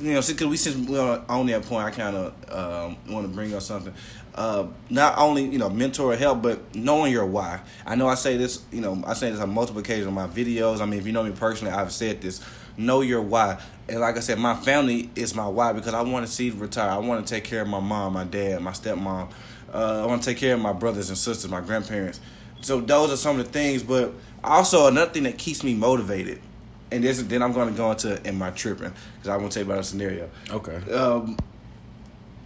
you 0.01 0.15
know, 0.15 0.21
because 0.21 0.47
we 0.47 0.57
since 0.57 0.89
we're 0.89 1.01
on- 1.01 1.25
on 1.29 1.47
that 1.47 1.63
point, 1.65 1.85
I 1.85 1.91
kind 1.91 2.17
of 2.17 2.53
um, 2.53 2.97
want 3.13 3.27
to 3.27 3.35
bring 3.35 3.53
up 3.53 3.63
something. 3.63 3.93
Uh, 4.33 4.69
not 4.89 5.19
only 5.19 5.45
you 5.45 5.59
know 5.59 5.69
mentor 5.69 6.15
help, 6.15 6.41
but 6.41 6.73
knowing 6.75 7.11
your 7.13 7.27
why. 7.27 7.61
I 7.85 7.97
know 7.97 8.07
I 8.07 8.15
say 8.15 8.37
this, 8.37 8.63
you 8.71 8.81
know, 8.81 9.03
I 9.05 9.15
say 9.15 9.31
this 9.33 9.41
on 9.41 9.51
multiple 9.51 9.81
occasions 9.81 10.07
on 10.07 10.15
my 10.15 10.29
videos. 10.29 10.81
I 10.81 10.85
mean, 10.87 11.01
if 11.01 11.07
you 11.07 11.13
know 11.13 11.25
me 11.25 11.33
personally, 11.33 11.75
I've 11.75 11.91
said 11.93 12.21
this. 12.21 12.41
Know 12.77 13.01
your 13.01 13.21
why, 13.21 13.61
and 13.89 13.99
like 13.99 14.17
I 14.17 14.21
said, 14.21 14.39
my 14.39 14.55
family 14.55 15.11
is 15.17 15.35
my 15.35 15.49
why 15.49 15.73
because 15.73 15.95
I 15.95 16.03
want 16.03 16.25
to 16.25 16.31
see 16.31 16.51
retire. 16.51 16.91
I 16.91 16.99
want 16.99 17.27
to 17.27 17.35
take 17.35 17.43
care 17.43 17.63
of 17.63 17.69
my 17.69 17.81
mom, 17.81 18.13
my 18.13 18.23
dad, 18.23 18.63
my 18.63 18.71
stepmom. 18.71 19.33
Uh, 19.75 20.03
I 20.05 20.07
want 20.07 20.23
to 20.23 20.31
take 20.31 20.39
care 20.39 20.55
of 20.55 20.61
my 20.61 20.73
brothers 20.73 21.09
and 21.09 21.19
sisters, 21.19 21.51
my 21.51 21.61
grandparents. 21.61 22.21
So 22.61 22.81
those 22.81 23.13
are 23.13 23.17
some 23.17 23.39
of 23.39 23.47
the 23.47 23.53
things. 23.53 23.83
But 23.83 24.13
also 24.43 24.87
another 24.87 25.11
thing 25.11 25.25
that 25.25 25.39
keeps 25.39 25.63
me 25.63 25.75
motivated 25.75 26.41
and 26.91 27.05
this 27.05 27.23
then 27.23 27.43
I'm 27.43 27.53
going 27.53 27.69
to 27.69 27.77
go 27.77 27.91
into 27.91 28.27
in 28.27 28.37
my 28.37 28.51
tripping 28.51 28.93
because 29.17 29.29
I 29.29 29.37
want 29.37 29.53
to 29.53 29.59
tell 29.59 29.67
you 29.67 29.73
about 29.73 29.81
a 29.81 29.85
scenario. 29.85 30.31
okay 30.51 30.77
Um, 30.93 31.37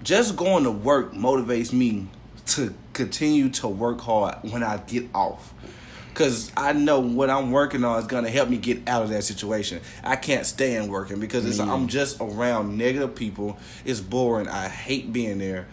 just 0.03 0.37
going 0.37 0.65
to 0.65 0.71
work 0.71 1.13
motivates 1.13 1.73
me 1.73 2.09
to 2.47 2.75
continue 2.93 3.49
to 3.51 3.69
work 3.69 4.01
hard 4.01 4.37
when 4.43 4.63
I 4.63 4.79
get 4.79 5.09
off. 5.15 5.55
Cause 6.15 6.53
I 6.59 6.75
know 6.75 7.01
what 7.01 7.31
I'm 7.31 7.53
working 7.53 7.85
on 7.85 7.99
is 7.99 8.07
gonna 8.07 8.29
help 8.29 8.51
me 8.51 8.59
get 8.59 8.87
out 8.87 9.03
of 9.03 9.09
that 9.09 9.23
situation. 9.25 9.81
I 10.05 10.17
can't 10.17 10.45
stand 10.45 10.91
working 10.91 11.21
because 11.21 11.47
it's, 11.47 11.59
I'm 11.59 11.89
just 11.89 12.21
around 12.21 12.77
negative 12.77 13.15
people. 13.15 13.57
It's 13.87 14.01
boring. 14.01 14.47
I 14.47 14.69
hate 14.69 15.11
being 15.11 15.39
there. 15.39 15.69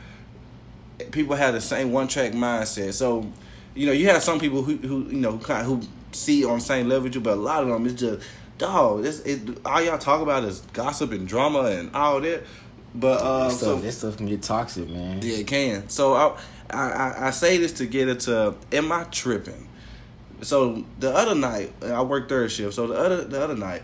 People 1.12 1.36
have 1.36 1.54
the 1.54 1.60
same 1.60 1.92
one 1.92 2.08
track 2.08 2.32
mindset. 2.32 2.94
So, 2.94 3.30
you 3.76 3.86
know, 3.86 3.92
you 3.92 4.08
have 4.10 4.24
some 4.24 4.40
people 4.40 4.64
who, 4.64 4.76
who 4.78 5.04
you 5.10 5.18
know 5.22 5.32
who 5.32 5.40
kind 5.40 5.66
who 5.66 5.82
see 6.12 6.44
on 6.46 6.56
the 6.60 6.64
same 6.66 6.88
level 6.90 7.04
with 7.04 7.16
you, 7.16 7.22
but 7.22 7.34
a 7.34 7.42
lot 7.42 7.64
of 7.64 7.70
them 7.70 7.86
is 7.86 7.94
just 7.94 8.28
dog. 8.58 9.04
This 9.04 9.20
it, 9.22 9.42
all 9.66 9.82
y'all 9.82 9.98
talk 9.98 10.22
about 10.22 10.44
is 10.44 10.62
gossip 10.74 11.12
and 11.12 11.28
drama 11.28 11.62
and 11.64 11.96
all 11.96 12.20
that. 12.22 12.44
But 12.96 13.22
uh, 13.22 13.50
so 13.50 13.56
stuff, 13.56 13.82
that 13.84 13.92
stuff 13.92 14.18
can 14.18 14.26
get 14.26 14.42
toxic 14.42 14.90
man 14.90 15.22
yeah, 15.22 15.38
it 15.38 15.48
can. 15.48 15.90
So 15.90 16.14
I, 16.16 16.36
I 16.72 17.28
I- 17.28 17.32
say 17.32 17.58
this 17.58 17.74
to 17.74 17.86
get 17.86 18.08
into 18.08 18.56
am 18.72 18.92
I 18.92 19.04
tripping? 19.06 19.68
So 20.42 20.86
the 21.00 21.14
other 21.14 21.36
night 21.36 21.72
I 21.84 22.02
worked 22.02 22.30
third 22.30 22.52
shift. 22.52 22.74
So 22.74 22.88
the 22.88 22.96
other 22.96 23.24
the 23.26 23.44
other 23.44 23.56
night, 23.56 23.84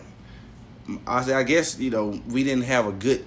I 1.06 1.22
say 1.24 1.34
I 1.34 1.44
guess 1.44 1.78
you 1.80 1.92
know 1.92 2.20
we 2.28 2.44
didn't 2.44 2.64
have 2.64 2.88
a 2.88 2.92
good 2.92 3.26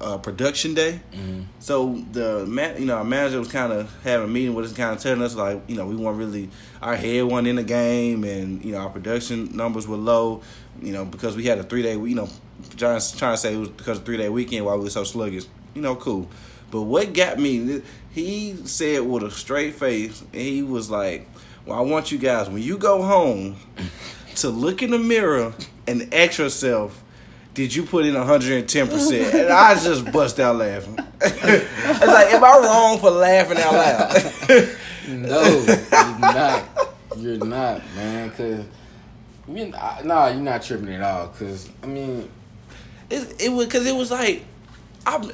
uh, 0.00 0.18
production 0.18 0.74
day. 0.74 1.00
Mm-hmm. 1.12 1.42
So 1.60 2.02
the 2.12 2.46
man, 2.46 2.80
you 2.80 2.86
know, 2.86 2.96
our 2.96 3.04
manager 3.04 3.38
was 3.38 3.48
kind 3.48 3.72
of 3.72 3.92
having 4.02 4.26
a 4.26 4.30
meeting 4.30 4.54
with 4.54 4.66
us, 4.66 4.72
kind 4.72 4.96
of 4.96 5.02
telling 5.02 5.22
us 5.22 5.34
like, 5.34 5.62
you 5.68 5.76
know, 5.76 5.86
we 5.86 5.96
weren't 5.96 6.16
really 6.18 6.50
our 6.80 6.96
head 6.96 7.24
wasn't 7.24 7.48
in 7.48 7.56
the 7.56 7.62
game, 7.62 8.24
and 8.24 8.64
you 8.64 8.72
know, 8.72 8.78
our 8.78 8.90
production 8.90 9.54
numbers 9.56 9.86
were 9.86 9.96
low, 9.96 10.42
you 10.80 10.92
know, 10.92 11.04
because 11.04 11.36
we 11.36 11.44
had 11.44 11.58
a 11.58 11.62
three 11.62 11.82
day, 11.82 11.92
you 11.92 12.14
know, 12.14 12.28
trying 12.76 13.00
trying 13.16 13.34
to 13.34 13.36
say 13.36 13.54
it 13.54 13.58
was 13.58 13.68
because 13.68 13.98
of 13.98 14.04
three 14.04 14.16
day 14.16 14.28
weekend 14.28 14.64
why 14.64 14.74
we 14.74 14.84
were 14.84 14.90
so 14.90 15.04
sluggish, 15.04 15.44
you 15.74 15.82
know, 15.82 15.96
cool. 15.96 16.28
But 16.70 16.82
what 16.82 17.12
got 17.12 17.38
me, 17.38 17.82
he 18.10 18.54
said 18.64 19.02
with 19.02 19.24
a 19.24 19.30
straight 19.30 19.74
face, 19.74 20.22
he 20.32 20.62
was 20.62 20.88
like, 20.90 21.28
"Well, 21.66 21.78
I 21.78 21.82
want 21.82 22.12
you 22.12 22.18
guys 22.18 22.48
when 22.48 22.62
you 22.62 22.78
go 22.78 23.02
home 23.02 23.56
to 24.36 24.48
look 24.48 24.82
in 24.82 24.90
the 24.90 24.98
mirror 24.98 25.52
and 25.86 26.12
ask 26.14 26.38
yourself." 26.38 26.99
Did 27.54 27.74
you 27.74 27.82
put 27.82 28.06
in 28.06 28.14
110%? 28.14 29.34
And 29.34 29.50
I 29.50 29.74
just 29.74 30.10
bust 30.12 30.38
out 30.38 30.56
laughing. 30.56 30.96
it's 31.20 32.06
like, 32.06 32.32
am 32.32 32.44
I 32.44 32.58
wrong 32.62 32.98
for 32.98 33.10
laughing 33.10 33.58
out 33.58 33.72
loud? 33.72 34.76
No, 35.08 35.42
you're 35.42 36.18
not. 36.18 36.64
You're 37.16 37.44
not, 37.44 37.82
man. 37.96 38.30
Cause 38.30 38.64
you, 39.48 39.66
nah, 40.04 40.28
you're 40.28 40.40
not 40.40 40.62
tripping 40.62 40.90
at 40.90 41.02
all. 41.02 41.28
Cause 41.28 41.68
I 41.82 41.86
mean, 41.86 42.30
it, 43.08 43.42
it 43.42 43.48
was 43.48 43.66
because 43.66 43.86
it 43.86 43.96
was 43.96 44.10
like, 44.12 44.44
I'm. 45.04 45.32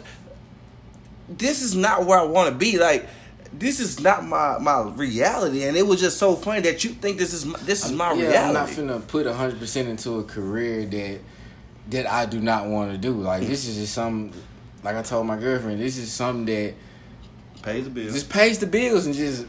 This 1.28 1.60
is 1.60 1.74
not 1.74 2.06
where 2.06 2.18
I 2.18 2.22
want 2.22 2.48
to 2.48 2.54
be. 2.54 2.78
Like, 2.78 3.06
this 3.52 3.80
is 3.80 4.00
not 4.00 4.24
my 4.24 4.58
my 4.58 4.82
reality, 4.82 5.64
and 5.64 5.76
it 5.76 5.86
was 5.86 6.00
just 6.00 6.18
so 6.18 6.36
funny 6.36 6.60
that 6.60 6.84
you 6.84 6.90
think 6.90 7.18
this 7.18 7.34
is 7.34 7.44
my, 7.44 7.58
this 7.60 7.84
is 7.84 7.92
my 7.92 8.12
yeah, 8.14 8.46
I'm 8.46 8.54
not 8.54 8.70
reality. 8.70 8.82
finna 8.82 9.06
put 9.06 9.26
hundred 9.26 9.58
percent 9.58 9.88
into 9.88 10.18
a 10.18 10.24
career 10.24 10.86
that 10.86 11.20
that 11.90 12.10
I 12.10 12.26
do 12.26 12.40
not 12.40 12.66
want 12.66 12.92
to 12.92 12.98
do. 12.98 13.12
Like 13.14 13.46
this 13.46 13.66
is 13.66 13.76
just 13.76 13.94
some. 13.94 14.32
Like 14.82 14.96
I 14.96 15.02
told 15.02 15.26
my 15.26 15.36
girlfriend, 15.36 15.80
this 15.80 15.98
is 15.98 16.12
something 16.12 16.46
that 16.46 16.74
Pays 17.62 17.84
the 17.84 17.90
bills. 17.90 18.12
just 18.12 18.30
pays 18.30 18.58
the 18.60 18.66
bills 18.66 19.06
and 19.06 19.14
just 19.14 19.46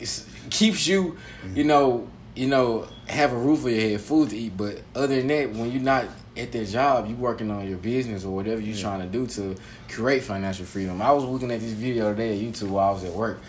it's, 0.00 0.26
keeps 0.50 0.86
you, 0.86 1.16
you 1.54 1.62
know, 1.62 2.08
you 2.34 2.48
know, 2.48 2.88
have 3.06 3.32
a 3.32 3.36
roof 3.36 3.60
over 3.60 3.70
your 3.70 3.80
head, 3.80 4.00
food 4.00 4.30
to 4.30 4.36
eat. 4.36 4.56
But 4.56 4.82
other 4.96 5.14
than 5.14 5.28
that, 5.28 5.52
when 5.52 5.70
you're 5.70 5.80
not 5.80 6.06
at 6.36 6.50
that 6.50 6.64
job, 6.66 7.08
you 7.08 7.14
working 7.14 7.50
on 7.52 7.68
your 7.68 7.78
business 7.78 8.24
or 8.24 8.34
whatever 8.34 8.60
you're 8.60 8.76
trying 8.76 9.00
to 9.00 9.06
do 9.06 9.26
to 9.28 9.56
create 9.88 10.24
financial 10.24 10.64
freedom. 10.64 11.00
I 11.00 11.12
was 11.12 11.24
looking 11.24 11.52
at 11.52 11.60
this 11.60 11.72
video 11.72 12.10
today 12.10 12.36
at 12.36 12.42
YouTube 12.42 12.70
while 12.70 12.88
I 12.88 12.92
was 12.92 13.04
at 13.04 13.12
work, 13.12 13.40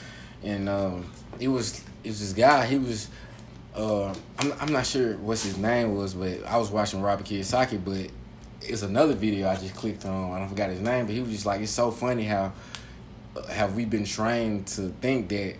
and 0.44 0.70
um, 0.70 1.12
it 1.40 1.48
was 1.48 1.84
it 2.04 2.10
was 2.10 2.20
this 2.20 2.34
guy. 2.34 2.66
He 2.66 2.78
was. 2.78 3.10
Uh, 3.76 4.14
I'm 4.38 4.54
I'm 4.60 4.72
not 4.72 4.86
sure 4.86 5.18
what 5.18 5.40
his 5.40 5.58
name 5.58 5.96
was, 5.96 6.14
but 6.14 6.46
I 6.46 6.58
was 6.58 6.70
watching 6.70 7.02
Robert 7.02 7.26
Kiyosaki. 7.26 7.84
But 7.84 8.12
it's 8.70 8.82
another 8.82 9.14
video 9.14 9.48
I 9.50 9.56
just 9.56 9.76
clicked 9.76 10.06
on. 10.06 10.34
I 10.34 10.40
don't 10.40 10.50
forgot 10.50 10.70
his 10.70 10.80
name, 10.82 11.06
but 11.06 11.14
he 11.16 11.22
was 11.22 11.32
just 11.32 11.46
like, 11.46 11.62
it's 11.62 11.72
so 11.72 11.92
funny 11.92 12.24
how 12.26 12.54
have 13.50 13.76
we 13.76 13.86
been 13.86 14.06
trained 14.06 14.68
to 14.68 14.90
think 15.02 15.30
that 15.30 15.56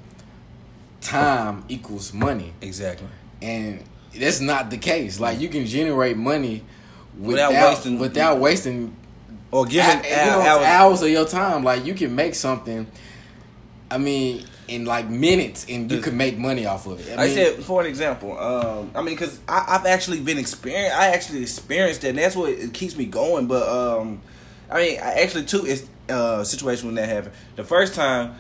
time 1.02 1.66
equals 1.68 2.14
money 2.14 2.54
exactly. 2.62 3.08
and 3.42 3.84
that's 4.16 4.40
not 4.40 4.70
the 4.70 4.78
case 4.78 5.20
like 5.20 5.40
you 5.40 5.50
can 5.50 5.66
generate 5.66 6.16
money 6.16 6.64
Without 7.20 7.50
without 7.50 7.70
wasting- 7.70 8.00
without 8.00 8.40
wasting 8.40 8.96
Or 9.52 9.66
giving 9.66 9.90
a- 10.06 10.08
you 10.08 10.16
know, 10.32 10.42
hours. 10.42 10.66
hours 10.66 11.02
of 11.02 11.10
your 11.10 11.26
time 11.26 11.64
like 11.64 11.84
you 11.86 11.94
can 11.94 12.16
make 12.16 12.36
something 12.36 12.88
i 13.92 13.98
mean 13.98 14.46
in 14.68 14.86
like 14.86 15.10
minutes 15.10 15.66
and 15.70 15.92
you 15.92 16.00
can 16.00 16.16
make 16.16 16.38
money 16.38 16.66
off 16.66 16.86
of 16.88 17.00
it 17.06 17.18
I 17.18 17.26
mean, 17.26 17.36
said, 17.36 17.64
for 17.64 17.82
an 17.82 17.88
example, 17.88 18.38
um, 18.38 18.92
I 18.96 19.02
mean, 19.02 19.16
because 19.16 19.40
I've 19.48 19.86
actually 19.86 20.22
been 20.22 20.38
experienced. 20.38 20.96
I 20.96 21.08
actually 21.08 21.42
experienced 21.42 22.02
that, 22.02 22.10
and 22.10 22.18
that's 22.18 22.36
what 22.36 22.50
it 22.52 22.74
keeps 22.74 22.96
me 22.96 23.06
going. 23.06 23.48
But 23.48 23.68
um, 23.68 24.22
I 24.72 24.78
mean, 24.82 25.00
I 25.00 25.22
actually 25.22 25.46
too 25.46 25.66
is 25.66 25.88
uh, 26.10 26.44
situation 26.44 26.88
when 26.88 26.96
that 26.96 27.10
happened. 27.10 27.34
The 27.56 27.64
first 27.64 27.94
time, 27.94 28.36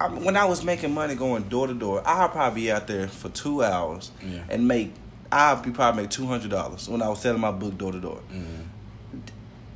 I, 0.00 0.08
when 0.08 0.36
I 0.36 0.44
was 0.46 0.64
making 0.64 0.92
money 0.92 1.14
going 1.14 1.44
door 1.44 1.66
to 1.66 1.74
door, 1.74 2.02
I'll 2.04 2.28
probably 2.28 2.62
be 2.62 2.72
out 2.72 2.86
there 2.86 3.06
for 3.08 3.28
two 3.28 3.62
hours 3.62 4.10
Yeah. 4.24 4.42
and 4.48 4.66
make. 4.66 4.92
I'll 5.32 5.62
be 5.62 5.70
probably 5.70 6.02
make 6.02 6.10
two 6.10 6.26
hundred 6.26 6.50
dollars 6.50 6.88
when 6.88 7.00
I 7.02 7.08
was 7.08 7.20
selling 7.20 7.40
my 7.40 7.52
book 7.52 7.78
door 7.78 7.92
to 7.92 8.00
door. 8.00 8.20
Mm-hmm. 8.32 8.62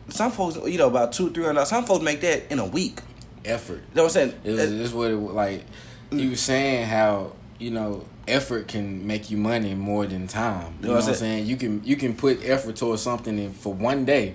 Some 0.09 0.33
folks, 0.33 0.57
you 0.66 0.78
know, 0.78 0.88
about 0.88 1.12
two, 1.12 1.30
three 1.30 1.44
hundred. 1.44 1.64
Some 1.66 1.85
folks 1.85 2.02
make 2.04 2.20
that 2.22 2.50
in 2.50 2.59
a 2.59 2.66
week. 2.66 3.00
effort 3.44 3.83
You 3.90 3.96
know 3.96 4.02
what 4.04 4.16
I'm 4.16 4.30
saying? 4.30 4.35
It 4.44 4.50
was, 4.52 4.70
this 4.70 4.92
what 4.92 5.11
it 5.11 5.16
was 5.16 5.33
like. 5.33 5.64
He 6.11 6.29
was 6.29 6.40
saying 6.40 6.87
how 6.87 7.33
you 7.59 7.71
know 7.71 8.05
effort 8.27 8.69
can 8.69 9.07
make 9.07 9.31
you 9.31 9.37
money 9.37 9.75
more 9.75 10.07
than 10.07 10.27
time. 10.27 10.75
You 10.81 10.88
know 10.88 10.95
what 10.95 11.09
I'm 11.09 11.14
saying? 11.14 11.47
You 11.47 11.57
can 11.57 11.83
you 11.85 11.97
can 11.97 12.14
put 12.14 12.45
effort 12.45 12.77
towards 12.77 13.03
something 13.03 13.38
in, 13.38 13.53
for 13.53 13.73
one 13.73 14.05
day, 14.05 14.35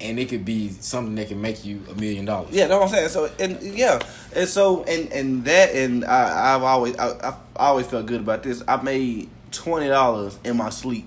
and 0.00 0.18
it 0.18 0.28
could 0.28 0.44
be 0.44 0.68
something 0.70 1.14
that 1.16 1.28
can 1.28 1.40
make 1.40 1.64
you 1.64 1.82
a 1.90 1.94
million 1.94 2.24
dollars. 2.24 2.54
Yeah, 2.54 2.66
know 2.66 2.80
what 2.80 2.88
I'm 2.88 2.94
saying. 2.94 3.08
So 3.08 3.30
and 3.38 3.62
yeah, 3.62 4.00
and 4.34 4.48
so 4.48 4.84
and 4.84 5.12
and 5.12 5.44
that 5.44 5.74
and 5.74 6.04
I, 6.04 6.54
I've 6.54 6.62
always 6.62 6.96
I, 6.98 7.30
I 7.30 7.36
always 7.56 7.86
felt 7.86 8.06
good 8.06 8.20
about 8.20 8.42
this. 8.42 8.62
I 8.66 8.80
made 8.82 9.28
twenty 9.50 9.88
dollars 9.88 10.38
in 10.44 10.56
my 10.56 10.70
sleep 10.70 11.06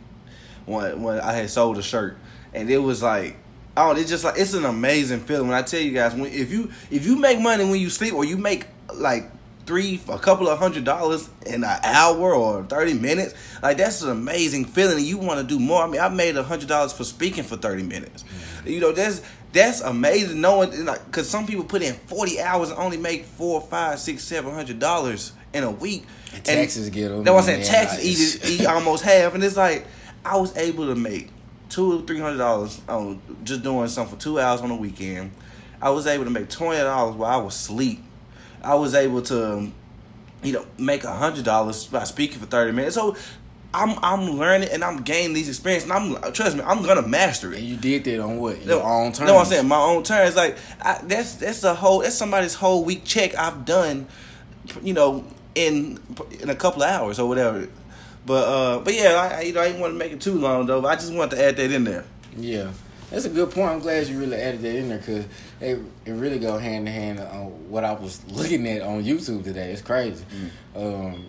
when 0.65 1.01
when 1.01 1.19
I 1.19 1.33
had 1.33 1.49
sold 1.49 1.77
a 1.77 1.83
shirt, 1.83 2.17
and 2.53 2.69
it 2.69 2.79
was 2.79 3.01
like. 3.03 3.37
Oh, 3.77 3.91
it's 3.91 4.09
just 4.09 4.23
like 4.23 4.39
it's 4.39 4.53
an 4.53 4.63
amazing 4.63 5.19
feeling 5.19 5.49
when 5.49 5.57
I 5.57 5.61
tell 5.61 5.81
you 5.81 5.91
guys 5.91 6.15
when 6.15 6.31
if 6.31 6.49
you 6.49 6.71
if 6.89 7.05
you 7.05 7.17
make 7.17 7.41
money 7.41 7.65
when 7.65 7.77
you 7.77 7.89
sleep 7.89 8.13
or 8.13 8.23
you 8.23 8.37
make 8.37 8.67
like 8.93 9.29
three 9.65 9.99
a 10.09 10.19
couple 10.19 10.47
of 10.47 10.59
hundred 10.59 10.83
dollars 10.83 11.29
in 11.45 11.63
an 11.63 11.79
hour 11.83 12.33
or 12.35 12.63
thirty 12.63 12.93
minutes 12.93 13.33
like 13.63 13.77
that's 13.77 14.01
an 14.01 14.09
amazing 14.09 14.65
feeling 14.65 14.97
and 14.97 15.05
you 15.05 15.17
want 15.17 15.39
to 15.39 15.45
do 15.45 15.59
more. 15.59 15.83
I 15.83 15.87
mean 15.87 16.01
I 16.01 16.09
made 16.09 16.37
a 16.37 16.43
hundred 16.43 16.69
dollars 16.69 16.93
for 16.93 17.03
speaking 17.03 17.43
for 17.43 17.57
thirty 17.57 17.83
minutes. 17.83 18.23
Mm-hmm. 18.23 18.69
You 18.69 18.79
know 18.79 18.91
that's 18.91 19.21
that's 19.53 19.81
amazing 19.81 20.41
knowing 20.41 20.85
like 20.85 21.05
because 21.05 21.29
some 21.29 21.47
people 21.47 21.63
put 21.63 21.81
in 21.81 21.93
forty 21.93 22.39
hours 22.41 22.69
and 22.69 22.79
only 22.79 22.97
make 22.97 23.25
four, 23.25 23.61
five, 23.61 23.99
six, 23.99 24.23
seven 24.23 24.53
hundred 24.53 24.79
dollars 24.79 25.31
in 25.53 25.63
a 25.63 25.71
week. 25.71 26.05
And 26.33 26.43
taxes 26.43 26.89
get 26.89 27.11
'em, 27.11 27.23
That's 27.23 27.33
what 27.33 27.39
I'm 27.39 27.63
saying. 27.63 27.63
Taxes 27.63 28.45
eat, 28.45 28.61
eat 28.61 28.65
almost 28.67 29.03
half, 29.05 29.33
and 29.33 29.43
it's 29.43 29.55
like 29.55 29.87
I 30.25 30.37
was 30.37 30.55
able 30.57 30.87
to 30.87 30.95
make 30.95 31.29
two 31.69 31.99
or 31.99 32.05
three 32.05 32.19
hundred 32.19 32.37
dollars 32.37 32.81
on 32.89 33.21
just 33.43 33.63
doing 33.63 33.87
something 33.87 34.17
for 34.17 34.21
two 34.21 34.39
hours 34.39 34.61
on 34.61 34.69
the 34.69 34.75
weekend. 34.75 35.31
I 35.81 35.89
was 35.91 36.05
able 36.07 36.25
to 36.25 36.29
make 36.31 36.49
twenty 36.49 36.81
dollars 36.81 37.15
while 37.15 37.39
I 37.39 37.41
was 37.41 37.55
asleep. 37.55 38.03
I 38.65 38.75
was 38.75 38.95
able 38.95 39.21
to, 39.23 39.71
you 40.43 40.53
know, 40.53 40.65
make 40.77 41.03
a 41.03 41.13
hundred 41.13 41.45
dollars 41.45 41.85
by 41.85 42.03
speaking 42.03 42.39
for 42.39 42.45
thirty 42.45 42.71
minutes. 42.71 42.95
So 42.95 43.15
I'm 43.73 43.99
I'm 44.01 44.37
learning 44.37 44.69
and 44.69 44.83
I'm 44.83 45.01
gaining 45.03 45.33
these 45.33 45.49
experiences. 45.49 45.89
And 45.89 46.15
I'm 46.23 46.33
trust 46.33 46.55
me, 46.55 46.63
I'm 46.63 46.83
gonna 46.83 47.07
master 47.07 47.51
it. 47.51 47.59
And 47.59 47.67
you 47.67 47.75
did 47.75 48.05
that 48.05 48.19
on 48.19 48.37
what 48.37 48.63
your 48.63 48.81
own 48.83 49.11
terms. 49.11 49.29
No, 49.29 49.37
I'm 49.37 49.45
saying 49.45 49.67
my 49.67 49.77
own 49.79 50.03
terms. 50.03 50.35
Like 50.35 50.57
I, 50.81 50.99
that's 51.03 51.35
that's 51.35 51.63
a 51.63 51.75
whole 51.75 51.99
that's 51.99 52.15
somebody's 52.15 52.55
whole 52.55 52.85
week 52.85 53.03
check 53.03 53.35
I've 53.37 53.65
done, 53.65 54.07
you 54.81 54.93
know, 54.93 55.25
in 55.55 55.99
in 56.39 56.49
a 56.49 56.55
couple 56.55 56.83
of 56.83 56.89
hours 56.89 57.19
or 57.19 57.27
whatever. 57.27 57.67
But 58.25 58.47
uh, 58.47 58.79
but 58.79 58.93
yeah, 58.93 59.29
I 59.37 59.41
you 59.41 59.53
know 59.53 59.61
I 59.61 59.67
didn't 59.67 59.81
want 59.81 59.93
to 59.93 59.99
make 59.99 60.11
it 60.11 60.21
too 60.21 60.39
long 60.39 60.65
though. 60.65 60.81
But 60.81 60.87
I 60.87 60.95
just 60.95 61.13
wanted 61.13 61.35
to 61.35 61.43
add 61.43 61.57
that 61.57 61.71
in 61.71 61.83
there. 61.83 62.05
Yeah, 62.37 62.71
that's 63.15 63.23
a 63.23 63.29
good 63.29 63.49
point. 63.49 63.69
I'm 63.69 63.79
glad 63.79 64.07
you 64.07 64.19
really 64.19 64.35
added 64.35 64.61
that 64.63 64.75
in 64.75 64.89
there 64.89 64.97
because 64.97 65.25
it 65.61 65.79
it 66.03 66.11
really 66.11 66.37
go 66.37 66.57
hand 66.57 66.85
in 66.85 66.93
hand 66.93 67.19
on 67.21 67.69
what 67.69 67.85
I 67.85 67.93
was 67.93 68.21
looking 68.29 68.67
at 68.67 68.81
on 68.81 69.05
YouTube 69.05 69.45
today. 69.45 69.71
It's 69.71 69.81
crazy. 69.81 70.25
Mm. 70.75 71.13
Um, 71.15 71.25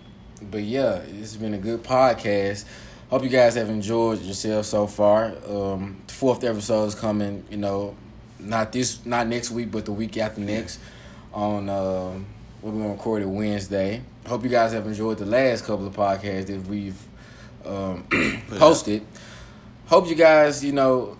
but 0.50 0.64
yeah, 0.64 0.96
it's 0.96 1.36
been 1.36 1.54
a 1.54 1.58
good 1.58 1.84
podcast. 1.84 2.64
Hope 3.08 3.22
you 3.22 3.28
guys 3.28 3.54
have 3.54 3.68
enjoyed 3.68 4.20
yourself 4.22 4.66
so 4.66 4.88
far. 4.88 5.26
Um, 5.48 6.02
the 6.08 6.12
fourth 6.12 6.42
episode 6.42 6.86
is 6.86 6.96
coming. 6.96 7.44
You 7.50 7.58
know, 7.58 7.96
not 8.40 8.72
this, 8.72 9.06
not 9.06 9.28
next 9.28 9.52
week, 9.52 9.70
but 9.70 9.84
the 9.84 9.92
week 9.92 10.16
after 10.16 10.40
next. 10.40 10.80
On 11.32 11.68
uh, 11.68 12.18
we're 12.62 12.72
gonna 12.72 12.88
record 12.88 13.22
it 13.22 13.28
Wednesday. 13.28 14.02
Hope 14.26 14.42
you 14.42 14.50
guys 14.50 14.72
have 14.72 14.88
enjoyed 14.88 15.18
the 15.18 15.26
last 15.26 15.64
couple 15.64 15.86
of 15.86 15.94
podcasts 15.94 16.46
that 16.46 16.66
we've 16.66 17.00
um, 17.64 18.02
posted. 18.58 19.06
Hope 19.86 20.08
you 20.08 20.16
guys, 20.16 20.64
you 20.64 20.72
know, 20.72 21.16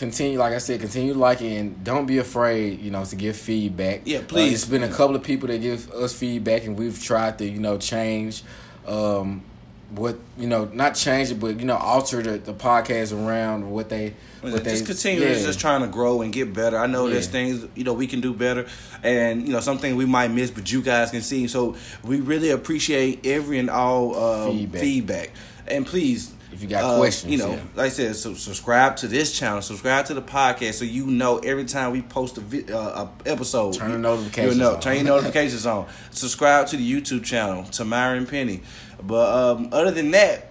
continue. 0.00 0.38
Like 0.38 0.54
I 0.54 0.58
said, 0.58 0.80
continue 0.80 1.14
liking 1.14 1.52
and 1.52 1.84
don't 1.84 2.06
be 2.06 2.18
afraid. 2.18 2.80
You 2.80 2.90
know, 2.90 3.04
to 3.04 3.14
give 3.14 3.36
feedback. 3.36 4.02
Yeah, 4.04 4.22
please. 4.26 4.50
Uh, 4.50 4.54
it's 4.54 4.64
been 4.64 4.82
a 4.82 4.88
couple 4.88 5.14
of 5.14 5.22
people 5.22 5.46
that 5.48 5.60
give 5.60 5.88
us 5.92 6.12
feedback, 6.12 6.64
and 6.64 6.76
we've 6.76 7.00
tried 7.00 7.38
to, 7.38 7.44
you 7.44 7.60
know, 7.60 7.78
change. 7.78 8.42
Um, 8.86 9.44
what 9.90 10.18
you 10.38 10.46
know, 10.46 10.66
not 10.66 10.94
change 10.94 11.30
it, 11.30 11.40
but 11.40 11.58
you 11.58 11.66
know, 11.66 11.76
alter 11.76 12.22
the, 12.22 12.38
the 12.38 12.54
podcast 12.54 13.12
around 13.12 13.70
what 13.70 13.88
they 13.88 14.14
what 14.40 14.64
just 14.64 14.64
they 14.64 14.80
continue 14.86 15.20
yeah. 15.20 15.34
just 15.34 15.60
trying 15.60 15.82
to 15.82 15.88
grow 15.88 16.22
and 16.22 16.32
get 16.32 16.54
better. 16.54 16.78
I 16.78 16.86
know 16.86 17.08
there's 17.08 17.26
things 17.26 17.66
you 17.74 17.84
know 17.84 17.92
we 17.92 18.06
can 18.06 18.20
do 18.20 18.32
better, 18.32 18.66
and 19.02 19.46
you 19.46 19.52
know 19.52 19.60
something 19.60 19.96
we 19.96 20.06
might 20.06 20.30
miss, 20.30 20.50
but 20.50 20.70
you 20.72 20.80
guys 20.80 21.10
can 21.10 21.22
see. 21.22 21.46
So 21.48 21.76
we 22.04 22.20
really 22.20 22.50
appreciate 22.50 23.26
every 23.26 23.58
and 23.58 23.68
all 23.68 24.16
uh, 24.16 24.50
Feedback. 24.50 24.80
feedback. 24.80 25.30
And 25.66 25.86
please, 25.86 26.32
If 26.52 26.62
you 26.62 26.68
got 26.68 26.82
uh, 26.84 26.98
questions, 26.98 27.30
you 27.32 27.38
know, 27.38 27.52
yeah. 27.52 27.62
like 27.76 27.86
I 27.86 27.88
said, 27.90 28.16
so 28.16 28.34
subscribe 28.34 28.96
to 28.96 29.08
this 29.08 29.38
channel, 29.38 29.62
subscribe 29.62 30.06
to 30.06 30.14
the 30.14 30.22
podcast, 30.22 30.74
so 30.74 30.84
you 30.84 31.06
know 31.06 31.38
every 31.38 31.64
time 31.64 31.92
we 31.92 32.02
post 32.02 32.38
a, 32.38 32.40
vi- 32.40 32.72
uh, 32.72 33.06
a 33.06 33.28
episode. 33.28 33.74
Turn 33.74 33.92
you- 33.92 33.98
notifications 33.98 34.56
you'll 34.56 34.66
know. 34.68 34.74
on. 34.74 34.80
Turn 34.80 34.96
your 34.96 35.04
notifications 35.16 35.64
on. 35.66 35.86
Subscribe 36.10 36.66
to 36.68 36.76
the 36.76 36.92
YouTube 36.92 37.24
channel, 37.24 37.64
Tamara 37.64 38.16
and 38.16 38.28
Penny. 38.28 38.62
But 39.02 39.56
um, 39.56 39.68
other 39.72 39.92
than 39.92 40.10
that, 40.10 40.50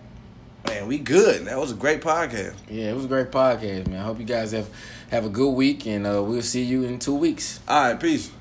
man, 0.68 0.88
we 0.88 0.98
good. 1.00 1.46
That 1.46 1.58
was 1.58 1.72
a 1.72 1.76
great 1.76 2.02
podcast. 2.02 2.56
Yeah, 2.70 2.92
it 2.92 2.96
was 2.96 3.06
a 3.06 3.10
great 3.10 3.32
podcast, 3.32 3.88
man. 3.88 4.00
I 4.00 4.04
hope 4.04 4.20
you 4.20 4.26
guys 4.26 4.52
have 4.54 4.70
have 5.12 5.26
a 5.26 5.30
good 5.30 5.52
week, 5.52 5.86
and 5.86 6.08
uh, 6.08 6.24
we'll 6.24 6.42
see 6.42 6.64
you 6.64 6.84
in 6.84 7.00
two 7.00 7.16
weeks. 7.16 7.60
All 7.68 7.90
right, 7.90 8.00
peace. 8.00 8.32